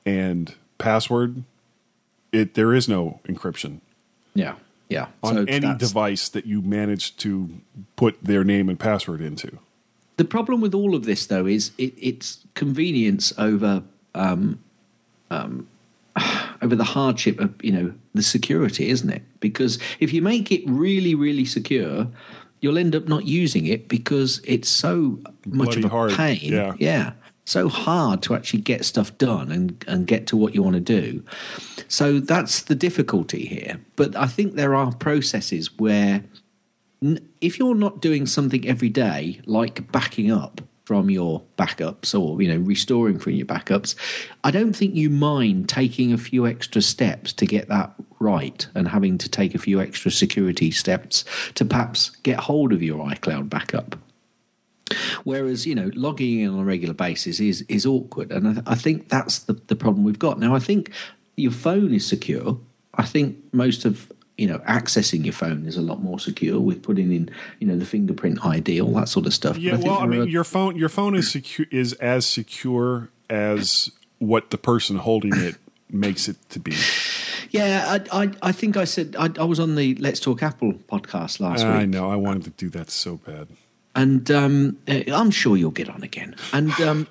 and 0.06 0.54
password, 0.78 1.44
it 2.34 2.54
there 2.56 2.74
is 2.74 2.90
no 2.90 3.22
encryption 3.30 3.80
yeah, 4.36 4.56
yeah. 4.90 5.08
on 5.24 5.34
So 5.36 5.46
any 5.48 5.74
device 5.76 6.28
that 6.28 6.46
you 6.46 6.62
manage 6.62 7.16
to 7.18 7.62
put 7.96 8.22
their 8.22 8.44
name 8.44 8.68
and 8.68 8.78
password 8.78 9.22
into. 9.22 9.58
The 10.18 10.26
problem 10.26 10.60
with 10.60 10.74
all 10.76 10.94
of 10.96 11.06
this, 11.06 11.26
though, 11.28 11.46
is 11.46 11.72
it, 11.78 11.94
it's 11.98 12.40
convenience 12.54 13.32
over 13.38 13.84
um, 14.14 14.60
um, 15.30 15.68
over 16.62 16.76
the 16.76 16.84
hardship 16.84 17.40
of 17.40 17.54
you 17.64 17.72
know 17.72 17.94
the 18.14 18.24
security, 18.24 18.90
isn't 18.90 19.10
it? 19.10 19.24
Because 19.40 19.80
if 20.00 20.14
you 20.14 20.22
make 20.22 20.52
it 20.52 20.64
really, 20.66 21.16
really 21.16 21.46
secure, 21.46 22.08
you'll 22.62 22.78
end 22.78 22.96
up 22.96 23.08
not 23.08 23.26
using 23.26 23.66
it 23.66 23.88
because 23.88 24.42
it's 24.44 24.70
so 24.70 25.20
much 25.46 25.68
Bloody 25.68 25.80
of 25.80 25.86
a 25.86 25.90
hard, 25.90 26.12
pain. 26.14 26.40
yeah. 26.54 26.74
yeah, 26.80 27.14
so 27.46 27.70
hard 27.70 28.22
to 28.24 28.36
actually 28.36 28.62
get 28.62 28.84
stuff 28.86 29.18
done 29.18 29.52
and 29.52 29.84
and 29.88 30.08
get 30.08 30.28
to 30.28 30.38
what 30.38 30.54
you 30.54 30.64
want 30.64 30.76
to 30.76 30.82
do. 30.82 31.24
So 31.88 32.20
that's 32.20 32.64
the 32.64 32.76
difficulty 32.76 33.46
here. 33.46 33.80
But 33.96 34.16
I 34.16 34.28
think 34.28 34.56
there 34.56 34.76
are 34.76 34.94
processes 34.94 35.78
where 35.78 36.24
if 37.42 37.60
you're 37.60 37.76
not 37.76 38.02
doing 38.02 38.26
something 38.26 38.68
every 38.68 38.90
day 38.90 39.40
like 39.46 39.92
backing 39.92 40.32
up 40.32 40.62
from 40.88 41.10
your 41.10 41.42
backups 41.58 42.18
or 42.18 42.42
you 42.42 42.48
know 42.48 42.60
restoring 42.60 43.20
from 43.20 43.34
your 43.34 43.46
backups 43.46 43.94
i 44.46 44.50
don't 44.50 44.74
think 44.74 44.96
you 44.96 45.10
mind 45.10 45.68
taking 45.68 46.14
a 46.14 46.18
few 46.18 46.48
extra 46.48 46.82
steps 46.82 47.34
to 47.34 47.46
get 47.46 47.68
that 47.68 47.94
right 48.20 48.68
and 48.74 48.88
having 48.88 49.18
to 49.18 49.28
take 49.28 49.54
a 49.54 49.58
few 49.58 49.82
extra 49.82 50.10
security 50.10 50.72
steps 50.72 51.26
to 51.56 51.66
perhaps 51.66 52.12
get 52.24 52.40
hold 52.40 52.72
of 52.72 52.82
your 52.82 53.06
icloud 53.06 53.50
backup 53.50 53.98
Whereas, 55.26 55.68
you 55.68 55.76
know, 55.76 55.92
logging 55.96 56.40
in 56.40 56.50
on 56.52 56.60
a 56.60 56.64
regular 56.64 56.94
basis 56.94 57.42
is 57.42 57.62
is 57.68 57.86
awkward. 57.86 58.32
And 58.32 58.60
I, 58.60 58.72
I 58.72 58.76
think 58.76 59.10
that's 59.10 59.40
the, 59.40 59.60
the 59.68 59.76
problem 59.76 60.06
we've 60.06 60.18
got. 60.18 60.40
Now, 60.40 60.56
I 60.56 60.60
think 60.60 60.94
your 61.36 61.52
phone 61.52 61.94
is 61.94 62.08
secure. 62.08 62.58
I 62.94 63.04
think 63.04 63.36
most 63.52 63.84
of, 63.84 64.10
you 64.38 64.48
know, 64.48 64.60
accessing 64.60 65.24
your 65.24 65.34
phone 65.34 65.66
is 65.66 65.78
a 65.78 65.82
lot 65.82 66.02
more 66.02 66.20
secure 66.20 66.60
with 66.60 66.84
putting 66.84 67.12
in, 67.12 67.30
you 67.60 67.68
know, 67.68 67.76
the 67.78 67.86
fingerprint 67.86 68.46
ID, 68.46 68.80
all 68.82 68.94
that 68.94 69.10
sort 69.10 69.26
of 69.26 69.34
stuff. 69.34 69.58
Yeah, 69.58 69.74
think 69.78 69.86
well, 69.88 70.00
I 70.00 70.06
mean, 70.06 70.22
are- 70.22 70.28
your 70.28 70.44
phone 70.44 70.76
your 70.76 70.90
phone 70.90 71.16
is 71.16 71.32
secure 71.32 71.68
is 71.72 71.94
as 71.94 72.26
secure 72.26 73.10
as 73.30 73.92
what 74.20 74.52
the 74.52 74.58
person 74.58 74.98
holding 74.98 75.34
it 75.36 75.56
makes 75.92 76.28
it 76.28 76.38
to 76.50 76.60
be. 76.60 76.76
yeah, 77.52 77.98
I, 78.12 78.24
I, 78.24 78.32
I 78.42 78.52
think 78.52 78.78
I 78.78 78.84
said, 78.86 79.16
I, 79.18 79.30
I 79.40 79.44
was 79.44 79.60
on 79.60 79.76
the 79.76 79.96
Let's 79.96 80.20
Talk 80.20 80.44
Apple 80.44 80.74
podcast 80.74 81.40
last 81.40 81.64
week. 81.64 81.74
I 81.74 81.86
know. 81.86 82.10
I 82.12 82.16
wanted 82.16 82.44
to 82.46 82.50
do 82.52 82.70
that 82.72 82.90
so 82.90 83.18
bad. 83.18 83.48
and 83.96 84.30
um, 84.32 84.78
uh, 84.88 85.02
I'm 85.14 85.32
sure 85.32 85.56
you'll 85.58 85.72
get 85.72 85.90
on 85.90 86.04
again. 86.04 86.36
And 86.54 86.72
um, 86.82 87.08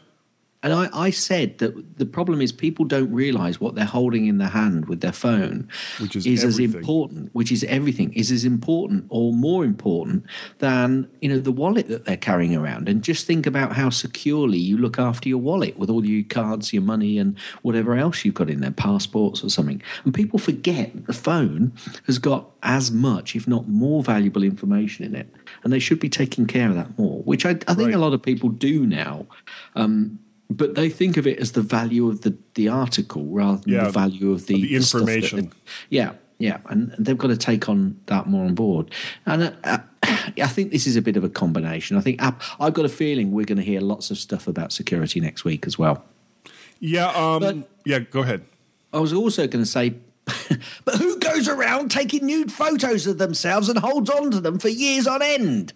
and 0.67 0.75
I, 0.75 0.89
I 0.93 1.11
said 1.11 1.59
that 1.59 1.97
the 1.97 2.05
problem 2.05 2.41
is 2.41 2.51
people 2.51 2.85
don't 2.87 3.13
realise 3.13 3.61
what 3.61 3.77
they're 3.77 3.85
holding 3.85 4.27
in 4.27 4.39
their 4.39 4.49
hand 4.49 4.89
with 4.89 5.01
their 5.01 5.13
phone, 5.13 5.69
Which 6.01 6.17
is 6.17 6.43
as 6.43 6.59
important, 6.59 7.31
which 7.35 7.53
is 7.53 7.63
everything, 7.69 8.13
is 8.15 8.33
as 8.33 8.45
important 8.45 9.07
or 9.11 9.33
more 9.33 9.65
important 9.65 10.25
than 10.59 11.09
you 11.21 11.29
know 11.29 11.39
the 11.39 11.53
wallet 11.53 11.87
that 11.87 12.05
they're 12.05 12.17
carrying 12.17 12.57
around. 12.57 12.89
And 12.89 13.01
just 13.05 13.29
think 13.29 13.47
about 13.47 13.75
how 13.75 13.91
securely 13.91 14.59
you 14.59 14.77
look 14.77 14.99
after 14.99 15.29
your 15.29 15.39
wallet 15.39 15.79
with 15.79 15.89
all 15.89 16.05
your 16.05 16.25
cards, 16.25 16.73
your 16.73 16.83
money, 16.83 17.17
and 17.17 17.39
whatever 17.63 17.95
else 17.95 18.25
you've 18.25 18.35
got 18.35 18.51
in 18.51 18.61
there, 18.61 18.73
passports 18.73 19.45
or 19.45 19.51
something. 19.51 19.81
And 20.05 20.13
people 20.13 20.41
forget 20.41 21.07
the 21.07 21.13
phone 21.13 21.75
has 22.09 22.19
got 22.19 22.51
as 22.65 22.91
much, 22.91 23.37
if 23.37 23.47
not 23.47 23.69
more, 23.69 24.03
valuable 24.03 24.43
information 24.43 25.05
in 25.05 25.15
it, 25.15 25.33
and 25.63 25.73
they 25.73 25.79
should 25.79 26.01
be 26.01 26.09
taking 26.09 26.49
care 26.49 26.69
of 26.69 26.75
that 26.75 26.99
more. 26.99 27.23
Which 27.23 27.47
I, 27.47 27.51
I 27.69 27.75
think 27.75 27.87
Right. 27.87 27.95
a 27.95 27.99
lot 27.99 28.15
of 28.15 28.21
people 28.21 28.49
do 28.49 28.85
now. 28.85 29.27
Um, 29.77 30.19
but 30.49 30.75
they 30.75 30.89
think 30.89 31.17
of 31.17 31.27
it 31.27 31.39
as 31.39 31.53
the 31.53 31.63
value 31.63 32.09
of 32.09 32.21
the, 32.23 32.37
the 32.55 32.69
article 32.69 33.25
rather 33.27 33.59
than 33.63 33.73
Yeah, 33.75 33.85
the 33.85 33.91
value 33.91 34.33
of 34.33 34.47
the, 34.47 34.55
the 34.63 34.81
stuff 34.81 35.01
that 35.01 35.07
they- 35.07 35.15
information. 35.17 35.53
yeah, 35.91 36.13
yeah, 36.39 36.59
and 36.69 36.95
they've 36.99 37.17
got 37.19 37.29
to 37.29 37.37
take 37.37 37.69
on 37.69 37.99
that 38.07 38.27
more 38.27 38.45
on 38.45 38.55
board. 38.55 38.91
And 39.25 39.43
uh, 39.43 39.53
uh, 39.65 39.79
I 40.03 40.47
think 40.47 40.71
this 40.71 40.87
is 40.87 40.97
a 40.97 41.03
bit 41.03 41.17
of 41.17 41.25
a 41.25 41.29
combination. 41.29 41.97
I 41.97 42.01
think 42.01 42.21
I've 42.23 42.75
got 42.75 42.85
a 42.85 42.89
feeling 42.91 43.33
we're 43.33 43.47
going 43.47 43.59
to 43.59 43.65
hear 43.65 43.81
lots 43.81 44.11
of 44.11 44.19
stuff 44.19 44.47
about 44.47 44.71
security 44.73 45.19
next 45.21 45.45
week 45.45 45.67
as 45.67 45.79
well. 45.79 46.05
Yeah. 46.79 47.09
Um. 47.09 47.41
But- 47.41 47.57
yeah. 47.85 48.01
Go 48.01 48.21
ahead. 48.21 48.43
I 48.93 48.99
was 49.01 49.13
also 49.13 49.47
going 49.47 49.65
to 49.65 49.71
say, 49.71 49.95
but 50.85 50.95
who 50.97 51.19
goes 51.19 51.49
around 51.49 51.91
taking 51.91 52.27
nude 52.27 52.53
photos 52.53 53.07
of 53.07 53.19
themselves 53.19 53.69
and 53.69 53.79
holds 53.79 54.11
on 54.11 54.31
to 54.33 54.41
them 54.41 54.59
for 54.59 54.69
years 54.69 55.07
on 55.07 55.23
end? 55.23 55.73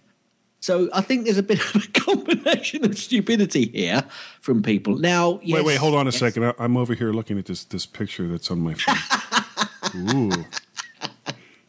So 0.60 0.90
I 0.92 1.00
think 1.00 1.24
there's 1.24 1.38
a 1.38 1.42
bit 1.42 1.60
of 1.74 1.84
a 1.84 2.00
combination 2.00 2.84
of 2.84 2.96
stupidity 2.98 3.66
here 3.66 4.04
from 4.40 4.62
people. 4.62 4.96
Now, 4.96 5.40
yes, 5.42 5.56
wait, 5.56 5.64
wait, 5.64 5.78
hold 5.78 5.94
on 5.94 6.06
a 6.06 6.10
yes. 6.10 6.18
second. 6.18 6.54
I'm 6.58 6.76
over 6.76 6.94
here 6.94 7.12
looking 7.12 7.38
at 7.38 7.46
this 7.46 7.64
this 7.64 7.86
picture 7.86 8.28
that's 8.28 8.50
on 8.50 8.60
my 8.60 8.74
phone. 8.74 10.10
Ooh. 10.14 10.44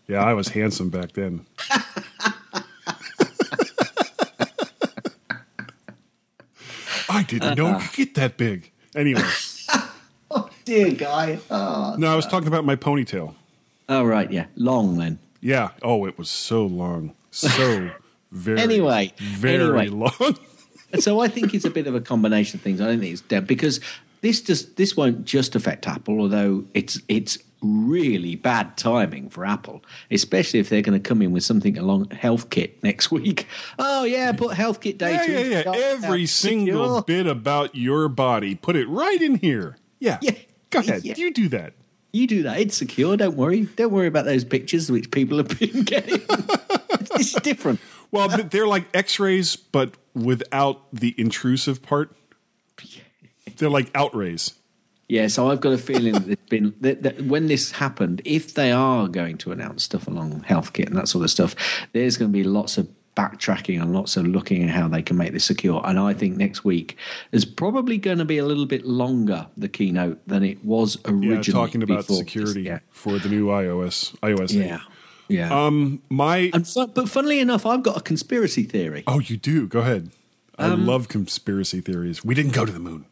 Yeah, 0.08 0.24
I 0.24 0.34
was 0.34 0.50
handsome 0.50 0.90
back 0.90 1.14
then. 1.14 1.46
I 7.10 7.24
didn't 7.24 7.58
know 7.58 7.78
it 7.78 7.82
could 7.82 7.94
get 7.96 8.16
that 8.16 8.38
big. 8.38 8.72
Anyway, 8.96 9.24
oh, 10.32 10.50
Dear 10.66 10.92
guy. 10.92 11.40
Oh. 11.50 11.96
no, 11.98 12.12
I 12.12 12.16
was 12.16 12.26
talking 12.26 12.48
about 12.48 12.66
my 12.66 12.76
ponytail. 12.76 13.36
oh, 13.90 14.04
right, 14.04 14.30
yeah. 14.32 14.46
Long 14.56 14.98
then. 14.98 15.20
Yeah. 15.40 15.70
Oh, 15.82 16.06
it 16.06 16.18
was 16.18 16.30
so 16.30 16.66
long. 16.66 17.14
So 17.32 17.92
very 18.32 18.60
Anyway, 18.60 19.14
very 19.20 19.56
anyway. 19.80 19.88
long. 19.88 20.38
So 21.00 21.22
I 21.22 21.30
think 21.30 21.54
it's 21.54 21.64
a 21.64 21.70
bit 21.70 21.88
of 21.88 21.96
a 21.96 22.02
combination 22.02 22.58
of 22.60 22.64
things. 22.64 22.82
I 22.82 22.86
don't 22.88 23.00
think 23.00 23.14
it's 23.14 23.22
dead 23.22 23.48
because 23.48 23.80
this 24.20 24.42
just 24.42 24.76
this 24.76 24.98
won't 24.98 25.24
just 25.24 25.56
affect 25.56 25.88
Apple, 25.88 26.20
although 26.20 26.66
it's 26.74 27.00
it's 27.08 27.38
really 27.62 28.36
bad 28.36 28.76
timing 28.76 29.30
for 29.30 29.46
Apple, 29.46 29.82
especially 30.10 30.60
if 30.60 30.68
they're 30.68 30.82
going 30.82 31.02
to 31.02 31.08
come 31.08 31.22
in 31.22 31.32
with 31.32 31.46
something 31.46 31.78
along 31.78 32.08
HealthKit 32.08 32.84
next 32.84 33.10
week. 33.10 33.48
Oh 33.80 34.04
yeah, 34.04 34.34
put 34.34 34.58
HealthKit 34.58 34.98
data. 34.98 35.32
Yeah, 35.32 35.40
yeah, 35.40 35.64
yeah. 35.66 35.72
Every 35.94 36.26
Secure. 36.26 36.52
single 36.68 37.02
bit 37.04 37.26
about 37.26 37.74
your 37.74 38.10
body, 38.10 38.56
put 38.56 38.76
it 38.76 38.90
right 38.90 39.22
in 39.22 39.36
here. 39.36 39.78
Yeah. 40.00 40.18
Yeah. 40.22 40.32
Go 40.72 40.80
ahead. 40.80 41.06
Yeah. 41.06 41.14
You 41.16 41.32
do 41.32 41.48
that. 41.50 41.72
You 42.12 42.28
do 42.28 42.44
that. 42.44 42.60
It's 42.60 42.76
secure. 42.76 43.16
Don't 43.16 43.38
worry. 43.38 43.62
Don't 43.78 43.94
worry 43.94 44.08
about 44.08 44.26
those 44.26 44.44
pictures 44.44 44.92
which 44.92 45.10
people 45.12 45.38
have 45.38 45.58
been 45.58 45.84
getting. 45.86 46.20
this 47.16 47.34
is 47.34 47.42
different. 47.42 47.80
Well, 48.12 48.28
they're 48.28 48.68
like 48.68 48.86
X-rays, 48.94 49.56
but 49.56 49.96
without 50.14 50.94
the 50.94 51.16
intrusive 51.18 51.82
part. 51.82 52.16
They're 53.58 53.70
like 53.70 53.90
outrays. 53.96 54.54
Yeah, 55.08 55.28
so 55.28 55.52
I've 55.52 55.60
got 55.60 55.74
a 55.74 55.78
feeling 55.78 56.14
that 56.14 56.30
it's 56.30 56.50
been 56.50 56.74
that, 56.80 57.04
that 57.04 57.22
when 57.26 57.48
this 57.48 57.72
happened, 57.72 58.22
if 58.24 58.54
they 58.54 58.72
are 58.72 59.08
going 59.10 59.38
to 59.40 59.52
announce 59.52 59.84
stuff 59.84 60.08
along 60.08 60.46
HealthKit 60.48 60.88
and 60.88 60.96
that 60.96 61.10
sort 61.10 61.26
of 61.26 61.32
stuff, 61.32 61.54
there's 61.92 62.16
going 62.16 62.32
to 62.32 62.34
be 62.38 62.46
lots 62.46 62.78
of 62.78 62.88
backtracking 63.16 63.82
and 63.82 63.94
lots 63.94 64.16
of 64.16 64.26
looking 64.26 64.64
at 64.64 64.70
how 64.70 64.88
they 64.88 65.02
can 65.02 65.18
make 65.18 65.34
this 65.34 65.44
secure. 65.44 65.82
And 65.86 66.00
I 66.00 66.14
think 66.14 66.38
next 66.38 66.64
week 66.64 66.98
is 67.34 67.44
probably 67.44 67.98
going 67.98 68.20
to 68.20 68.26
be 68.26 68.38
a 68.38 68.46
little 68.46 68.66
bit 68.66 68.86
longer 68.86 69.48
the 69.58 69.68
keynote 69.68 70.26
than 70.28 70.44
it 70.44 70.64
was 70.64 70.98
originally. 71.06 71.36
Yeah, 71.36 71.42
talking 71.42 71.84
about 71.84 72.06
security 72.06 72.62
Yeah, 72.62 72.80
for 72.90 73.20
the 73.20 73.28
new 73.28 73.48
iOS. 73.48 74.18
iOS. 74.20 74.58
8. 74.58 74.80
Yeah. 75.32 75.66
Um, 75.66 76.02
my. 76.10 76.52
and 76.54 76.68
fu- 76.68 76.88
but 76.88 77.10
funnily 77.10 77.40
enough, 77.40 77.66
I've 77.66 77.84
got 77.84 77.98
a 77.98 78.02
conspiracy 78.02 78.64
theory. 78.64 79.04
oh, 79.08 79.20
you 79.20 79.38
do. 79.38 79.68
Go 79.68 79.80
ahead. 79.80 80.12
I 80.58 80.66
Um, 80.68 80.86
love 80.86 81.08
conspiracy 81.08 81.82
theories. 81.82 82.24
We 82.24 82.36
didn't 82.36 82.54
go 82.54 82.66
to 82.66 82.72
the 82.72 82.80
moon. 82.80 83.06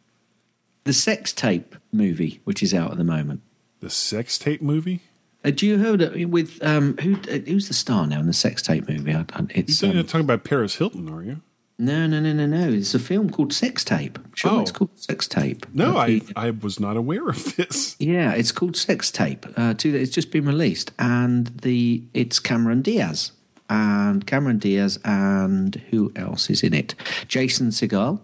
The 0.84 0.92
sex 0.92 1.32
tape 1.32 1.74
movie, 1.92 2.40
which 2.44 2.62
is 2.62 2.72
out 2.72 2.90
at 2.92 2.98
the 2.98 3.04
moment. 3.04 3.40
The 3.80 3.90
sex 3.90 4.38
tape 4.38 4.62
movie. 4.62 5.00
Uh, 5.44 5.50
do 5.50 5.66
you 5.66 5.78
heard 5.78 6.02
it 6.02 6.26
with 6.30 6.62
um, 6.62 6.96
who? 6.98 7.14
Uh, 7.30 7.38
who's 7.46 7.68
the 7.68 7.74
star 7.74 8.06
now 8.06 8.20
in 8.20 8.26
the 8.26 8.32
sex 8.32 8.60
tape 8.62 8.88
movie? 8.88 9.12
I, 9.14 9.24
I, 9.32 9.46
You're 9.54 9.96
um, 9.98 10.04
talking 10.06 10.20
about 10.20 10.44
Paris 10.44 10.76
Hilton, 10.76 11.08
are 11.08 11.22
you? 11.22 11.40
No, 11.80 12.06
no, 12.06 12.20
no, 12.20 12.32
no, 12.34 12.46
no. 12.46 12.68
It's 12.72 12.94
a 12.94 12.98
film 12.98 13.30
called 13.30 13.52
Sex 13.52 13.82
Tape. 13.84 14.18
Sure, 14.34 14.50
Oh. 14.50 14.60
it's 14.60 14.70
called 14.70 14.90
Sex 14.98 15.26
Tape. 15.26 15.64
No, 15.72 15.96
I 15.96 16.20
I 16.36 16.50
was 16.50 16.78
not 16.78 16.96
aware 16.96 17.28
of 17.28 17.56
this. 17.56 17.96
Yeah, 17.98 18.32
it's 18.34 18.52
called 18.52 18.76
Sex 18.76 19.10
Tape. 19.10 19.46
Uh, 19.56 19.74
two, 19.74 19.94
it's 19.94 20.10
just 20.12 20.30
been 20.30 20.44
released, 20.44 20.92
and 20.98 21.46
the 21.62 22.02
it's 22.12 22.38
Cameron 22.38 22.82
Diaz 22.82 23.32
and 23.70 24.26
Cameron 24.26 24.58
Diaz 24.58 24.98
and 25.04 25.76
who 25.90 26.12
else 26.16 26.50
is 26.50 26.62
in 26.62 26.74
it? 26.74 26.94
Jason 27.28 27.68
Segel. 27.70 28.20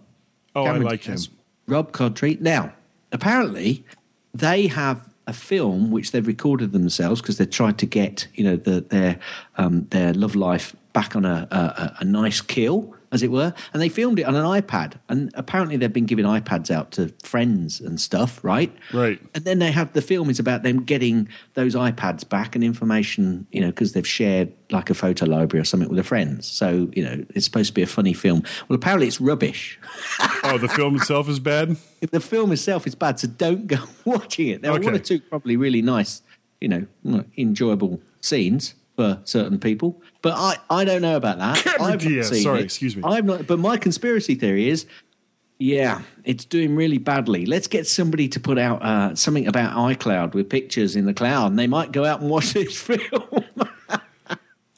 Oh, 0.54 0.64
Cameron 0.64 0.86
I 0.86 0.90
like 0.90 1.02
Diaz, 1.04 1.26
him. 1.28 1.32
Rob 1.66 1.92
Corddry. 1.92 2.40
Now, 2.40 2.72
apparently, 3.12 3.84
they 4.34 4.66
have 4.66 5.08
a 5.26 5.32
film 5.32 5.90
which 5.90 6.12
they've 6.12 6.26
recorded 6.26 6.72
themselves 6.72 7.20
because 7.20 7.38
they 7.38 7.46
tried 7.46 7.78
to 7.78 7.86
get 7.86 8.28
you 8.34 8.44
know 8.44 8.56
the, 8.56 8.80
their 8.82 9.18
um, 9.56 9.86
their 9.90 10.12
love 10.12 10.36
life 10.36 10.76
back 10.92 11.16
on 11.16 11.24
a, 11.24 11.48
a- 11.50 11.96
a 12.00 12.04
nice 12.04 12.40
kill, 12.40 12.94
as 13.16 13.22
it 13.22 13.30
were, 13.32 13.52
and 13.72 13.82
they 13.82 13.88
filmed 13.88 14.18
it 14.20 14.24
on 14.24 14.36
an 14.36 14.44
iPad. 14.44 14.94
And 15.08 15.32
apparently, 15.34 15.76
they've 15.76 15.92
been 15.92 16.06
giving 16.06 16.24
iPads 16.24 16.70
out 16.70 16.92
to 16.92 17.12
friends 17.24 17.80
and 17.80 18.00
stuff, 18.00 18.44
right? 18.44 18.72
Right. 18.92 19.18
And 19.34 19.44
then 19.44 19.58
they 19.58 19.72
have 19.72 19.92
the 19.94 20.02
film 20.02 20.30
is 20.30 20.38
about 20.38 20.62
them 20.62 20.84
getting 20.84 21.28
those 21.54 21.74
iPads 21.74 22.28
back 22.28 22.54
and 22.54 22.62
information, 22.62 23.46
you 23.50 23.60
know, 23.60 23.68
because 23.68 23.92
they've 23.92 24.06
shared 24.06 24.52
like 24.70 24.90
a 24.90 24.94
photo 24.94 25.26
library 25.26 25.60
or 25.60 25.64
something 25.64 25.88
with 25.88 25.96
their 25.96 26.04
friends. 26.04 26.46
So, 26.46 26.90
you 26.92 27.02
know, 27.02 27.24
it's 27.30 27.44
supposed 27.44 27.68
to 27.68 27.74
be 27.74 27.82
a 27.82 27.86
funny 27.86 28.12
film. 28.12 28.42
Well, 28.68 28.76
apparently 28.76 29.06
it's 29.06 29.20
rubbish. 29.20 29.78
Oh, 30.44 30.58
the 30.58 30.68
film 30.68 30.96
itself 30.96 31.28
is 31.28 31.40
bad. 31.40 31.76
the 32.10 32.20
film 32.20 32.52
itself 32.52 32.86
is 32.86 32.94
bad, 32.94 33.18
so 33.18 33.28
don't 33.28 33.66
go 33.66 33.78
watching 34.04 34.48
it. 34.48 34.62
There 34.62 34.70
are 34.70 34.80
one 34.80 34.94
or 34.94 34.98
two 34.98 35.20
probably 35.20 35.56
really 35.56 35.82
nice, 35.82 36.22
you 36.60 36.68
know, 36.68 37.24
enjoyable 37.36 38.00
scenes 38.20 38.74
for 38.96 39.20
certain 39.24 39.60
people, 39.60 40.02
but 40.22 40.32
I, 40.34 40.56
I 40.70 40.84
don't 40.84 41.02
know 41.02 41.16
about 41.16 41.38
that. 41.38 41.58
Cameron 41.58 41.82
I've 41.82 42.02
not 42.02 42.08
Diaz, 42.08 42.42
sorry, 42.42 42.60
it. 42.60 42.64
excuse 42.64 42.96
me. 42.96 43.02
I've 43.04 43.24
not. 43.24 43.46
But 43.46 43.58
my 43.58 43.76
conspiracy 43.76 44.34
theory 44.34 44.68
is, 44.68 44.86
yeah, 45.58 46.00
it's 46.24 46.44
doing 46.44 46.74
really 46.74 46.98
badly. 46.98 47.46
Let's 47.46 47.66
get 47.66 47.86
somebody 47.86 48.26
to 48.28 48.40
put 48.40 48.58
out 48.58 48.82
uh, 48.82 49.14
something 49.14 49.46
about 49.46 49.76
iCloud 49.76 50.32
with 50.32 50.48
pictures 50.48 50.96
in 50.96 51.04
the 51.04 51.14
cloud, 51.14 51.48
and 51.48 51.58
they 51.58 51.66
might 51.66 51.92
go 51.92 52.04
out 52.04 52.20
and 52.20 52.30
watch 52.30 52.52
this 52.54 52.80
film. 52.80 53.44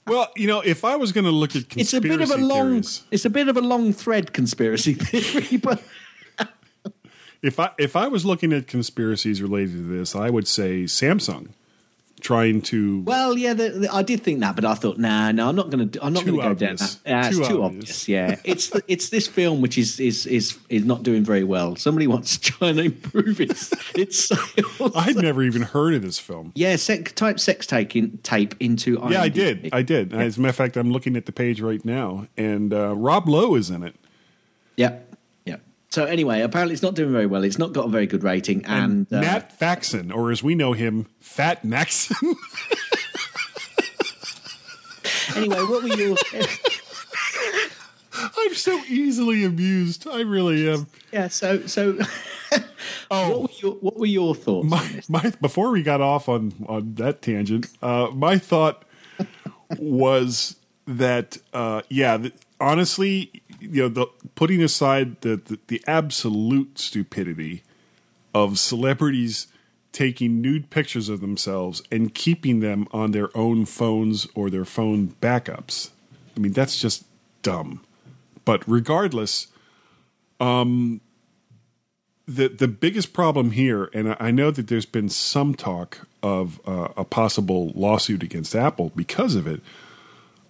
Well, 0.07 0.33
you 0.37 0.47
know, 0.47 0.61
if 0.61 0.85
I 0.85 0.97
was 0.97 1.13
going 1.13 1.27
to 1.27 1.31
look 1.31 1.55
at 1.55 1.77
it's 1.77 1.93
a 1.93 2.01
bit 2.01 2.21
of 2.21 2.31
a 2.31 2.39
long, 2.39 2.71
theories, 2.71 3.03
it's 3.11 3.25
a 3.25 3.31
bit 3.31 3.49
of 3.49 3.57
a 3.57 3.61
long 3.61 3.93
thread 3.93 4.33
conspiracy 4.33 4.95
theory, 4.95 5.59
but. 5.59 5.83
if 7.43 7.61
I 7.61 7.71
if 7.79 7.95
I 7.95 8.09
was 8.09 8.25
looking 8.25 8.53
at 8.53 8.67
conspiracies 8.67 9.41
related 9.41 9.77
to 9.77 9.99
this, 9.99 10.17
I 10.17 10.31
would 10.31 10.49
say 10.49 10.85
Samsung 10.85 11.51
trying 12.21 12.63
to 12.63 13.01
Well, 13.03 13.37
yeah, 13.39 13.55
the, 13.55 13.71
the, 13.71 13.95
I 13.95 14.03
did 14.03 14.23
think 14.23 14.41
that, 14.41 14.55
but 14.55 14.65
I 14.65 14.75
thought, 14.75 14.99
nah, 14.99 15.33
no, 15.33 15.49
I'm 15.49 15.57
not 15.57 15.71
going 15.71 15.91
to. 15.91 16.05
I'm 16.05 16.13
not 16.13 16.25
going 16.25 16.37
to 16.37 16.43
go 16.43 16.55
down 16.55 16.77
that. 16.77 16.97
Yeah, 17.07 17.23
Too 17.31 17.39
it's 17.39 17.49
too 17.49 17.63
obvious. 17.63 17.83
obvious. 17.85 18.09
Yeah, 18.09 18.37
it's 18.45 18.69
the, 18.69 18.83
it's 18.89 19.09
this 19.11 19.27
film 19.27 19.61
which 19.61 19.79
is 19.79 20.01
is 20.01 20.27
is 20.27 20.59
is 20.69 20.85
not 20.85 21.03
doing 21.03 21.25
very 21.25 21.45
well. 21.45 21.77
Somebody 21.77 22.07
wants 22.07 22.37
to 22.39 22.53
try 22.53 22.69
and 22.69 22.81
improve 22.81 23.41
its 23.41 23.73
its 23.95 24.19
sales. 24.19 24.93
I'd 24.95 25.17
never 25.17 25.43
even 25.43 25.63
heard 25.63 25.95
of 25.95 26.03
this 26.03 26.19
film. 26.19 26.53
yeah, 26.55 26.77
sec, 26.77 27.15
type 27.15 27.39
sex 27.41 27.67
taking 27.67 28.05
in, 28.05 28.19
tape 28.19 28.55
into. 28.61 28.99
Yeah, 29.09 29.23
I 29.23 29.29
did. 29.29 29.69
I 29.73 29.83
did. 29.83 30.13
As 30.13 30.37
a 30.39 30.41
matter 30.41 30.51
of 30.51 30.57
fact, 30.57 30.77
I'm 30.77 30.91
looking 30.93 31.17
at 31.17 31.27
the 31.27 31.33
page 31.33 31.61
right 31.61 31.85
now, 31.85 32.27
and 32.37 32.73
uh, 32.73 32.95
Rob 32.95 33.29
Lowe 33.29 33.55
is 33.55 33.71
in 33.71 33.83
it. 33.83 33.95
Yeah. 34.77 34.99
So 35.91 36.05
anyway, 36.05 36.43
apparently 36.43 36.75
it's 36.75 36.83
not 36.83 36.95
doing 36.95 37.13
very 37.13 37.27
well. 37.27 37.43
It's 37.45 37.59
not 37.59 37.73
got 37.73 37.87
a 37.87 37.89
very 37.89 38.07
good 38.07 38.23
rating, 38.23 38.65
and, 38.67 39.11
uh, 39.13 39.21
Matt 39.21 39.59
Faxon, 39.59 40.13
or 40.13 40.31
as 40.31 40.43
we 40.43 40.55
know 40.55 40.75
him, 40.75 41.07
Fat 41.21 41.65
Maxon. 41.65 42.17
anyway, 45.37 45.57
what 45.63 45.83
were 45.83 45.97
your? 45.97 46.17
I'm 48.37 48.55
so 48.55 48.81
easily 48.89 49.45
amused. 49.45 50.07
I 50.09 50.21
really 50.21 50.69
am. 50.71 50.87
yeah, 51.13 51.29
so 51.29 51.67
so. 51.67 51.99
Oh. 53.11 53.31
what 53.31 53.43
were 53.43 53.57
your 53.61 53.73
what 53.75 53.97
were 53.99 54.07
your 54.07 54.35
thoughts? 54.35 54.69
My, 54.69 55.03
my 55.09 55.33
before 55.41 55.71
we 55.71 55.83
got 55.83 56.01
off 56.03 56.29
on 56.29 56.53
on 56.67 56.95
that 56.95 57.23
tangent, 57.23 57.67
uh, 57.83 58.09
my 58.13 58.37
thought 58.39 58.85
was 59.79 60.57
that 60.87 61.39
uh, 61.55 61.83
yeah, 61.89 62.17
th- 62.19 62.35
honestly, 62.61 63.31
you 63.61 63.83
know, 63.83 63.89
the, 63.89 64.07
putting 64.35 64.63
aside 64.63 65.21
the, 65.21 65.37
the 65.37 65.59
the 65.67 65.83
absolute 65.87 66.79
stupidity 66.79 67.63
of 68.35 68.59
celebrities 68.59 69.47
taking 69.93 70.41
nude 70.41 70.71
pictures 70.71 71.09
of 71.09 71.21
themselves 71.21 71.83
and 71.91 72.15
keeping 72.15 72.61
them 72.61 72.87
on 72.93 73.13
their 73.13 73.37
own 73.37 73.65
phones 73.65 74.27
or 74.35 74.51
their 74.51 74.65
phone 74.65 75.09
backups. 75.21 75.91
I 76.37 76.41
mean, 76.41 76.53
that's 76.53 76.81
just 76.81 77.05
dumb. 77.43 77.81
But 78.45 78.63
regardless, 78.67 79.49
um, 80.41 81.01
the 82.27 82.49
the 82.49 82.69
biggest 82.69 83.13
problem 83.13 83.53
here, 83.53 83.91
and 83.95 84.15
I- 84.21 84.31
know 84.31 84.51
that 84.51 84.69
there's 84.69 84.87
been 84.87 85.09
some 85.09 85.55
talk 85.55 86.07
of 86.23 86.61
uh, 86.67 86.89
a 86.97 87.05
possible 87.05 87.73
lawsuit 87.75 88.23
against 88.23 88.55
Apple 88.55 88.93
because 88.95 89.35
of 89.35 89.47
it. 89.47 89.63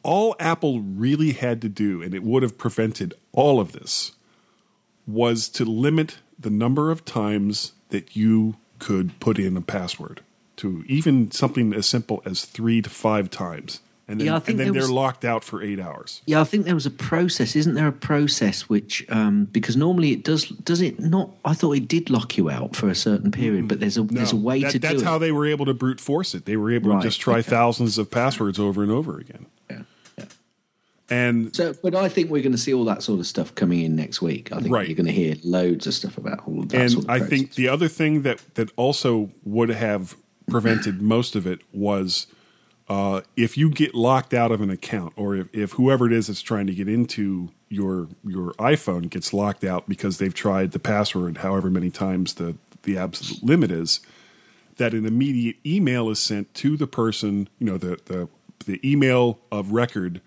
All 0.02 0.34
Apple 0.38 0.80
really 0.80 1.32
had 1.32 1.60
to 1.62 1.68
do, 1.68 2.02
and 2.02 2.14
it 2.14 2.22
would 2.22 2.42
have 2.42 2.56
prevented 2.58 3.14
all 3.32 3.60
of 3.60 3.72
this, 3.72 4.12
was 5.06 5.48
to 5.50 5.64
limit 5.64 6.18
the 6.38 6.50
number 6.50 6.90
of 6.90 7.04
times 7.04 7.72
that 7.90 8.14
you 8.16 8.56
could 8.78 9.18
put 9.20 9.38
in 9.38 9.56
a 9.56 9.60
password 9.60 10.20
to 10.56 10.84
even 10.86 11.30
something 11.30 11.72
as 11.74 11.86
simple 11.86 12.22
as 12.24 12.44
three 12.44 12.80
to 12.82 12.90
five 12.90 13.30
times, 13.30 13.80
and 14.06 14.20
then, 14.20 14.26
Yeah, 14.26 14.40
and 14.46 14.58
then 14.58 14.72
they're 14.72 14.82
was- 14.82 14.90
locked 14.90 15.24
out 15.24 15.44
for 15.44 15.62
eight 15.62 15.78
hours. 15.80 16.22
Yeah, 16.26 16.40
I 16.40 16.44
think 16.44 16.64
there 16.64 16.74
was 16.74 16.86
a 16.86 16.90
process. 16.90 17.54
Isn't 17.56 17.74
there 17.74 17.86
a 17.88 17.92
process 17.92 18.62
which 18.68 19.04
um, 19.08 19.46
because 19.46 19.76
normally 19.76 20.12
it 20.12 20.24
does 20.24 20.46
does 20.46 20.80
it 20.80 20.98
not? 21.00 21.30
I 21.44 21.54
thought 21.54 21.72
it 21.76 21.88
did 21.88 22.08
lock 22.10 22.36
you 22.38 22.50
out 22.50 22.74
for 22.76 22.88
a 22.88 22.94
certain 22.94 23.30
period, 23.30 23.68
but 23.68 23.80
there's 23.80 23.98
a 23.98 24.02
there's 24.04 24.32
a 24.32 24.36
way 24.36 24.62
that- 24.62 24.72
to 24.72 24.78
that's 24.78 25.00
do 25.00 25.04
how 25.04 25.16
it. 25.16 25.18
they 25.20 25.32
were 25.32 25.46
able 25.46 25.66
to 25.66 25.74
brute 25.74 26.00
force 26.00 26.34
it. 26.34 26.44
They 26.46 26.56
were 26.56 26.70
able 26.70 26.90
Right, 26.90 27.02
to 27.02 27.08
just 27.08 27.20
try 27.20 27.38
okay. 27.38 27.50
thousands 27.50 27.98
of 27.98 28.10
passwords 28.10 28.58
over 28.58 28.82
and 28.82 28.90
over 28.92 29.18
again. 29.18 29.46
And 31.10 31.54
So, 31.56 31.74
but 31.82 31.94
I 31.94 32.08
think 32.08 32.30
we're 32.30 32.42
going 32.42 32.52
to 32.52 32.58
see 32.58 32.74
all 32.74 32.84
that 32.84 33.02
sort 33.02 33.18
of 33.20 33.26
stuff 33.26 33.54
coming 33.54 33.80
in 33.82 33.96
next 33.96 34.20
week. 34.20 34.52
I 34.52 34.60
think 34.60 34.74
Right. 34.74 34.86
you're 34.88 34.96
going 34.96 35.06
to 35.06 35.12
hear 35.12 35.36
loads 35.42 35.86
of 35.86 35.94
stuff 35.94 36.18
about 36.18 36.46
all 36.46 36.60
of 36.60 36.68
that. 36.68 36.80
and 36.80 36.90
sort 36.90 37.04
of 37.04 37.10
I 37.10 37.18
process. 37.18 37.30
think 37.30 37.54
the 37.54 37.68
other 37.68 37.88
thing 37.88 38.22
that 38.22 38.42
that 38.54 38.70
also 38.76 39.30
would 39.44 39.70
have 39.70 40.16
prevented 40.50 41.00
most 41.14 41.34
of 41.34 41.46
it 41.46 41.60
was 41.72 42.26
uh, 42.88 43.20
if 43.36 43.56
you 43.56 43.70
get 43.70 43.94
locked 43.94 44.32
out 44.34 44.50
of 44.50 44.60
an 44.62 44.70
account, 44.70 45.12
or 45.16 45.34
if, 45.36 45.54
if 45.54 45.72
whoever 45.72 46.06
it 46.06 46.12
is 46.12 46.26
that's 46.28 46.40
trying 46.42 46.66
to 46.66 46.74
get 46.74 46.88
into 46.88 47.50
your 47.70 48.08
your 48.26 48.52
iPhone 48.54 49.08
gets 49.10 49.32
locked 49.34 49.62
out 49.64 49.88
because 49.88 50.18
they've 50.18 50.32
tried 50.34 50.72
the 50.72 50.78
password 50.78 51.38
however 51.38 51.70
many 51.70 51.90
times 51.90 52.34
the 52.34 52.56
the 52.84 52.96
absolute 52.96 53.42
limit 53.42 53.70
is, 53.70 54.00
that 54.76 54.94
an 54.94 55.04
immediate 55.04 55.56
email 55.66 56.08
is 56.08 56.18
sent 56.18 56.52
to 56.54 56.76
the 56.78 56.86
person, 56.86 57.48
you 57.58 57.66
know, 57.66 57.76
the 57.78 57.98
the 58.06 58.28
the 58.66 58.80
email 58.90 59.38
of 59.52 59.72
record 59.72 60.20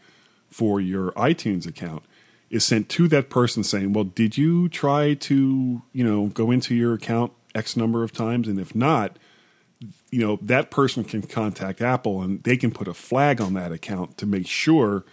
for 0.51 0.79
your 0.79 1.11
iTunes 1.13 1.65
account 1.65 2.03
is 2.49 2.63
sent 2.63 2.89
to 2.89 3.07
that 3.07 3.29
person 3.29 3.63
saying, 3.63 3.93
"Well, 3.93 4.03
did 4.03 4.37
you 4.37 4.67
try 4.69 5.13
to, 5.15 5.81
you 5.93 6.03
know, 6.03 6.27
go 6.27 6.51
into 6.51 6.75
your 6.75 6.93
account 6.93 7.31
X 7.55 7.75
number 7.75 8.03
of 8.03 8.11
times 8.11 8.47
and 8.47 8.59
if 8.59 8.75
not, 8.75 9.17
you 10.11 10.19
know, 10.19 10.37
that 10.41 10.69
person 10.69 11.03
can 11.03 11.21
contact 11.23 11.81
Apple 11.81 12.21
and 12.21 12.43
they 12.43 12.55
can 12.57 12.69
put 12.71 12.87
a 12.87 12.93
flag 12.93 13.41
on 13.41 13.53
that 13.55 13.71
account 13.71 14.17
to 14.17 14.25
make 14.25 14.47
sure 14.47 15.05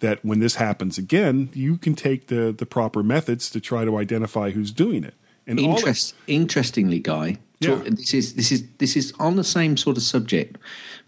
that 0.00 0.22
when 0.24 0.40
this 0.40 0.56
happens 0.56 0.98
again, 0.98 1.48
you 1.54 1.76
can 1.78 1.94
take 1.94 2.26
the 2.26 2.54
the 2.56 2.66
proper 2.66 3.02
methods 3.02 3.48
to 3.50 3.60
try 3.60 3.84
to 3.84 3.96
identify 3.96 4.50
who's 4.50 4.70
doing 4.70 5.02
it." 5.04 5.14
And 5.46 5.58
Interest, 5.58 6.14
interestingly, 6.26 7.00
Guy, 7.00 7.38
Yeah. 7.60 7.68
talk- 7.76 7.84
this 7.86 8.14
is 8.14 8.34
this 8.34 8.52
is 8.52 8.64
this 8.78 8.96
is 8.96 9.12
on 9.18 9.36
the 9.36 9.44
same 9.44 9.76
sort 9.76 9.96
of 9.96 10.02
subject. 10.02 10.58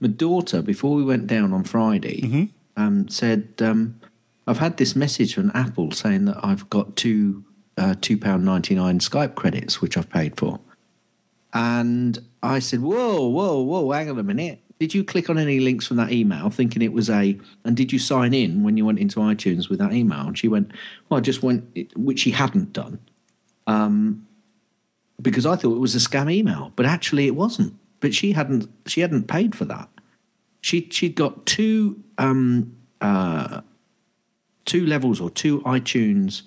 My 0.01 0.09
daughter, 0.09 0.63
before 0.63 0.95
we 0.95 1.05
went 1.05 1.27
down 1.27 1.53
on 1.53 1.65
Friday, 1.65 2.21
Mm-hmm. 2.23 2.45
Um, 2.77 3.09
said, 3.09 3.55
um, 3.61 4.01
"I've 4.47 4.59
had 4.59 4.77
this 4.77 4.97
message 4.97 5.35
from 5.35 5.51
Apple 5.55 5.93
saying 5.93 6.27
that 6.27 6.39
I've 6.43 6.69
got 6.71 6.97
two 6.97 7.45
uh, 7.77 7.95
two 8.01 8.19
pound 8.19 8.45
ninety 8.45 8.75
nine 8.75 8.99
Skype 8.99 9.35
credits, 9.35 9.81
which 9.81 9.97
I've 9.97 10.11
paid 10.11 10.37
for." 10.37 10.61
And 11.53 12.19
I 12.43 12.59
said, 12.59 12.81
"Whoa, 12.81 13.29
whoa, 13.29 13.61
whoa! 13.61 13.91
Hang 13.93 14.11
on 14.11 14.19
a 14.19 14.23
minute." 14.23 14.61
Did 14.79 14.93
you 14.93 15.05
click 15.05 15.31
on 15.31 15.39
any 15.39 15.59
links 15.59 15.87
from 15.87 15.97
that 15.97 16.13
email 16.13 16.51
thinking 16.51 16.83
it 16.83 16.93
was 16.93 17.09
a, 17.09 17.41
and 17.65 17.75
did 17.75 17.95
you 17.95 17.99
sign 17.99 18.35
in 18.35 18.63
when 18.63 18.77
you 18.77 18.85
went 18.85 18.99
into 18.99 19.21
iTunes 19.21 19.71
with 19.71 19.79
that 19.79 19.95
email? 19.95 20.27
And 20.27 20.37
she 20.37 20.49
went, 20.49 20.71
Well, 21.09 21.17
I 21.17 21.23
just 21.23 21.43
went, 21.43 21.65
which 21.97 22.19
she 22.19 22.31
hadn't 22.33 22.75
done 22.75 22.99
because 25.21 25.47
I 25.47 25.57
thought 25.57 25.77
it 25.77 25.81
was 25.81 25.95
a 25.95 25.99
scam 25.99 26.31
email, 26.33 26.73
but 26.77 26.87
actually 26.87 27.27
it 27.27 27.35
wasn't. 27.35 27.75
But 28.01 28.15
she 28.15 28.33
hadn't 28.33 28.69
she 28.87 29.01
hadn't 29.01 29.29
paid 29.29 29.55
for 29.55 29.65
that. 29.65 29.89
She 30.67 30.89
she'd 30.91 31.15
got 31.15 31.47
two 31.47 32.03
um, 32.19 32.75
uh, 33.01 33.61
two 34.65 34.85
levels 34.85 35.21
or 35.21 35.31
two 35.31 35.61
iTunes 35.61 36.43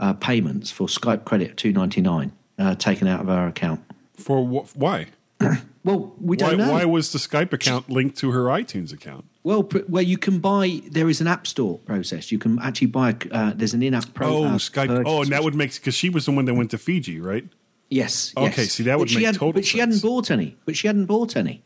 uh, 0.00 0.14
payments 0.14 0.70
for 0.70 0.86
Skype 0.86 1.26
credit 1.26 1.58
two 1.58 1.70
ninety 1.70 2.00
nine 2.00 2.32
uh, 2.58 2.76
taken 2.76 3.06
out 3.06 3.20
of 3.20 3.26
her 3.26 3.46
account. 3.46 3.82
for 4.16 4.38
wh- 4.46 4.74
why? 4.74 5.08
Well, 5.84 6.12
we 6.20 6.36
don't 6.36 6.58
know. 6.58 6.72
why 6.72 6.84
was 6.84 7.12
the 7.12 7.18
Skype 7.18 7.52
account 7.54 7.88
linked 7.88 8.18
to 8.18 8.30
her 8.32 8.44
iTunes 8.44 8.92
account? 8.92 9.24
well, 9.42 9.62
pr- 9.62 9.78
where 9.94 10.02
you 10.02 10.18
can 10.18 10.38
buy, 10.38 10.82
there 10.90 11.08
is 11.08 11.20
an 11.22 11.26
app 11.26 11.46
store 11.46 11.78
process. 11.78 12.30
You 12.32 12.38
can 12.38 12.58
actually 12.60 12.88
buy. 12.88 13.16
Uh, 13.30 13.52
there's 13.54 13.72
an 13.74 13.82
in-app 13.82 14.12
pro. 14.12 14.28
Oh, 14.28 14.44
uh, 14.44 14.58
Skype. 14.58 14.88
purchase 14.88 15.04
Oh, 15.06 15.22
and 15.22 15.30
that 15.32 15.42
would 15.44 15.54
make 15.54 15.72
because 15.74 15.94
she 15.94 16.10
was 16.10 16.24
the 16.26 16.32
one 16.32 16.44
that 16.46 16.54
went 16.54 16.70
to 16.72 16.78
Fiji, 16.78 17.20
right? 17.20 17.46
Yes. 17.88 18.34
Okay, 18.36 18.62
yes. 18.62 18.72
see, 18.72 18.82
that 18.84 18.98
would 18.98 19.08
but 19.08 19.14
make 19.14 19.24
hadn't- 19.24 19.38
total 19.38 19.52
But 19.54 19.64
she 19.66 19.78
sense. 19.78 19.94
hadn't 19.96 20.08
bought 20.08 20.30
any. 20.30 20.56
But 20.66 20.76
she 20.76 20.86
hadn't 20.88 21.06
bought 21.06 21.36
any. 21.36 21.62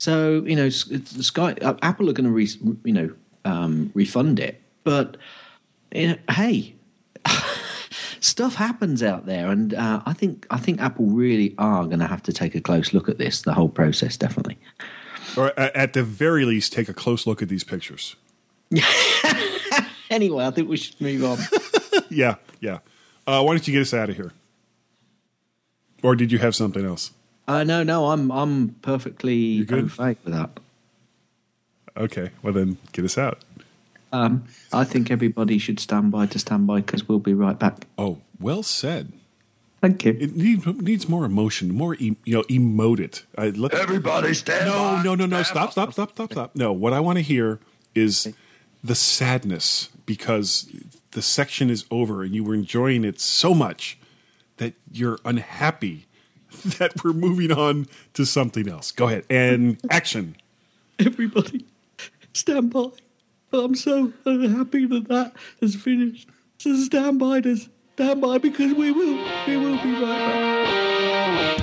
So 0.00 0.42
you 0.46 0.56
know, 0.56 0.70
Sky, 0.70 1.54
uh, 1.60 1.76
Apple 1.82 2.08
are 2.08 2.12
going 2.12 2.24
to, 2.24 2.32
re, 2.32 2.48
you 2.84 2.92
know, 2.92 3.12
um, 3.44 3.92
refund 3.94 4.40
it. 4.40 4.60
But 4.82 5.18
you 5.94 6.08
know, 6.08 6.16
hey, 6.30 6.74
stuff 8.20 8.54
happens 8.54 9.02
out 9.02 9.26
there, 9.26 9.48
and 9.48 9.74
uh, 9.74 10.02
I 10.06 10.14
think 10.14 10.46
I 10.50 10.58
think 10.58 10.80
Apple 10.80 11.06
really 11.06 11.54
are 11.58 11.84
going 11.84 12.00
to 12.00 12.06
have 12.06 12.22
to 12.24 12.32
take 12.32 12.54
a 12.54 12.60
close 12.60 12.92
look 12.92 13.08
at 13.08 13.18
this. 13.18 13.42
The 13.42 13.54
whole 13.54 13.68
process, 13.68 14.16
definitely. 14.16 14.58
Or 15.36 15.56
at 15.56 15.92
the 15.92 16.02
very 16.02 16.44
least, 16.44 16.72
take 16.72 16.88
a 16.88 16.94
close 16.94 17.24
look 17.26 17.40
at 17.40 17.48
these 17.48 17.62
pictures. 17.62 18.16
Anyway, 20.10 20.44
I 20.44 20.50
think 20.50 20.68
we 20.68 20.76
should 20.76 21.00
move 21.00 21.24
on. 21.24 21.38
yeah, 22.10 22.34
yeah. 22.58 22.78
Uh, 23.26 23.42
why 23.42 23.52
don't 23.52 23.66
you 23.66 23.72
get 23.72 23.82
us 23.82 23.94
out 23.94 24.10
of 24.10 24.16
here? 24.16 24.32
Or 26.02 26.16
did 26.16 26.32
you 26.32 26.38
have 26.38 26.56
something 26.56 26.84
else? 26.84 27.12
Uh, 27.50 27.64
no, 27.64 27.82
no, 27.82 28.06
I'm 28.06 28.30
I'm 28.30 28.68
perfectly 28.80 29.64
good? 29.64 29.90
au 29.98 30.04
with 30.06 30.24
that. 30.26 30.50
Okay, 31.96 32.30
well 32.42 32.52
then, 32.52 32.78
get 32.92 33.04
us 33.04 33.18
out. 33.18 33.38
Um, 34.12 34.44
I 34.72 34.84
think 34.84 35.10
everybody 35.10 35.58
should 35.58 35.80
stand 35.80 36.12
by 36.12 36.26
to 36.26 36.38
stand 36.38 36.66
by 36.66 36.80
because 36.80 37.08
we'll 37.08 37.18
be 37.18 37.34
right 37.34 37.58
back. 37.58 37.86
Oh, 37.98 38.18
well 38.38 38.62
said. 38.62 39.12
Thank 39.80 40.04
you. 40.04 40.16
It 40.20 40.36
needs, 40.36 40.66
needs 40.66 41.08
more 41.08 41.24
emotion, 41.24 41.74
more 41.74 41.94
e- 41.94 42.16
you 42.24 42.34
know, 42.34 42.42
emote 42.44 43.00
it. 43.00 43.24
I, 43.36 43.48
let, 43.48 43.74
Everybody 43.74 44.34
stand 44.34 44.66
no, 44.66 44.76
by. 44.76 45.02
no, 45.02 45.14
no, 45.14 45.26
no! 45.26 45.42
Stop, 45.42 45.72
stop, 45.72 45.92
stop, 45.92 46.12
stop, 46.12 46.32
stop! 46.32 46.54
No, 46.54 46.72
what 46.72 46.92
I 46.92 47.00
want 47.00 47.16
to 47.18 47.22
hear 47.22 47.58
is 47.94 48.32
the 48.84 48.94
sadness 48.94 49.88
because 50.06 50.70
the 51.12 51.22
section 51.22 51.68
is 51.70 51.84
over 51.90 52.22
and 52.22 52.34
you 52.34 52.44
were 52.44 52.54
enjoying 52.54 53.04
it 53.04 53.18
so 53.18 53.54
much 53.54 53.98
that 54.58 54.74
you're 54.92 55.18
unhappy 55.24 56.06
that 56.78 56.92
we're 57.02 57.12
moving 57.12 57.52
on 57.52 57.86
to 58.14 58.26
something 58.26 58.68
else. 58.68 58.92
Go 58.92 59.06
ahead 59.06 59.24
and 59.30 59.78
action. 59.90 60.36
Everybody, 60.98 61.64
stand 62.32 62.72
by. 62.72 62.88
I'm 63.52 63.74
so 63.74 64.12
happy 64.24 64.86
that 64.86 65.06
that 65.08 65.32
has 65.60 65.74
finished. 65.74 66.28
So 66.58 66.76
stand 66.76 67.18
by, 67.18 67.40
to 67.40 67.56
stand 67.56 68.20
by 68.20 68.38
because 68.38 68.74
we 68.74 68.92
will, 68.92 69.18
we 69.46 69.56
will 69.56 69.82
be 69.82 69.92
right 69.92 70.02
back. 70.02 71.60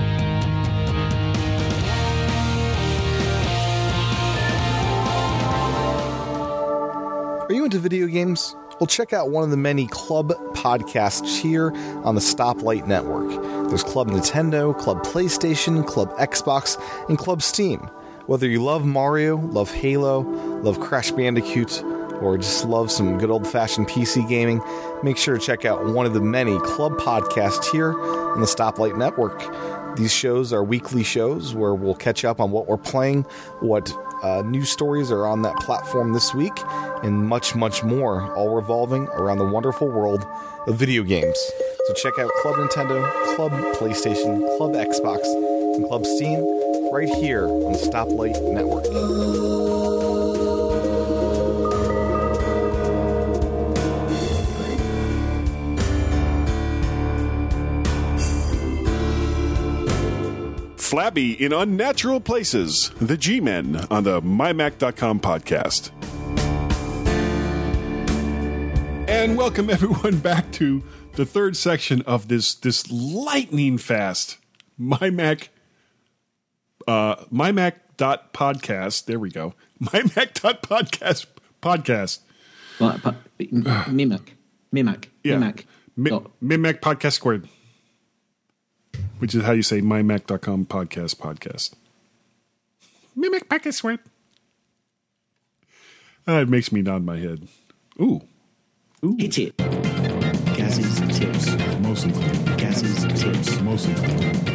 Are 7.49 7.53
you 7.53 7.63
into 7.63 7.79
video 7.79 8.07
games? 8.07 8.55
Well, 8.79 8.87
check 8.87 9.13
out 9.13 9.29
one 9.29 9.43
of 9.43 9.51
the 9.51 9.57
many 9.57 9.87
club 9.87 10.33
podcasts 10.53 11.39
here 11.39 11.71
on 12.03 12.15
the 12.15 12.21
Stoplight 12.21 12.87
Network. 12.87 13.31
There's 13.67 13.83
Club 13.83 14.09
Nintendo, 14.09 14.77
Club 14.77 15.03
PlayStation, 15.03 15.85
Club 15.85 16.15
Xbox, 16.17 16.81
and 17.09 17.17
Club 17.17 17.41
Steam. 17.41 17.89
Whether 18.25 18.47
you 18.47 18.63
love 18.63 18.85
Mario, 18.85 19.37
love 19.37 19.71
Halo, 19.71 20.21
love 20.61 20.79
Crash 20.79 21.11
Bandicoot, 21.11 21.83
or 22.21 22.37
just 22.37 22.65
love 22.65 22.89
some 22.91 23.17
good 23.17 23.29
old 23.29 23.47
fashioned 23.47 23.87
PC 23.87 24.27
gaming, 24.27 24.61
make 25.03 25.17
sure 25.17 25.37
to 25.37 25.45
check 25.45 25.65
out 25.65 25.85
one 25.85 26.05
of 26.05 26.13
the 26.13 26.21
many 26.21 26.57
club 26.59 26.93
podcasts 26.93 27.69
here 27.71 27.91
on 27.99 28.39
the 28.39 28.47
Stoplight 28.47 28.97
Network. 28.97 29.37
These 29.97 30.13
shows 30.13 30.53
are 30.53 30.63
weekly 30.63 31.03
shows 31.03 31.53
where 31.53 31.73
we'll 31.73 31.95
catch 31.95 32.23
up 32.23 32.39
on 32.39 32.51
what 32.51 32.67
we're 32.67 32.77
playing, 32.77 33.23
what 33.59 33.91
uh, 34.23 34.41
news 34.45 34.69
stories 34.69 35.11
are 35.11 35.25
on 35.25 35.41
that 35.43 35.55
platform 35.57 36.13
this 36.13 36.33
week, 36.33 36.53
and 37.03 37.27
much, 37.27 37.55
much 37.55 37.83
more, 37.83 38.33
all 38.35 38.55
revolving 38.55 39.07
around 39.09 39.37
the 39.37 39.45
wonderful 39.45 39.87
world 39.87 40.25
of 40.67 40.75
video 40.75 41.03
games. 41.03 41.37
So 41.87 41.93
check 41.93 42.19
out 42.19 42.29
Club 42.41 42.55
Nintendo, 42.55 43.35
Club 43.35 43.51
PlayStation, 43.75 44.57
Club 44.57 44.73
Xbox, 44.73 45.23
and 45.75 45.87
Club 45.87 46.05
Steam 46.05 46.39
right 46.91 47.09
here 47.09 47.47
on 47.47 47.73
the 47.73 47.77
Stoplight 47.77 48.41
Network. 48.53 49.86
Flabby 60.87 61.33
in 61.43 61.51
Unnatural 61.51 62.21
Places, 62.21 62.91
the 63.01 63.17
G 63.17 63.41
Men 63.41 63.75
on 63.91 64.05
the 64.05 64.21
MyMac.com 64.21 65.19
podcast. 65.19 65.91
And 69.09 69.37
welcome 69.37 69.69
everyone 69.69 70.19
back 70.19 70.49
to 70.53 70.81
the 71.15 71.25
third 71.25 71.57
section 71.57 72.03
of 72.03 72.29
this 72.29 72.55
this 72.55 72.89
lightning 72.89 73.77
fast 73.77 74.37
MyMac 74.79 75.49
uh 76.87 77.15
MyMac.podcast. 77.25 79.07
There 79.07 79.19
we 79.19 79.29
go. 79.29 79.55
MyMac.podcast 79.83 81.25
podcast. 81.61 82.19
Right, 82.79 83.01
but, 83.03 83.15
Mimac, 83.39 84.29
Mimac, 84.73 85.05
Yeah. 85.21 85.35
Mimac. 85.35 85.65
Mi- 85.97 86.11
dot- 86.11 86.31
MyMac 86.41 86.79
podcast 86.79 87.11
squared. 87.13 87.49
Which 89.19 89.33
is 89.35 89.43
how 89.43 89.51
you 89.53 89.63
say 89.63 89.81
mymac.com 89.81 90.65
podcast 90.65 91.15
podcast. 91.17 91.73
MyMac 93.17 93.47
podcast 93.47 93.73
squared. 93.73 93.99
Uh, 96.27 96.41
it 96.41 96.49
makes 96.49 96.71
me 96.71 96.81
nod 96.81 97.03
my 97.03 97.17
head. 97.17 97.47
Ooh. 97.99 98.21
Ooh. 99.03 99.15
It's 99.19 99.37
it. 99.37 99.55
Gaz's 100.55 100.99
tips. 101.17 101.55
Mostly. 101.79 102.11
Gaz's 102.57 103.05
tips. 103.21 103.59
Mostly. 103.61 103.93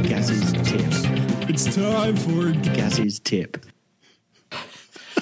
Gaz's 0.08 0.52
tips. 0.52 1.02
It's 1.48 1.74
time 1.74 2.16
for 2.16 2.52
Gaz's 2.74 3.18
tip. 3.18 3.64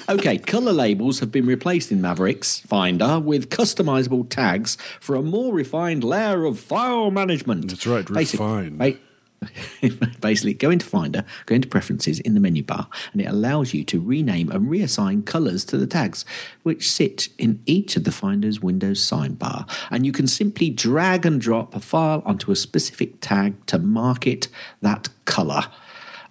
Okay, 0.09 0.37
color 0.37 0.73
labels 0.73 1.19
have 1.19 1.31
been 1.31 1.45
replaced 1.45 1.91
in 1.91 2.01
Mavericks 2.01 2.59
Finder 2.61 3.19
with 3.19 3.49
customizable 3.49 4.27
tags 4.29 4.75
for 4.99 5.15
a 5.15 5.21
more 5.21 5.53
refined 5.53 6.03
layer 6.03 6.43
of 6.43 6.59
file 6.59 7.11
management. 7.11 7.69
That's 7.69 7.87
right, 7.87 8.09
refined. 8.09 8.77
ba- 8.77 8.97
Basically, 10.21 10.53
go 10.53 10.69
into 10.69 10.85
Finder, 10.85 11.25
go 11.47 11.55
into 11.55 11.67
Preferences 11.67 12.19
in 12.19 12.35
the 12.35 12.39
menu 12.39 12.63
bar, 12.63 12.87
and 13.11 13.21
it 13.21 13.25
allows 13.25 13.73
you 13.73 13.83
to 13.85 13.99
rename 13.99 14.51
and 14.51 14.69
reassign 14.69 15.25
colors 15.25 15.65
to 15.65 15.77
the 15.77 15.87
tags, 15.87 16.25
which 16.63 16.91
sit 16.91 17.29
in 17.39 17.61
each 17.65 17.95
of 17.95 18.03
the 18.03 18.11
Finder's 18.11 18.61
Windows 18.61 18.99
sidebar. 18.99 19.67
And 19.89 20.05
you 20.05 20.11
can 20.11 20.27
simply 20.27 20.69
drag 20.69 21.25
and 21.25 21.41
drop 21.41 21.73
a 21.73 21.79
file 21.79 22.21
onto 22.25 22.51
a 22.51 22.55
specific 22.55 23.19
tag 23.19 23.65
to 23.65 23.79
mark 23.79 24.27
it 24.27 24.47
that 24.81 25.09
color. 25.25 25.63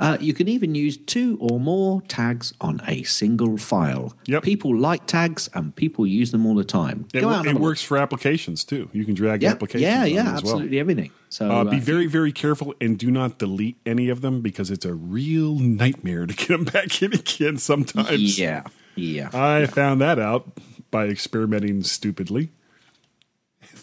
Uh, 0.00 0.16
you 0.18 0.32
can 0.32 0.48
even 0.48 0.74
use 0.74 0.96
two 0.96 1.36
or 1.42 1.60
more 1.60 2.00
tags 2.08 2.54
on 2.58 2.80
a 2.88 3.02
single 3.02 3.58
file. 3.58 4.14
Yep. 4.24 4.42
People 4.44 4.74
like 4.74 5.06
tags 5.06 5.48
and 5.52 5.76
people 5.76 6.06
use 6.06 6.30
them 6.30 6.46
all 6.46 6.54
the 6.54 6.64
time. 6.64 7.06
It, 7.12 7.20
Go 7.20 7.28
out 7.28 7.46
it 7.46 7.52
look. 7.52 7.60
works 7.62 7.82
for 7.82 7.98
applications 7.98 8.64
too. 8.64 8.88
You 8.94 9.04
can 9.04 9.12
drag 9.14 9.42
Yeah, 9.42 9.50
applications. 9.50 9.82
yeah, 9.82 10.02
on 10.04 10.08
yeah, 10.10 10.20
as 10.20 10.24
well. 10.42 10.54
absolutely 10.54 10.78
everything. 10.80 11.10
So 11.28 11.50
Uh, 11.50 11.64
be 11.64 11.76
uh, 11.76 11.80
very, 11.80 12.06
very 12.06 12.32
careful 12.32 12.74
and 12.80 12.98
do 12.98 13.10
not 13.10 13.38
delete 13.38 13.76
any 13.84 14.08
of 14.08 14.22
them 14.22 14.40
because 14.40 14.70
it's 14.70 14.86
a 14.86 14.94
real 14.94 15.56
nightmare 15.56 16.24
to 16.24 16.34
get 16.34 16.48
them 16.48 16.64
back 16.72 17.02
in 17.02 17.12
again 17.12 17.58
sometimes. 17.58 18.38
yeah, 18.38 18.62
yeah. 18.96 19.28
I 19.34 19.66
found 19.66 20.00
that 20.00 20.18
out 20.18 20.50
by 20.90 21.08
experimenting 21.08 21.82
stupidly, 21.82 22.48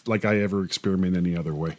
like 0.07 0.26
I 0.26 0.39
ever 0.41 0.63
experiment 0.63 1.15
any 1.15 1.38
other 1.38 1.53
way. 1.53 1.76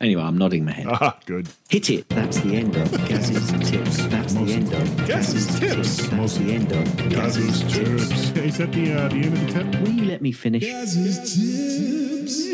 Anyway, 0.00 0.22
I'm 0.22 0.38
nodding 0.38 0.64
my 0.64 0.72
head. 0.72 0.86
Ah, 1.00 1.18
good. 1.26 1.48
Hit 1.68 1.90
it. 1.90 2.08
That's 2.08 2.38
the 2.40 2.56
end 2.56 2.76
of 2.76 2.90
Gaz's 3.08 3.50
tips. 3.68 4.06
That's 4.06 4.34
the 4.34 4.52
end 4.52 4.72
of 4.72 5.06
Gaz's 5.06 5.58
tips. 5.58 6.08
That's 6.08 6.36
the 6.38 6.52
end 6.52 6.72
of 6.72 7.08
Gaz's 7.08 7.62
tips. 7.62 8.30
Is 8.36 8.58
that 8.58 8.72
the 8.72 8.92
uh, 8.92 9.08
the 9.08 9.16
end 9.16 9.34
of 9.34 9.40
the 9.46 9.52
tip? 9.52 9.80
Will 9.80 9.90
you 9.90 10.04
let 10.04 10.22
me 10.22 10.32
finish? 10.32 10.62
Gaz's 10.64 11.18
tips. 11.34 12.52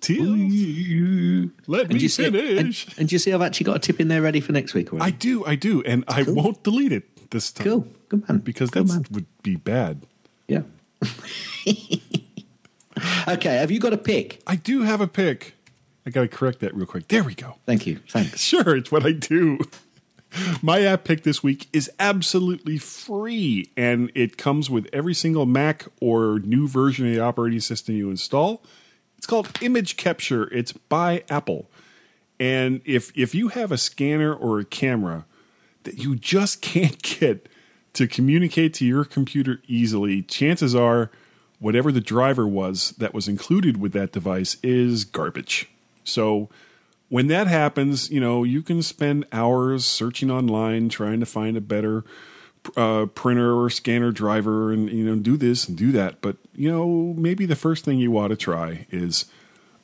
tips. 0.00 1.68
Let 1.68 1.88
me 1.88 1.98
you 1.98 2.08
see, 2.08 2.26
and, 2.26 2.34
finish. 2.34 2.98
and 2.98 3.08
do 3.08 3.14
you 3.14 3.18
see 3.18 3.32
I've 3.32 3.42
actually 3.42 3.64
got 3.64 3.76
a 3.76 3.80
tip 3.80 4.00
in 4.00 4.08
there 4.08 4.22
ready 4.22 4.40
for 4.40 4.52
next 4.52 4.74
week? 4.74 4.92
Already? 4.92 5.06
I 5.06 5.10
do, 5.10 5.44
I 5.44 5.54
do, 5.56 5.82
and 5.82 6.04
I 6.06 6.22
won't 6.22 6.62
delete 6.62 6.92
it 6.92 7.30
this 7.30 7.50
time. 7.50 7.64
Cool. 7.64 7.88
Good 8.08 8.28
man. 8.28 8.38
Because 8.38 8.70
that 8.70 9.08
would 9.10 9.26
be 9.42 9.56
bad. 9.56 10.06
Yeah. 10.46 10.62
okay, 13.28 13.56
have 13.56 13.70
you 13.70 13.80
got 13.80 13.92
a 13.92 13.98
pick? 13.98 14.40
I 14.46 14.56
do 14.56 14.82
have 14.82 15.00
a 15.00 15.08
pick. 15.08 15.54
I 16.06 16.10
got 16.10 16.22
to 16.22 16.28
correct 16.28 16.60
that 16.60 16.74
real 16.74 16.86
quick. 16.86 17.08
There 17.08 17.24
we 17.24 17.34
go. 17.34 17.56
Thank 17.66 17.86
you. 17.86 18.00
Thanks. 18.08 18.40
Sure, 18.44 18.76
it's 18.76 18.92
what 18.92 19.06
I 19.06 19.12
do. 19.12 19.58
My 20.62 20.82
app 20.82 21.04
pick 21.04 21.22
this 21.22 21.42
week 21.42 21.68
is 21.72 21.90
absolutely 21.98 22.76
free, 22.78 23.70
and 23.76 24.10
it 24.14 24.36
comes 24.36 24.68
with 24.68 24.88
every 24.92 25.14
single 25.14 25.46
Mac 25.46 25.86
or 26.00 26.40
new 26.40 26.66
version 26.66 27.06
of 27.06 27.14
the 27.14 27.20
operating 27.20 27.60
system 27.60 27.94
you 27.94 28.10
install. 28.10 28.62
It's 29.16 29.26
called 29.26 29.56
Image 29.62 29.96
Capture. 29.96 30.52
It's 30.52 30.72
by 30.72 31.24
Apple, 31.30 31.70
and 32.40 32.82
if 32.84 33.16
if 33.16 33.34
you 33.34 33.48
have 33.48 33.70
a 33.72 33.78
scanner 33.78 34.34
or 34.34 34.58
a 34.58 34.64
camera 34.64 35.24
that 35.84 35.98
you 35.98 36.16
just 36.16 36.60
can't 36.62 37.00
get 37.00 37.48
to 37.94 38.08
communicate 38.08 38.74
to 38.74 38.84
your 38.84 39.04
computer 39.04 39.62
easily, 39.68 40.22
chances 40.22 40.74
are 40.74 41.10
whatever 41.60 41.92
the 41.92 42.00
driver 42.00 42.46
was 42.46 42.90
that 42.98 43.14
was 43.14 43.28
included 43.28 43.80
with 43.80 43.92
that 43.92 44.12
device 44.12 44.56
is 44.62 45.04
garbage. 45.04 45.70
So 46.04 46.48
when 47.08 47.26
that 47.28 47.46
happens, 47.46 48.10
you 48.10 48.20
know, 48.20 48.44
you 48.44 48.62
can 48.62 48.82
spend 48.82 49.26
hours 49.32 49.84
searching 49.84 50.30
online 50.30 50.88
trying 50.88 51.20
to 51.20 51.26
find 51.26 51.56
a 51.56 51.60
better 51.60 52.04
uh, 52.76 53.06
printer 53.06 53.54
or 53.54 53.68
scanner 53.70 54.10
driver 54.10 54.72
and, 54.72 54.90
you 54.90 55.04
know, 55.04 55.16
do 55.16 55.36
this 55.36 55.68
and 55.68 55.76
do 55.76 55.92
that. 55.92 56.20
But, 56.20 56.36
you 56.54 56.70
know, 56.70 57.14
maybe 57.16 57.46
the 57.46 57.56
first 57.56 57.84
thing 57.84 57.98
you 57.98 58.16
ought 58.18 58.28
to 58.28 58.36
try 58.36 58.86
is 58.90 59.26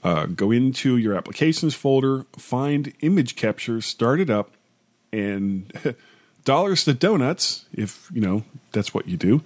uh, 0.02 0.26
go 0.26 0.50
into 0.50 0.96
your 0.96 1.14
applications 1.14 1.74
folder, 1.74 2.24
find 2.36 2.92
image 3.00 3.36
capture, 3.36 3.80
start 3.80 4.18
it 4.18 4.30
up, 4.30 4.52
and 5.12 5.72
dollars 6.44 6.84
to 6.84 6.94
donuts, 6.94 7.66
if, 7.72 8.10
you 8.12 8.20
know, 8.20 8.44
that's 8.72 8.94
what 8.94 9.06
you 9.06 9.16
do. 9.16 9.42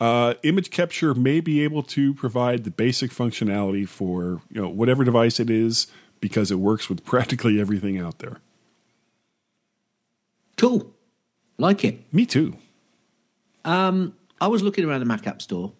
Uh, 0.00 0.34
image 0.44 0.70
capture 0.70 1.12
may 1.14 1.40
be 1.40 1.64
able 1.64 1.82
to 1.82 2.14
provide 2.14 2.62
the 2.62 2.70
basic 2.70 3.10
functionality 3.10 3.88
for 3.88 4.40
you 4.48 4.62
know 4.62 4.68
whatever 4.68 5.02
device 5.02 5.40
it 5.40 5.50
is 5.50 5.88
because 6.20 6.50
it 6.50 6.56
works 6.56 6.88
with 6.88 7.04
practically 7.12 7.60
everything 7.60 7.98
out 7.98 8.18
there. 8.18 8.40
Cool. 10.56 10.92
Like 11.56 11.84
it. 11.84 12.12
Me 12.12 12.26
too. 12.26 12.56
Um, 13.64 14.14
I 14.40 14.46
was 14.46 14.62
looking 14.62 14.84
around 14.84 15.00
the 15.00 15.06
Mac 15.06 15.26
App 15.26 15.42
Store, 15.42 15.72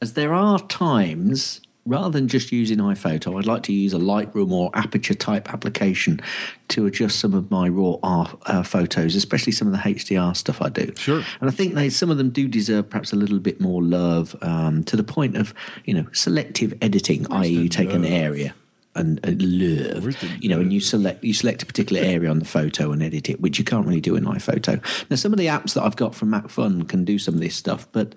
as 0.00 0.14
there 0.14 0.32
are 0.32 0.58
times, 0.58 1.60
rather 1.86 2.10
than 2.10 2.28
just 2.28 2.52
using 2.52 2.78
iPhoto, 2.78 3.38
I'd 3.38 3.46
like 3.46 3.62
to 3.64 3.72
use 3.72 3.92
a 3.92 3.98
Lightroom 3.98 4.52
or 4.52 4.70
Aperture 4.74 5.14
type 5.14 5.52
application 5.52 6.20
to 6.68 6.86
adjust 6.86 7.18
some 7.18 7.34
of 7.34 7.50
my 7.50 7.68
raw 7.68 7.96
uh, 8.02 8.32
uh, 8.46 8.62
photos, 8.62 9.14
especially 9.14 9.52
some 9.52 9.68
of 9.68 9.72
the 9.72 9.78
HDR 9.78 10.36
stuff 10.36 10.62
I 10.62 10.68
do. 10.68 10.92
Sure. 10.96 11.22
And 11.40 11.50
I 11.50 11.52
think 11.52 11.74
they 11.74 11.88
some 11.88 12.10
of 12.10 12.18
them 12.18 12.30
do 12.30 12.48
deserve 12.48 12.90
perhaps 12.90 13.12
a 13.12 13.16
little 13.16 13.38
bit 13.38 13.60
more 13.60 13.82
love 13.82 14.36
um, 14.42 14.84
to 14.84 14.96
the 14.96 15.04
point 15.04 15.36
of 15.36 15.54
you 15.84 15.94
know 15.94 16.06
selective 16.12 16.74
editing, 16.80 17.30
i.e., 17.32 17.48
you 17.48 17.68
take 17.68 17.92
an 17.92 18.04
area. 18.04 18.54
And, 18.92 19.20
love, 19.24 20.22
you 20.42 20.48
know, 20.48 20.60
and 20.60 20.72
you 20.72 20.80
select 20.80 21.22
you 21.22 21.32
select 21.32 21.62
a 21.62 21.66
particular 21.66 22.02
area 22.02 22.28
on 22.28 22.40
the 22.40 22.44
photo 22.44 22.90
and 22.90 23.02
edit 23.02 23.30
it, 23.30 23.40
which 23.40 23.56
you 23.56 23.64
can't 23.64 23.86
really 23.86 24.00
do 24.00 24.16
in 24.16 24.24
iPhoto. 24.24 24.82
Now, 25.08 25.16
some 25.16 25.32
of 25.32 25.38
the 25.38 25.46
apps 25.46 25.74
that 25.74 25.84
I've 25.84 25.94
got 25.94 26.14
from 26.14 26.30
MacPhun 26.30 26.88
can 26.88 27.04
do 27.04 27.16
some 27.16 27.34
of 27.34 27.40
this 27.40 27.54
stuff, 27.54 27.86
but 27.92 28.16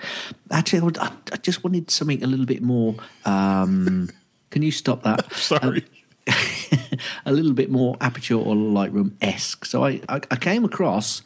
actually, 0.50 0.92
I, 1.00 1.12
I 1.32 1.38
just 1.38 1.64
wanted 1.64 1.92
something 1.92 2.24
a 2.24 2.28
little 2.28 2.48
bit 2.48 2.64
more. 2.64 2.96
Um, 3.24 4.10
can 4.50 4.64
you 4.64 4.72
stop 4.72 5.04
that? 5.04 5.32
Sorry. 5.36 5.86
a 7.26 7.32
little 7.32 7.54
bit 7.54 7.70
more 7.70 7.96
Aperture 8.02 8.36
or 8.36 8.56
Lightroom 8.56 9.14
esque. 9.22 9.66
So 9.66 9.86
I, 9.86 10.02
I, 10.10 10.22
I 10.32 10.36
came 10.38 10.66
across, 10.66 11.22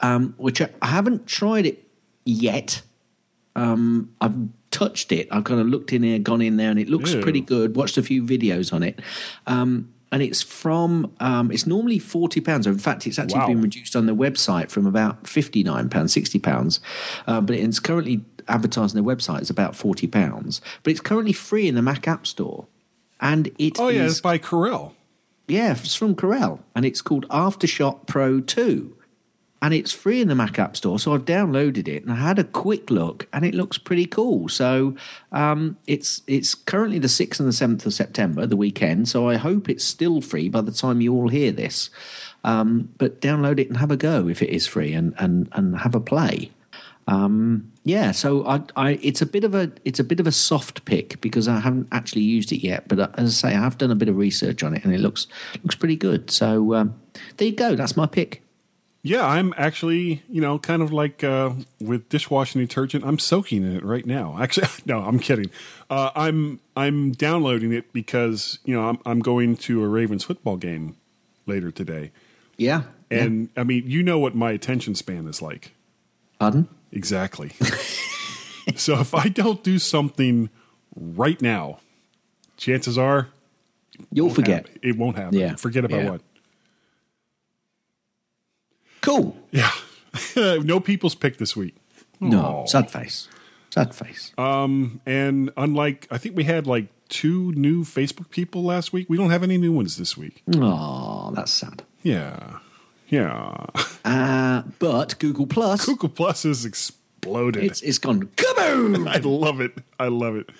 um, 0.00 0.34
which 0.38 0.60
I, 0.60 0.70
I 0.82 0.88
haven't 0.88 1.26
tried 1.26 1.66
it 1.66 1.86
yet. 2.24 2.82
Um, 3.54 4.14
I've 4.20 4.36
touched 4.70 5.12
it. 5.12 5.28
I've 5.30 5.44
kind 5.44 5.60
of 5.60 5.66
looked 5.66 5.92
in 5.92 6.02
here, 6.02 6.18
gone 6.18 6.42
in 6.42 6.56
there, 6.56 6.70
and 6.70 6.78
it 6.78 6.88
looks 6.88 7.12
Ew. 7.14 7.20
pretty 7.22 7.40
good. 7.40 7.76
Watched 7.76 7.96
a 7.98 8.02
few 8.02 8.22
videos 8.22 8.72
on 8.72 8.82
it. 8.82 9.00
Um, 9.46 9.92
and 10.10 10.22
it's 10.22 10.40
from 10.42 11.12
um, 11.20 11.50
it's 11.50 11.66
normally 11.66 11.98
forty 11.98 12.40
pounds. 12.40 12.66
In 12.66 12.78
fact, 12.78 13.06
it's 13.06 13.18
actually 13.18 13.40
Wow. 13.40 13.48
been 13.48 13.60
reduced 13.62 13.94
on 13.94 14.06
their 14.06 14.14
website 14.14 14.70
from 14.70 14.86
about 14.86 15.26
fifty 15.26 15.62
nine 15.62 15.88
pounds, 15.90 16.12
sixty 16.12 16.38
pounds. 16.38 16.80
Uh, 17.26 17.40
but 17.42 17.56
it's 17.56 17.78
currently 17.78 18.24
advertised 18.48 18.96
on 18.96 19.04
their 19.04 19.14
website 19.16 19.42
as 19.42 19.50
about 19.50 19.76
forty 19.76 20.06
pounds. 20.06 20.62
But 20.82 20.92
it's 20.92 21.00
currently 21.00 21.34
free 21.34 21.68
in 21.68 21.74
the 21.74 21.82
Mac 21.82 22.08
App 22.08 22.26
Store, 22.26 22.66
and 23.20 23.50
it 23.58 23.78
Oh 23.78 23.88
yeah, 23.88 24.04
is- 24.04 24.12
it's 24.12 24.20
by 24.22 24.38
Corel. 24.38 24.92
yeah, 25.46 25.72
it's 25.72 25.94
from 25.94 26.14
Corel, 26.14 26.60
and 26.74 26.86
it's 26.86 27.02
called 27.02 27.28
AfterShot 27.28 28.06
Pro 28.06 28.40
2. 28.40 28.94
And 29.60 29.74
it's 29.74 29.92
free 29.92 30.20
in 30.20 30.28
the 30.28 30.36
Mac 30.36 30.58
App 30.58 30.76
Store, 30.76 31.00
so 31.00 31.14
I've 31.14 31.24
downloaded 31.24 31.88
it 31.88 32.04
and 32.04 32.12
I 32.12 32.16
had 32.16 32.38
a 32.38 32.44
quick 32.44 32.90
look, 32.90 33.26
and 33.32 33.44
it 33.44 33.54
looks 33.54 33.76
pretty 33.76 34.06
cool. 34.06 34.48
So 34.48 34.94
um, 35.32 35.76
it's 35.86 36.22
it's 36.28 36.54
currently 36.54 37.00
the 37.00 37.08
sixth 37.08 37.40
and 37.40 37.48
the 37.48 37.52
seventh 37.52 37.84
of 37.84 37.92
September, 37.92 38.46
the 38.46 38.56
weekend. 38.56 39.08
So 39.08 39.28
I 39.28 39.36
hope 39.36 39.68
it's 39.68 39.84
still 39.84 40.20
free 40.20 40.48
by 40.48 40.60
the 40.60 40.70
time 40.70 41.00
you 41.00 41.12
all 41.12 41.28
hear 41.28 41.50
this. 41.50 41.90
Um, 42.44 42.90
but 42.98 43.20
download 43.20 43.58
it 43.58 43.68
and 43.68 43.78
have 43.78 43.90
a 43.90 43.96
go 43.96 44.28
if 44.28 44.42
it 44.42 44.50
is 44.50 44.66
free, 44.66 44.92
and 44.92 45.12
and 45.18 45.48
and 45.52 45.78
have 45.78 45.96
a 45.96 46.00
play. 46.00 46.52
Um, 47.08 47.72
yeah, 47.84 48.12
so 48.12 48.46
I, 48.46 48.60
I, 48.76 48.90
it's 49.02 49.22
a 49.22 49.26
bit 49.26 49.42
of 49.42 49.54
a, 49.54 49.72
it's 49.82 49.98
a 49.98 50.04
bit 50.04 50.20
of 50.20 50.26
a 50.26 50.32
soft 50.32 50.84
pick 50.84 51.18
because 51.22 51.48
I 51.48 51.58
haven't 51.58 51.88
actually 51.90 52.20
used 52.20 52.52
it 52.52 52.62
yet. 52.62 52.86
But 52.86 52.98
uh, 53.00 53.08
as 53.14 53.42
I 53.42 53.48
say, 53.50 53.56
I 53.56 53.62
have 53.62 53.78
done 53.78 53.90
a 53.90 53.94
bit 53.94 54.10
of 54.10 54.16
research 54.18 54.62
on 54.62 54.74
it, 54.74 54.84
and 54.84 54.94
it 54.94 55.00
looks 55.00 55.26
looks 55.64 55.74
pretty 55.74 55.96
good. 55.96 56.30
So 56.30 56.74
um, 56.74 57.00
there 57.38 57.48
you 57.48 57.56
go. 57.56 57.74
That's 57.74 57.96
my 57.96 58.06
pick. 58.06 58.42
Yeah, 59.02 59.24
I'm 59.24 59.54
actually, 59.56 60.22
you 60.28 60.40
know, 60.40 60.58
kind 60.58 60.82
of 60.82 60.92
like 60.92 61.22
uh, 61.22 61.50
with 61.80 62.08
dishwashing 62.08 62.60
detergent. 62.60 63.04
I'm 63.04 63.18
soaking 63.18 63.62
in 63.64 63.76
it 63.76 63.84
right 63.84 64.04
now. 64.04 64.36
Actually, 64.40 64.68
no, 64.86 64.98
I'm 65.00 65.18
kidding. 65.20 65.50
Uh, 65.88 66.10
I'm 66.16 66.60
I'm 66.76 67.12
downloading 67.12 67.72
it 67.72 67.92
because 67.92 68.58
you 68.64 68.74
know 68.74 68.88
I'm 68.88 68.98
I'm 69.06 69.20
going 69.20 69.56
to 69.58 69.84
a 69.84 69.88
Ravens 69.88 70.24
football 70.24 70.56
game 70.56 70.96
later 71.46 71.70
today, 71.70 72.10
Yeah. 72.56 72.82
and 73.10 73.48
I 73.56 73.62
mean, 73.64 73.84
you 73.86 74.02
know 74.02 74.18
what 74.18 74.34
my 74.34 74.50
attention 74.50 74.94
span 74.96 75.26
is 75.28 75.40
like. 75.40 75.72
Pardon? 76.40 76.68
Exactly. 76.92 77.50
so 78.76 78.98
if 79.00 79.14
I 79.14 79.28
don't 79.28 79.62
do 79.62 79.78
something 79.78 80.50
right 80.96 81.40
now, 81.40 81.78
chances 82.56 82.98
are 82.98 83.28
You'll 84.12 84.30
forget. 84.30 84.66
happen. 84.66 84.80
it 84.82 84.96
won't 84.98 85.16
happen. 85.16 85.38
Yeah. 85.38 85.54
Forget 85.56 85.84
about 85.84 86.02
Yeah. 86.02 86.10
what. 86.10 86.20
Cool. 89.08 89.36
Yeah. 89.50 89.70
no 90.36 90.80
people's 90.80 91.14
pick 91.14 91.38
this 91.38 91.56
week. 91.56 91.76
No, 92.20 92.64
sad 92.66 92.90
face. 92.90 93.28
Sad 93.70 93.94
face. 93.94 94.32
Um, 94.36 95.00
And 95.06 95.50
unlike, 95.56 96.06
I 96.10 96.18
think 96.18 96.36
we 96.36 96.44
had 96.44 96.66
like 96.66 96.86
two 97.08 97.52
new 97.52 97.84
Facebook 97.84 98.30
people 98.30 98.62
last 98.64 98.92
week. 98.92 99.08
We 99.08 99.16
don't 99.16 99.30
have 99.30 99.42
any 99.42 99.56
new 99.58 99.72
ones 99.72 99.96
this 99.96 100.16
week. 100.16 100.42
Oh, 100.56 101.30
that's 101.34 101.52
sad. 101.52 101.82
Yeah. 102.02 102.58
Yeah. 103.08 103.66
Uh, 104.04 104.62
but 104.78 105.18
Google 105.18 105.46
Plus, 105.46 105.86
Google 105.86 106.08
Plus 106.10 106.42
has 106.42 106.64
exploded. 106.64 107.62
it's 107.64 107.80
it's 107.82 107.98
gone 107.98 108.24
kaboom. 108.36 109.06
I 109.14 109.18
love 109.18 109.60
it. 109.60 109.72
I 109.98 110.08
love 110.08 110.36
it. 110.36 110.50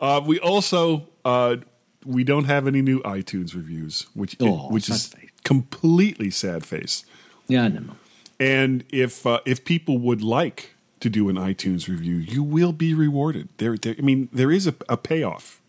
Uh, 0.00 0.20
we 0.24 0.38
also 0.38 1.08
uh, 1.24 1.56
we 2.04 2.24
don't 2.24 2.44
have 2.44 2.66
any 2.66 2.82
new 2.82 3.00
iTunes 3.00 3.54
reviews, 3.54 4.06
which 4.14 4.36
Oh, 4.40 4.68
which 4.70 4.88
is 4.88 5.06
face. 5.08 5.30
completely 5.44 6.30
sad 6.30 6.64
face. 6.64 7.04
Yeah, 7.50 7.64
I 7.64 7.68
know. 7.68 7.96
And 8.38 8.84
if 8.90 9.26
uh, 9.26 9.40
if 9.44 9.64
people 9.64 9.98
would 9.98 10.22
like 10.22 10.74
to 11.00 11.08
do 11.10 11.28
an 11.28 11.36
iTunes 11.36 11.88
review, 11.88 12.16
you 12.16 12.42
will 12.42 12.72
be 12.72 12.94
rewarded. 12.94 13.48
There, 13.58 13.76
there 13.76 13.94
I 13.98 14.02
mean, 14.02 14.28
there 14.32 14.50
is 14.50 14.66
a, 14.66 14.74
a 14.88 14.96
payoff. 14.96 15.60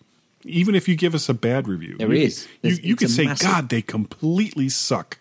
Even 0.43 0.73
if 0.75 0.87
you 0.87 0.95
give 0.95 1.13
us 1.13 1.29
a 1.29 1.33
bad 1.33 1.67
review, 1.67 1.97
There 1.97 2.11
you, 2.13 2.23
is. 2.25 2.45
You, 2.45 2.49
There's- 2.61 2.79
you 2.83 2.95
can 2.95 3.07
say, 3.09 3.25
massive- 3.25 3.47
"God, 3.47 3.69
they 3.69 3.81
completely 3.81 4.69
suck." 4.69 5.19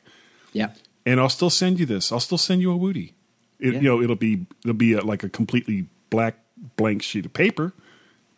Yeah. 0.53 0.71
and 1.07 1.21
I'll 1.21 1.29
still 1.29 1.51
send 1.51 1.79
you 1.81 1.87
this. 1.87 2.11
I'll 2.13 2.21
still 2.21 2.39
send 2.39 2.61
you 2.63 2.73
a 2.73 2.77
Woody. 2.77 3.15
It, 3.59 3.75
Yeah. 3.75 3.81
You 3.81 3.89
know, 3.89 4.03
it'll 4.03 4.17
be 4.17 4.47
it'll 4.65 4.75
be 4.75 4.93
a, 4.95 5.01
like 5.03 5.23
a 5.23 5.29
completely 5.29 5.87
black 6.11 6.37
blank 6.77 7.03
sheet 7.03 7.27
of 7.27 7.33
paper, 7.33 7.73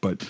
but 0.00 0.20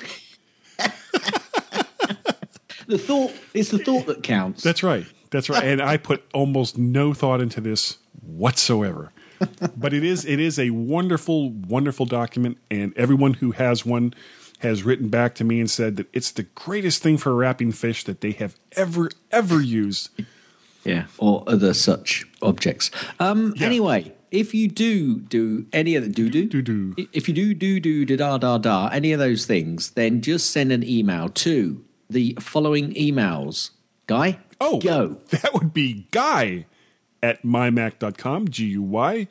The 2.89 2.99
thought 2.99 3.33
it's 3.55 3.71
the 3.71 3.79
thought 3.79 4.07
that 4.07 4.23
counts. 4.23 4.63
That's 4.63 4.83
right. 4.83 5.07
That's 5.33 5.51
right. 5.51 5.65
And 5.65 5.83
I 5.83 5.97
put 5.97 6.23
almost 6.33 6.79
no 6.79 7.13
thought 7.13 7.41
into 7.41 7.61
this 7.61 7.99
whatsoever. 8.21 9.13
but 9.77 9.93
it 9.93 10.05
is 10.05 10.25
it 10.25 10.39
is 10.39 10.59
a 10.59 10.71
wonderful, 10.71 11.51
wonderful 11.51 12.07
document, 12.07 12.59
and 12.71 12.97
everyone 12.97 13.35
who 13.35 13.51
has 13.53 13.85
one 13.85 14.15
has 14.61 14.85
written 14.85 15.09
back 15.09 15.35
to 15.35 15.43
me 15.45 15.59
and 15.59 15.69
said 15.69 15.97
that 15.97 16.07
it's 16.13 16.31
the 16.31 16.45
greatest 16.45 17.03
thing 17.03 17.19
for 17.19 17.35
wrapping 17.35 17.73
fish 17.73 18.05
that 18.05 18.21
they 18.21 18.31
have 18.31 18.55
ever 18.77 19.11
ever 19.33 19.61
used. 19.61 20.11
Yeah, 20.85 21.07
or 21.19 21.43
other 21.49 21.75
such 21.75 22.25
objects. 22.41 22.91
Um, 23.19 23.55
Yeah. 23.57 23.67
Anyway, 23.67 24.13
if 24.31 24.55
you 24.55 24.69
do 24.69 25.19
do 25.21 25.67
any 25.73 25.97
of 25.97 26.05
the 26.05 26.09
do 26.09 26.29
do 26.31 26.47
Do 26.47 26.63
do. 26.63 26.95
if 27.13 27.27
you 27.29 27.35
do 27.35 27.53
do 27.55 27.81
do 27.81 28.05
da 28.07 28.17
da 28.17 28.39
da 28.39 28.59
da 28.59 28.89
any 28.93 29.13
of 29.13 29.19
those 29.19 29.45
things, 29.47 29.91
then 29.91 30.21
just 30.21 30.51
send 30.51 30.71
an 30.73 30.85
email 30.89 31.29
to 31.31 31.85
the 32.09 32.37
following 32.41 32.93
emails. 32.95 33.71
Guy, 34.07 34.39
Oh, 34.63 34.79
go. 34.79 35.19
That 35.31 35.53
would 35.55 35.75
be 35.75 36.07
Guy 36.11 36.67
at 37.23 37.43
mymac.com, 37.43 38.49
G 38.49 38.67
U 38.67 38.83
Y. 38.83 39.29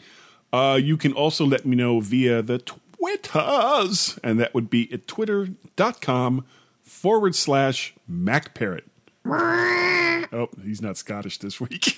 Uh, 0.53 0.79
you 0.81 0.97
can 0.97 1.13
also 1.13 1.45
let 1.45 1.65
me 1.65 1.75
know 1.75 1.99
via 2.01 2.41
the 2.41 2.59
Twitters, 2.59 4.19
and 4.23 4.39
that 4.39 4.53
would 4.53 4.69
be 4.69 4.91
at 4.91 5.07
twitter.com 5.07 6.45
forward 6.81 7.35
slash 7.35 7.93
MacParrot. 8.09 8.83
Oh, 9.25 10.49
he's 10.63 10.81
not 10.81 10.97
Scottish 10.97 11.37
this 11.37 11.61
week. 11.61 11.97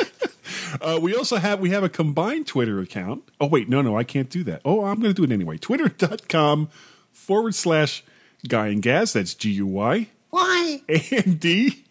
uh, 0.80 0.98
we 1.00 1.14
also 1.14 1.36
have 1.36 1.60
we 1.60 1.70
have 1.70 1.82
a 1.82 1.88
combined 1.88 2.46
Twitter 2.46 2.80
account. 2.80 3.28
Oh 3.40 3.46
wait, 3.46 3.68
no, 3.68 3.82
no, 3.82 3.98
I 3.98 4.04
can't 4.04 4.30
do 4.30 4.44
that. 4.44 4.62
Oh, 4.64 4.84
I'm 4.84 5.00
going 5.00 5.12
to 5.12 5.14
do 5.14 5.24
it 5.24 5.32
anyway. 5.34 5.58
Twitter.com 5.58 6.68
forward 7.12 7.54
slash 7.54 8.04
Guy 8.46 8.68
and 8.68 8.82
Gaz. 8.82 9.14
That's 9.14 9.34
G 9.34 9.50
U 9.50 9.66
Y 9.66 10.08
Why? 10.30 10.82
A 10.88 11.00
N 11.10 11.34
D 11.34 11.83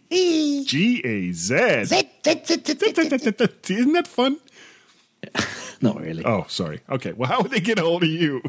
G 0.65 1.01
A 1.03 1.31
Z. 1.31 1.55
Isn't 3.69 3.93
that 3.93 4.07
fun? 4.07 4.37
Not 5.81 5.99
really. 5.99 6.23
Oh, 6.25 6.45
sorry. 6.47 6.81
Okay. 6.89 7.13
Well, 7.13 7.29
how 7.29 7.41
would 7.41 7.51
they 7.51 7.59
get 7.59 7.79
a 7.79 7.81
hold 7.81 8.03
of 8.03 8.09
you? 8.09 8.41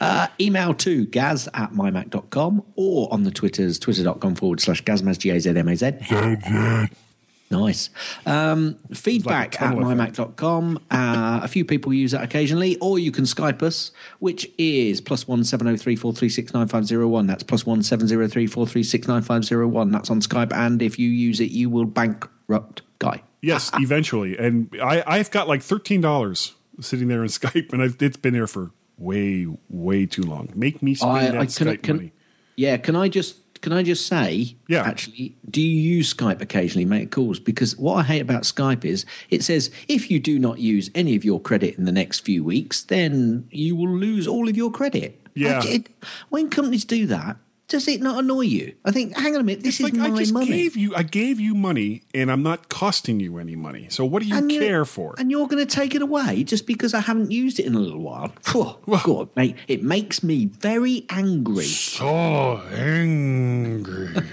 Uh, 0.00 0.28
email 0.40 0.72
to 0.74 1.06
gaz 1.06 1.48
at 1.54 1.72
mymac.com 1.72 2.62
or 2.76 3.12
on 3.12 3.24
the 3.24 3.30
Twitters, 3.32 3.78
twitter.com 3.78 4.36
forward 4.36 4.60
slash 4.60 4.82
gazmaz, 4.84 5.18
G-A-Z-M-A-Z. 5.18 5.92
Nice. 7.50 7.88
Um, 8.26 8.76
feedback 8.92 9.60
at 9.60 9.70
tunnel 9.70 9.90
effect. 9.90 10.16
mymac.com. 10.16 10.76
Uh, 10.90 11.40
a 11.42 11.48
few 11.48 11.64
people 11.64 11.94
use 11.94 12.12
that 12.12 12.22
occasionally, 12.22 12.76
or 12.78 12.98
you 12.98 13.10
can 13.10 13.24
Skype 13.24 13.62
us, 13.62 13.90
which 14.18 14.50
is 14.58 15.00
plus 15.00 15.26
one 15.26 15.44
seven 15.44 15.66
oh 15.66 15.76
three 15.76 15.96
four 15.96 16.12
three 16.12 16.28
six 16.28 16.52
nine 16.52 16.68
five 16.68 16.84
zero 16.84 17.08
one. 17.08 17.26
That's 17.26 17.42
plus 17.42 17.64
one 17.64 17.82
seven 17.82 18.06
zero 18.06 18.28
three 18.28 18.46
four 18.46 18.66
three 18.66 18.82
six 18.82 19.08
nine 19.08 19.22
five 19.22 19.44
zero 19.44 19.66
one. 19.66 19.90
That's 19.90 20.10
on 20.10 20.20
Skype, 20.20 20.52
and 20.52 20.82
if 20.82 20.98
you 20.98 21.08
use 21.08 21.40
it, 21.40 21.50
you 21.50 21.70
will 21.70 21.86
bankrupt 21.86 22.82
Guy. 22.98 23.22
Yes, 23.40 23.70
eventually. 23.78 24.36
And 24.36 24.68
I, 24.82 25.02
I've 25.06 25.30
got 25.30 25.48
like 25.48 25.62
thirteen 25.62 26.02
dollars 26.02 26.54
sitting 26.80 27.08
there 27.08 27.22
in 27.22 27.28
Skype, 27.28 27.72
and 27.72 27.82
I've, 27.82 27.96
it's 28.00 28.18
been 28.18 28.34
there 28.34 28.46
for 28.46 28.72
way, 28.98 29.46
way 29.70 30.04
too 30.04 30.22
long. 30.22 30.50
Make 30.54 30.82
me 30.82 30.94
spend 30.94 31.34
that 31.34 31.48
Skype 31.48 31.82
can, 31.82 31.96
money. 31.96 32.12
Yeah, 32.56 32.76
can 32.76 32.96
I 32.96 33.08
just 33.08 33.47
can 33.60 33.72
I 33.72 33.82
just 33.82 34.06
say? 34.06 34.54
Yeah. 34.68 34.82
Actually, 34.82 35.34
do 35.50 35.60
you 35.60 35.76
use 35.96 36.12
Skype 36.14 36.40
occasionally, 36.40 36.84
make 36.84 37.10
calls? 37.10 37.38
Because 37.38 37.76
what 37.76 37.94
I 37.94 38.02
hate 38.02 38.20
about 38.20 38.42
Skype 38.42 38.84
is 38.84 39.04
it 39.30 39.42
says 39.44 39.70
if 39.88 40.10
you 40.10 40.20
do 40.20 40.38
not 40.38 40.58
use 40.58 40.90
any 40.94 41.16
of 41.16 41.24
your 41.24 41.40
credit 41.40 41.76
in 41.78 41.84
the 41.84 41.92
next 41.92 42.20
few 42.20 42.42
weeks, 42.44 42.82
then 42.82 43.46
you 43.50 43.76
will 43.76 43.88
lose 43.90 44.26
all 44.26 44.48
of 44.48 44.56
your 44.56 44.70
credit. 44.70 45.20
Yeah. 45.34 45.60
I- 45.62 45.68
it- 45.68 45.88
when 46.30 46.50
companies 46.50 46.84
do 46.84 47.06
that, 47.06 47.36
does 47.68 47.86
it 47.86 48.00
not 48.00 48.18
annoy 48.24 48.40
you? 48.42 48.74
I 48.84 48.90
think, 48.90 49.16
hang 49.16 49.34
on 49.34 49.42
a 49.42 49.44
minute, 49.44 49.62
this 49.62 49.78
It's 49.78 49.80
is 49.80 49.84
like 49.84 49.94
my 49.94 50.14
I 50.14 50.18
just 50.18 50.32
money. 50.32 50.46
gave 50.46 50.76
you, 50.76 50.94
I 50.94 51.02
gave 51.02 51.38
you 51.38 51.54
money, 51.54 52.02
and 52.14 52.32
I'm 52.32 52.42
not 52.42 52.68
costing 52.68 53.20
you 53.20 53.38
any 53.38 53.56
money. 53.56 53.88
So 53.90 54.04
what 54.04 54.22
do 54.22 54.28
you 54.28 54.36
And 54.36 54.50
care 54.50 54.84
for? 54.86 55.14
And 55.18 55.30
you're 55.30 55.46
going 55.46 55.64
to 55.64 55.74
take 55.74 55.94
it 55.94 56.00
away 56.02 56.44
just 56.44 56.66
because 56.66 56.94
I 56.94 57.00
haven't 57.00 57.30
used 57.30 57.60
it 57.60 57.66
in 57.66 57.74
a 57.74 57.78
little 57.78 58.00
while. 58.00 58.32
Phew, 58.42 58.76
God, 59.04 59.28
mate, 59.36 59.56
it 59.68 59.82
makes 59.82 60.22
me 60.22 60.46
very 60.46 61.04
angry. 61.10 61.64
So 61.66 62.62
angry. 62.72 64.14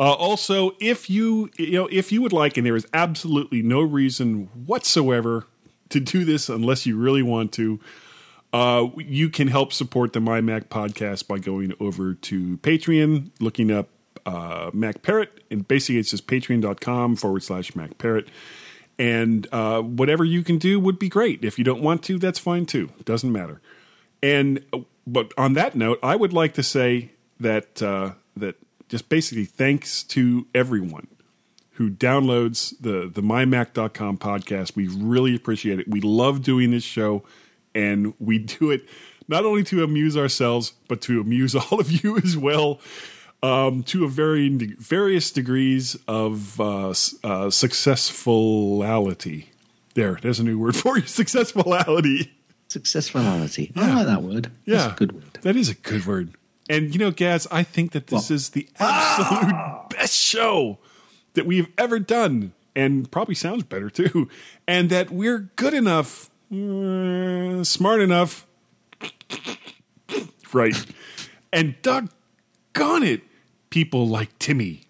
Uh, 0.00 0.12
also, 0.12 0.76
if 0.78 1.10
you 1.10 1.50
you 1.56 1.72
know 1.72 1.88
if 1.90 2.12
you 2.12 2.22
would 2.22 2.32
like, 2.32 2.56
and 2.56 2.64
there 2.64 2.76
is 2.76 2.86
absolutely 2.94 3.62
no 3.62 3.80
reason 3.80 4.48
whatsoever 4.64 5.48
to 5.88 5.98
do 5.98 6.24
this 6.24 6.48
unless 6.48 6.86
you 6.86 6.96
really 6.96 7.20
want 7.22 7.50
to, 7.54 7.80
uh, 8.52 8.88
you 8.96 9.28
can 9.28 9.48
help 9.48 9.72
support 9.72 10.12
the 10.12 10.20
My 10.20 10.40
Mac 10.40 10.68
podcast 10.68 11.28
by 11.28 11.38
going 11.38 11.72
over 11.80 12.14
to 12.14 12.56
Patreon, 12.58 13.30
looking 13.40 13.70
up 13.70 13.88
uh, 14.26 14.70
Mac 14.72 15.02
Parrot, 15.02 15.42
and 15.50 15.66
basically 15.66 15.98
it's 15.98 16.10
just 16.10 16.26
patreon.com 16.26 17.16
forward 17.16 17.42
slash 17.42 17.74
Mac 17.74 17.98
Parrot. 17.98 18.28
And 18.98 19.46
uh, 19.52 19.80
whatever 19.80 20.24
you 20.24 20.42
can 20.42 20.58
do 20.58 20.80
would 20.80 20.98
be 20.98 21.08
great. 21.08 21.44
If 21.44 21.56
you 21.56 21.64
don't 21.64 21.82
want 21.82 22.02
to, 22.04 22.18
that's 22.18 22.38
fine 22.38 22.66
too. 22.66 22.90
Doesn't 23.04 23.32
matter. 23.32 23.60
And 24.22 24.64
but 25.06 25.32
on 25.38 25.54
that 25.54 25.76
note, 25.76 25.98
I 26.02 26.16
would 26.16 26.32
like 26.32 26.54
to 26.54 26.62
say 26.62 27.12
that 27.38 27.80
uh, 27.80 28.12
that 28.36 28.56
just 28.88 29.08
basically 29.08 29.44
thanks 29.44 30.02
to 30.04 30.46
everyone 30.54 31.06
who 31.72 31.90
downloads 31.90 32.74
the 32.80 33.08
the 33.08 33.22
mymac.com 33.22 34.18
podcast. 34.18 34.74
We 34.74 34.88
really 34.88 35.34
appreciate 35.34 35.78
it. 35.78 35.88
We 35.88 36.00
love 36.00 36.42
doing 36.42 36.72
this 36.72 36.84
show, 36.84 37.22
and 37.78 38.14
we 38.18 38.38
do 38.38 38.70
it 38.70 38.88
not 39.28 39.44
only 39.44 39.62
to 39.64 39.84
amuse 39.84 40.16
ourselves, 40.16 40.72
but 40.88 41.00
to 41.02 41.20
amuse 41.20 41.54
all 41.54 41.80
of 41.80 41.90
you 41.90 42.18
as 42.18 42.36
well. 42.36 42.80
Um, 43.40 43.84
to 43.84 44.04
a 44.04 44.08
varying 44.08 44.74
various 44.80 45.30
degrees 45.30 45.96
of 46.08 46.60
uh, 46.60 46.92
uh, 47.22 47.50
successfulity. 47.50 49.50
There, 49.94 50.18
there's 50.20 50.40
a 50.40 50.42
new 50.42 50.58
word 50.58 50.74
for 50.76 50.98
you. 50.98 51.06
Successfulity. 51.06 52.32
Successfulity. 52.66 53.70
I 53.76 53.94
like 53.94 54.06
that 54.06 54.24
word. 54.24 54.50
Yeah, 54.64 54.78
That's 54.78 54.92
a 54.92 54.96
good 54.96 55.12
word. 55.12 55.38
That 55.42 55.54
is 55.54 55.68
a 55.68 55.74
good 55.74 56.04
word. 56.04 56.34
And 56.68 56.92
you 56.92 56.98
know, 56.98 57.12
Gaz, 57.12 57.46
I 57.50 57.62
think 57.62 57.92
that 57.92 58.08
this 58.08 58.30
is 58.30 58.50
the 58.50 58.68
absolute 58.78 59.90
best 59.90 60.16
show 60.16 60.78
that 61.34 61.46
we've 61.46 61.68
ever 61.78 61.98
done, 61.98 62.52
and 62.74 63.10
probably 63.10 63.34
sounds 63.34 63.62
better 63.62 63.88
too. 63.88 64.28
And 64.66 64.90
that 64.90 65.10
we're 65.10 65.50
good 65.56 65.74
enough, 65.74 66.28
uh, 66.52 67.64
smart 67.64 68.00
enough, 68.00 68.46
right? 70.52 70.74
And 71.52 71.74
doggone 71.82 73.02
it, 73.04 73.22
people 73.70 74.06
like 74.08 74.38
Timmy. 74.38 74.82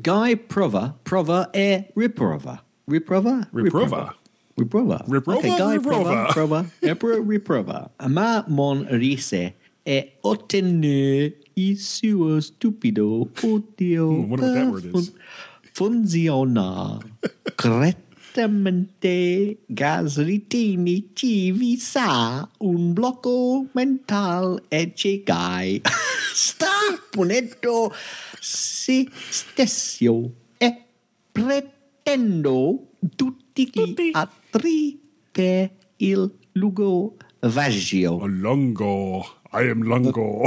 Guy 0.00 0.34
Prova, 0.36 0.94
Prova 1.04 1.50
e 1.54 1.92
Riprova. 1.94 2.60
Riprova? 2.88 3.48
Riprova. 3.52 4.14
Riprova. 4.56 5.04
Riprova, 5.06 5.38
Okay, 5.38 5.56
Guy 5.56 5.76
Riprova. 5.76 6.32
Prova, 6.32 6.66
Prova, 6.94 7.24
Riprova. 7.24 7.90
Ma 8.08 8.44
mon 8.48 8.86
rise 8.90 9.54
e 9.82 10.16
ottenne 10.20 11.36
il 11.54 11.78
suo 11.78 12.40
stupido 12.40 13.28
odio. 13.42 14.10
Wonder 14.10 14.54
that 14.54 14.70
word 14.70 14.94
is. 14.94 15.12
Funziona 15.72 16.98
correttamente 17.56 18.09
gas 19.66 20.18
ritini 20.22 21.10
ci 21.14 21.50
vi 21.52 21.76
sa 21.76 22.48
un 22.58 22.92
blocco 22.92 23.66
mental 23.72 24.62
e 24.68 24.92
Guy. 25.24 25.80
Sta 26.34 26.66
punendo 27.10 27.92
se 28.38 29.08
stesso 29.30 30.30
e 30.58 30.84
pretendo 31.32 32.86
tutti 33.16 33.70
gli 33.72 34.10
altri 34.12 35.00
per 35.32 35.70
il 35.96 36.30
lungo 36.52 37.16
vagio. 37.40 38.26
Longo. 38.26 39.26
I 39.52 39.68
am 39.68 39.82
Longo. 39.82 40.44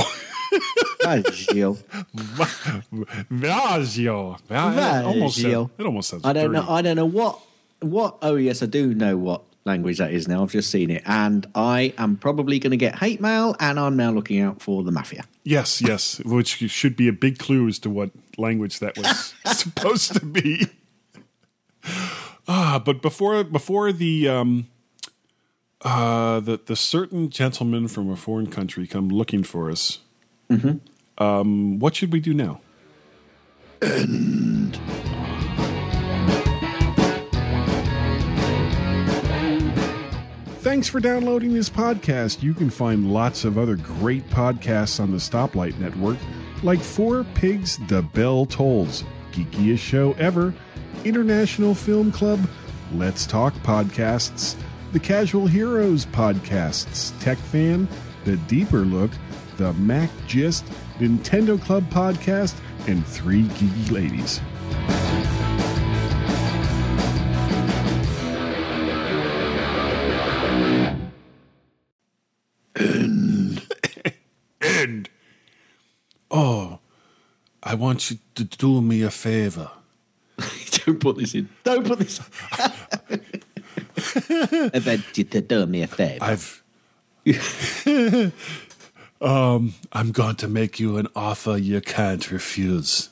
Vagio. 1.03 1.77
Vagio. 3.29 4.37
Vagio. 4.47 5.69
it 5.77 5.85
almost 5.85 6.09
sounds 6.09 6.25
I 6.25 6.33
don't 6.33 6.51
know. 6.51 6.65
I 6.69 6.81
don't 6.81 6.95
know 6.95 7.05
what. 7.05 7.39
What? 7.83 8.17
Oh 8.21 8.35
yes, 8.35 8.63
I 8.63 8.65
do 8.65 8.93
know 8.93 9.17
what 9.17 9.43
language 9.65 9.97
that 9.97 10.11
is 10.11 10.27
now. 10.27 10.43
I've 10.43 10.51
just 10.51 10.69
seen 10.69 10.89
it, 10.89 11.03
and 11.05 11.45
I 11.55 11.93
am 11.97 12.17
probably 12.17 12.59
going 12.59 12.71
to 12.71 12.77
get 12.77 12.99
hate 12.99 13.21
mail, 13.21 13.55
and 13.59 13.79
I'm 13.79 13.95
now 13.95 14.11
looking 14.11 14.39
out 14.39 14.61
for 14.61 14.83
the 14.83 14.91
mafia. 14.91 15.23
Yes, 15.43 15.81
yes, 15.81 16.19
which 16.23 16.69
should 16.71 16.95
be 16.95 17.07
a 17.07 17.13
big 17.13 17.39
clue 17.39 17.67
as 17.67 17.79
to 17.79 17.89
what 17.89 18.11
language 18.37 18.79
that 18.79 18.97
was 18.97 19.33
supposed 19.45 20.13
to 20.15 20.25
be. 20.25 20.67
Ah, 22.47 22.81
but 22.83 23.01
before 23.01 23.43
before 23.43 23.91
the 23.91 24.27
um, 24.27 24.67
uh, 25.81 26.39
the 26.39 26.59
the 26.65 26.75
certain 26.75 27.29
gentleman 27.29 27.87
from 27.87 28.09
a 28.09 28.15
foreign 28.15 28.47
country 28.47 28.87
come 28.87 29.09
looking 29.09 29.43
for 29.43 29.69
us, 29.69 29.99
um, 31.17 31.79
what 31.79 31.95
should 31.95 32.11
we 32.11 32.19
do 32.19 32.33
now? 32.33 32.61
Thanks 40.73 40.89
for 40.89 40.99
downloading 40.99 41.53
this 41.53 41.69
podcast. 41.69 42.41
You 42.41 42.55
can 42.55 42.71
find 42.71 43.13
lots 43.13 43.45
of 43.45 43.59
other 43.59 43.75
great 43.75 44.27
podcasts 44.31 44.99
on 44.99 45.11
the 45.11 45.17
Stoplight 45.17 45.77
Network, 45.77 46.17
like 46.63 46.79
Four 46.79 47.25
Pigs 47.35 47.77
The 47.87 48.01
Bell 48.01 48.47
Tolls, 48.47 49.03
Geekiest 49.33 49.77
Show 49.77 50.13
Ever, 50.13 50.51
International 51.05 51.75
Film 51.75 52.11
Club, 52.11 52.39
Let's 52.91 53.27
Talk 53.27 53.53
Podcasts, 53.57 54.55
the 54.93 54.99
Casual 54.99 55.45
Heroes 55.45 56.07
Podcasts, 56.07 57.13
Tech 57.21 57.37
Fan, 57.37 57.87
The 58.25 58.37
Deeper 58.37 58.79
Look, 58.79 59.11
the 59.57 59.73
Mac 59.73 60.09
Gist, 60.25 60.65
Nintendo 60.97 61.61
Club 61.61 61.87
Podcast, 61.91 62.55
and 62.87 63.05
Three 63.05 63.43
Geeky 63.43 63.91
Ladies. 63.91 64.41
I 77.73 77.75
want 77.75 78.11
you 78.11 78.19
to 78.35 78.43
do 78.43 78.83
me 78.83 79.01
a 79.01 79.09
favor. 79.09 79.71
Don't 80.85 80.99
put 80.99 81.17
this 81.17 81.33
in. 81.33 81.49
Don't 81.63 81.83
put 81.87 81.97
this. 81.97 82.21
I 84.29 84.79
bet 84.79 85.17
you 85.17 85.23
to 85.23 85.41
do 85.41 85.65
me 85.65 85.81
a 85.81 85.87
favor. 85.87 86.23
I've. 86.23 86.61
um, 89.21 89.73
I'm 89.91 90.11
going 90.11 90.35
to 90.35 90.47
make 90.47 90.79
you 90.79 90.97
an 90.97 91.07
offer 91.15 91.57
you 91.57 91.81
can't 91.81 92.29
refuse. 92.29 93.09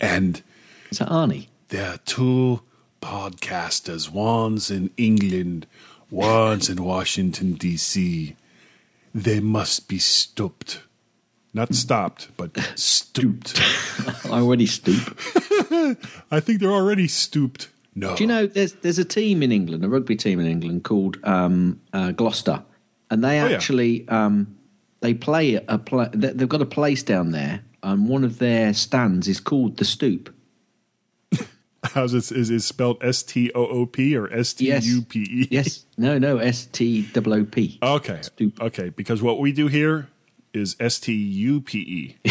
And 0.00 0.42
Is 0.90 0.98
that 0.98 1.08
Arnie? 1.08 1.46
there 1.68 1.90
are 1.90 1.98
two 1.98 2.62
podcasters. 3.00 4.10
One's 4.10 4.72
in 4.72 4.90
England, 4.96 5.68
one's 6.10 6.68
in 6.68 6.82
Washington, 6.82 7.52
D.C. 7.52 8.34
They 9.14 9.38
must 9.38 9.86
be 9.86 10.00
stooped. 10.00 10.82
Not 11.52 11.74
stopped, 11.74 12.28
but 12.36 12.56
stooped. 12.76 13.60
I 14.26 14.30
already 14.40 14.66
stoop. 14.66 15.18
I 16.30 16.38
think 16.40 16.60
they're 16.60 16.70
already 16.70 17.08
stooped. 17.08 17.68
No. 17.96 18.14
Do 18.14 18.22
you 18.22 18.28
know 18.28 18.46
there's 18.46 18.74
there's 18.74 18.98
a 19.00 19.04
team 19.04 19.42
in 19.42 19.50
England, 19.50 19.84
a 19.84 19.88
rugby 19.88 20.14
team 20.14 20.38
in 20.38 20.46
England 20.46 20.84
called 20.84 21.16
um, 21.24 21.80
uh, 21.92 22.12
Gloucester, 22.12 22.62
and 23.10 23.24
they 23.24 23.40
Oh, 23.40 23.46
yeah. 23.48 23.54
actually 23.56 24.06
um, 24.08 24.56
they 25.00 25.12
play 25.12 25.54
a 25.56 25.76
play. 25.78 26.08
they- 26.12 26.32
They've 26.32 26.48
got 26.48 26.62
a 26.62 26.66
place 26.66 27.02
down 27.02 27.32
there, 27.32 27.62
and 27.82 28.08
one 28.08 28.22
of 28.22 28.38
their 28.38 28.72
stands 28.72 29.26
is 29.26 29.40
called 29.40 29.78
the 29.78 29.84
Stoop. 29.84 30.32
How's 31.82 32.14
it? 32.14 32.30
Is 32.30 32.50
it 32.50 32.60
spelled 32.60 33.02
S 33.02 33.22
T 33.24 33.50
O 33.54 33.66
O 33.66 33.86
P 33.86 34.14
or 34.16 34.32
S 34.32 34.52
T 34.54 34.70
U 34.72 35.02
P 35.02 35.20
E? 35.22 35.48
Yes, 35.50 35.84
no, 35.98 36.16
no, 36.18 36.36
S 36.38 36.66
T 36.66 37.08
O 37.16 37.32
O 37.32 37.44
P. 37.44 37.78
Okay. 37.82 38.18
Stoop. 38.22 38.60
Okay. 38.62 38.90
Because 38.90 39.20
what 39.22 39.40
we 39.40 39.50
do 39.50 39.66
here 39.66 40.08
is 40.52 40.76
S 40.80 40.98
T 41.00 41.12
U 41.12 41.60
P 41.60 41.78
E. 41.78 42.16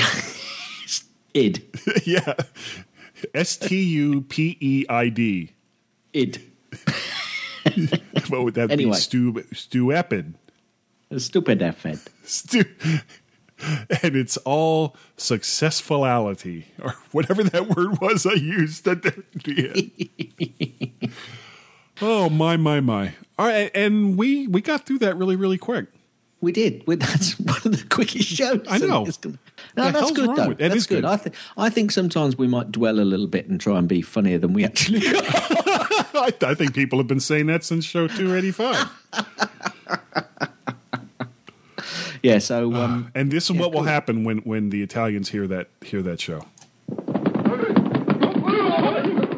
Id, 1.33 1.63
Yeah. 2.05 2.33
S 3.33 3.57
T 3.57 3.81
U 3.81 4.21
P 4.21 4.57
E 4.59 4.85
I 4.89 5.09
D. 5.09 5.51
id, 6.13 6.41
What 8.29 8.43
would 8.43 8.53
that 8.55 8.71
Anyway. 8.71 8.91
be? 8.91 8.97
Stu 8.97 9.33
Stuepid. 9.53 10.33
stupid 11.17 11.61
effort. 11.61 11.99
Stu 12.23 12.63
and 14.01 14.15
it's 14.15 14.37
all 14.37 14.95
successfulity 15.17 16.67
or 16.81 16.95
whatever 17.11 17.43
that 17.43 17.67
word 17.75 17.99
was 17.99 18.25
I 18.25 18.33
used 18.33 18.87
at 18.87 19.03
the 19.03 19.23
end. 21.01 21.11
oh 22.01 22.29
my 22.29 22.55
my 22.57 22.79
my. 22.79 23.13
All 23.37 23.45
right, 23.47 23.69
and 23.75 24.17
we 24.17 24.47
we 24.47 24.61
got 24.61 24.85
through 24.85 24.99
that 24.99 25.17
really 25.17 25.35
really 25.35 25.57
quick. 25.57 25.87
We 26.41 26.51
did. 26.53 26.83
We, 26.87 26.95
that's 26.95 27.37
one 27.39 27.57
of 27.65 27.77
the 27.79 27.85
quickest 27.89 28.27
shows. 28.29 28.61
I 28.69 28.77
know. 28.77 29.05
It's 29.05 29.17
gonna- 29.17 29.37
The 29.75 29.81
No, 29.83 29.91
that's 29.91 30.11
good 30.11 30.35
though. 30.35 30.47
with- 30.49 30.57
that's 30.59 30.75
is 30.75 30.87
good. 30.87 31.03
I 31.05 31.17
think 31.17 31.35
I 31.57 31.69
think 31.69 31.91
sometimes 31.91 32.37
we 32.37 32.47
might 32.47 32.71
dwell 32.71 32.99
a 32.99 33.03
little 33.03 33.27
bit 33.27 33.47
and 33.49 33.59
try 33.59 33.77
and 33.77 33.87
be 33.89 34.01
funnier 34.01 34.37
than 34.37 34.53
we 34.53 34.63
actually 34.63 35.05
are. 35.05 35.13
I, 36.15 36.33
I 36.41 36.53
think 36.55 36.73
people 36.73 36.97
have 36.99 37.07
been 37.07 37.19
saying 37.19 37.47
that 37.47 37.63
since 37.63 37.85
show 37.85 38.07
285. 38.07 38.89
yeah. 42.23 42.39
So 42.39 42.73
um, 42.73 43.11
And 43.15 43.31
this 43.31 43.45
is 43.49 43.55
Yeah, 43.55 43.61
what 43.61 43.71
will 43.71 43.79
cool. 43.79 43.87
happen 43.87 44.23
when, 44.23 44.39
when 44.39 44.69
the 44.69 44.81
Italians 44.81 45.29
hear 45.29 45.47
that 45.47 45.69
hear 45.81 46.01
that 46.03 46.19
show. 46.21 46.45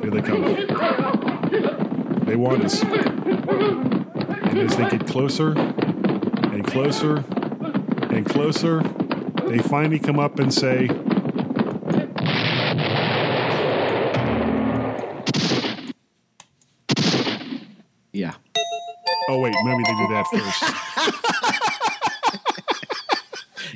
Here 0.02 0.12
they 0.12 0.22
come. 0.22 0.44
They 2.26 2.36
want 2.36 2.64
us. 2.64 2.82
And 2.84 4.58
as 4.60 4.76
they 4.78 4.90
get 4.90 5.06
closer 5.08 5.54
closer 6.72 7.18
and 8.10 8.26
closer, 8.26 8.82
they 9.48 9.60
finally 9.60 10.00
come 10.00 10.20
up 10.20 10.40
and 10.40 10.54
say, 10.54 10.88
yeah. 18.14 18.34
"Oh 19.30 19.40
wait, 19.40 19.54
maybe 19.64 19.84
they 19.84 19.96
do 19.98 20.08
that 20.14 20.26
first. 20.32 21.18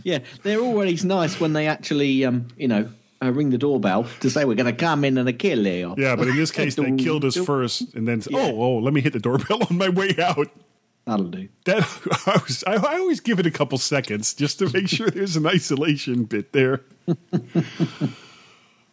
Yeah, 0.03 0.19
they're 0.43 0.59
always 0.59 1.03
nice 1.03 1.39
when 1.39 1.53
they 1.53 1.65
actually, 1.65 2.23
um, 2.25 2.49
you 2.57 2.67
know, 2.67 2.91
uh, 3.23 3.31
ring 3.31 3.49
the 3.49 3.57
doorbell 3.57 4.05
to 4.19 4.29
say 4.29 4.45
we're 4.45 4.53
going 4.53 4.67
to 4.67 4.73
come 4.73 5.03
in 5.03 5.17
and 5.17 5.39
kill 5.39 5.65
you. 5.65 5.95
Yeah, 5.97 6.15
but 6.15 6.27
in 6.27 6.35
this 6.35 6.51
case, 6.51 6.75
they 6.75 6.91
killed 6.95 7.25
us 7.25 7.35
first, 7.45 7.95
and 7.95 8.07
then 8.07 8.21
oh 8.31 8.61
oh, 8.61 8.77
let 8.77 8.93
me 8.93 9.01
hit 9.01 9.13
the 9.13 9.19
doorbell 9.19 9.63
on 9.67 9.79
my 9.79 9.89
way 9.89 10.15
out. 10.21 10.47
That'll 11.05 11.27
do. 11.27 11.47
That 11.65 11.83
I, 12.27 12.41
was, 12.43 12.63
I, 12.65 12.73
I 12.75 12.97
always 12.99 13.19
give 13.19 13.39
it 13.39 13.45
a 13.45 13.51
couple 13.51 13.77
seconds 13.77 14.33
just 14.33 14.59
to 14.59 14.69
make 14.71 14.87
sure 14.97 15.09
there's 15.09 15.35
an 15.37 15.45
isolation 15.45 16.23
bit 16.23 16.51
there. 16.51 16.81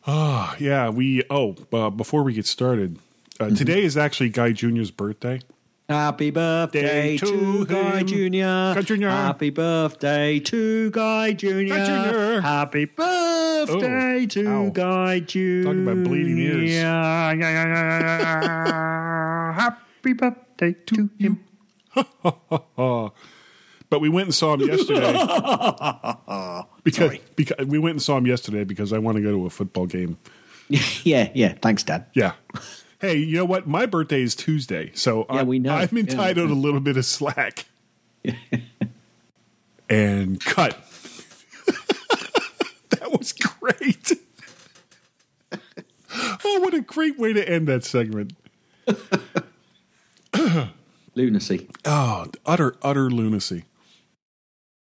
oh 0.06 0.54
yeah, 0.60 0.88
we. 0.90 1.22
Oh, 1.30 1.56
uh, 1.72 1.90
before 1.90 2.22
we 2.22 2.34
get 2.34 2.46
started, 2.46 2.98
uh, 3.40 3.44
Mm-hmm. 3.46 3.54
today 3.54 3.82
is 3.82 3.96
actually 3.96 4.28
Guy 4.28 4.52
Junior's 4.52 4.90
birthday. 4.90 5.40
Happy 5.88 6.30
birthday 6.30 7.16
to 7.18 7.26
to 7.26 7.66
Guy 7.66 7.98
him. 7.98 8.06
Junior. 8.06 8.74
Guy 8.74 8.82
Jr.. 8.82 9.08
Happy 9.08 9.50
birthday 9.50 10.38
to 10.40 10.90
Guy 10.90 11.32
Junior. 11.32 11.76
Guy 11.76 11.84
Jr.. 12.36 12.40
Happy 12.40 12.84
birthday 12.86 14.22
Oh, 14.22 14.26
to 14.26 14.46
ow. 14.48 14.70
Guy 14.70 15.20
Junior. 15.20 15.64
Talking 15.64 15.82
about 15.88 16.04
bleeding 16.04 16.38
ears. 16.38 16.70
Yeah 16.72 17.34
Happy 19.54 20.12
birthday 20.14 20.72
to 20.86 21.10
him. 21.18 21.44
But 23.90 24.00
we 24.00 24.08
went 24.08 24.28
and 24.28 24.34
saw 24.34 24.54
him 24.54 24.60
yesterday 24.62 25.12
because 26.82 27.18
because 27.36 27.66
we 27.66 27.78
went 27.78 27.92
and 27.96 28.02
saw 28.02 28.16
him 28.16 28.26
yesterday 28.26 28.64
because 28.64 28.90
I 28.90 28.96
want 28.96 29.16
to 29.18 29.22
go 29.22 29.30
to 29.32 29.44
a 29.44 29.50
football 29.50 29.84
game. 29.84 30.16
yeah, 31.04 31.30
yeah. 31.34 31.56
Thanks, 31.60 31.82
Dad. 31.82 32.06
Yeah. 32.14 32.32
Hey, 33.02 33.16
you 33.16 33.36
know 33.36 33.44
what? 33.44 33.66
My 33.66 33.84
birthday 33.84 34.22
is 34.22 34.34
Tuesday, 34.34 34.92
so 34.94 35.26
Yeah, 35.28 35.40
I'm, 35.40 35.46
we 35.46 35.58
know. 35.58 35.74
I'm 35.74 35.90
Yeah. 35.92 36.00
entitled 36.04 36.50
a 36.50 36.54
little 36.54 36.80
bit 36.80 36.96
of 36.96 37.04
slack. 37.04 37.66
and 39.90 40.40
cut. 40.42 40.78
that 42.88 43.10
was 43.12 43.34
great. 43.34 44.12
oh, 46.14 46.60
what 46.60 46.72
a 46.72 46.80
great 46.80 47.18
way 47.18 47.34
to 47.34 47.46
end 47.46 47.68
that 47.68 47.84
segment. 47.84 48.32
Lunacy. 51.14 51.68
Oh, 51.84 52.26
utter, 52.46 52.76
utter 52.82 53.10
lunacy. 53.10 53.64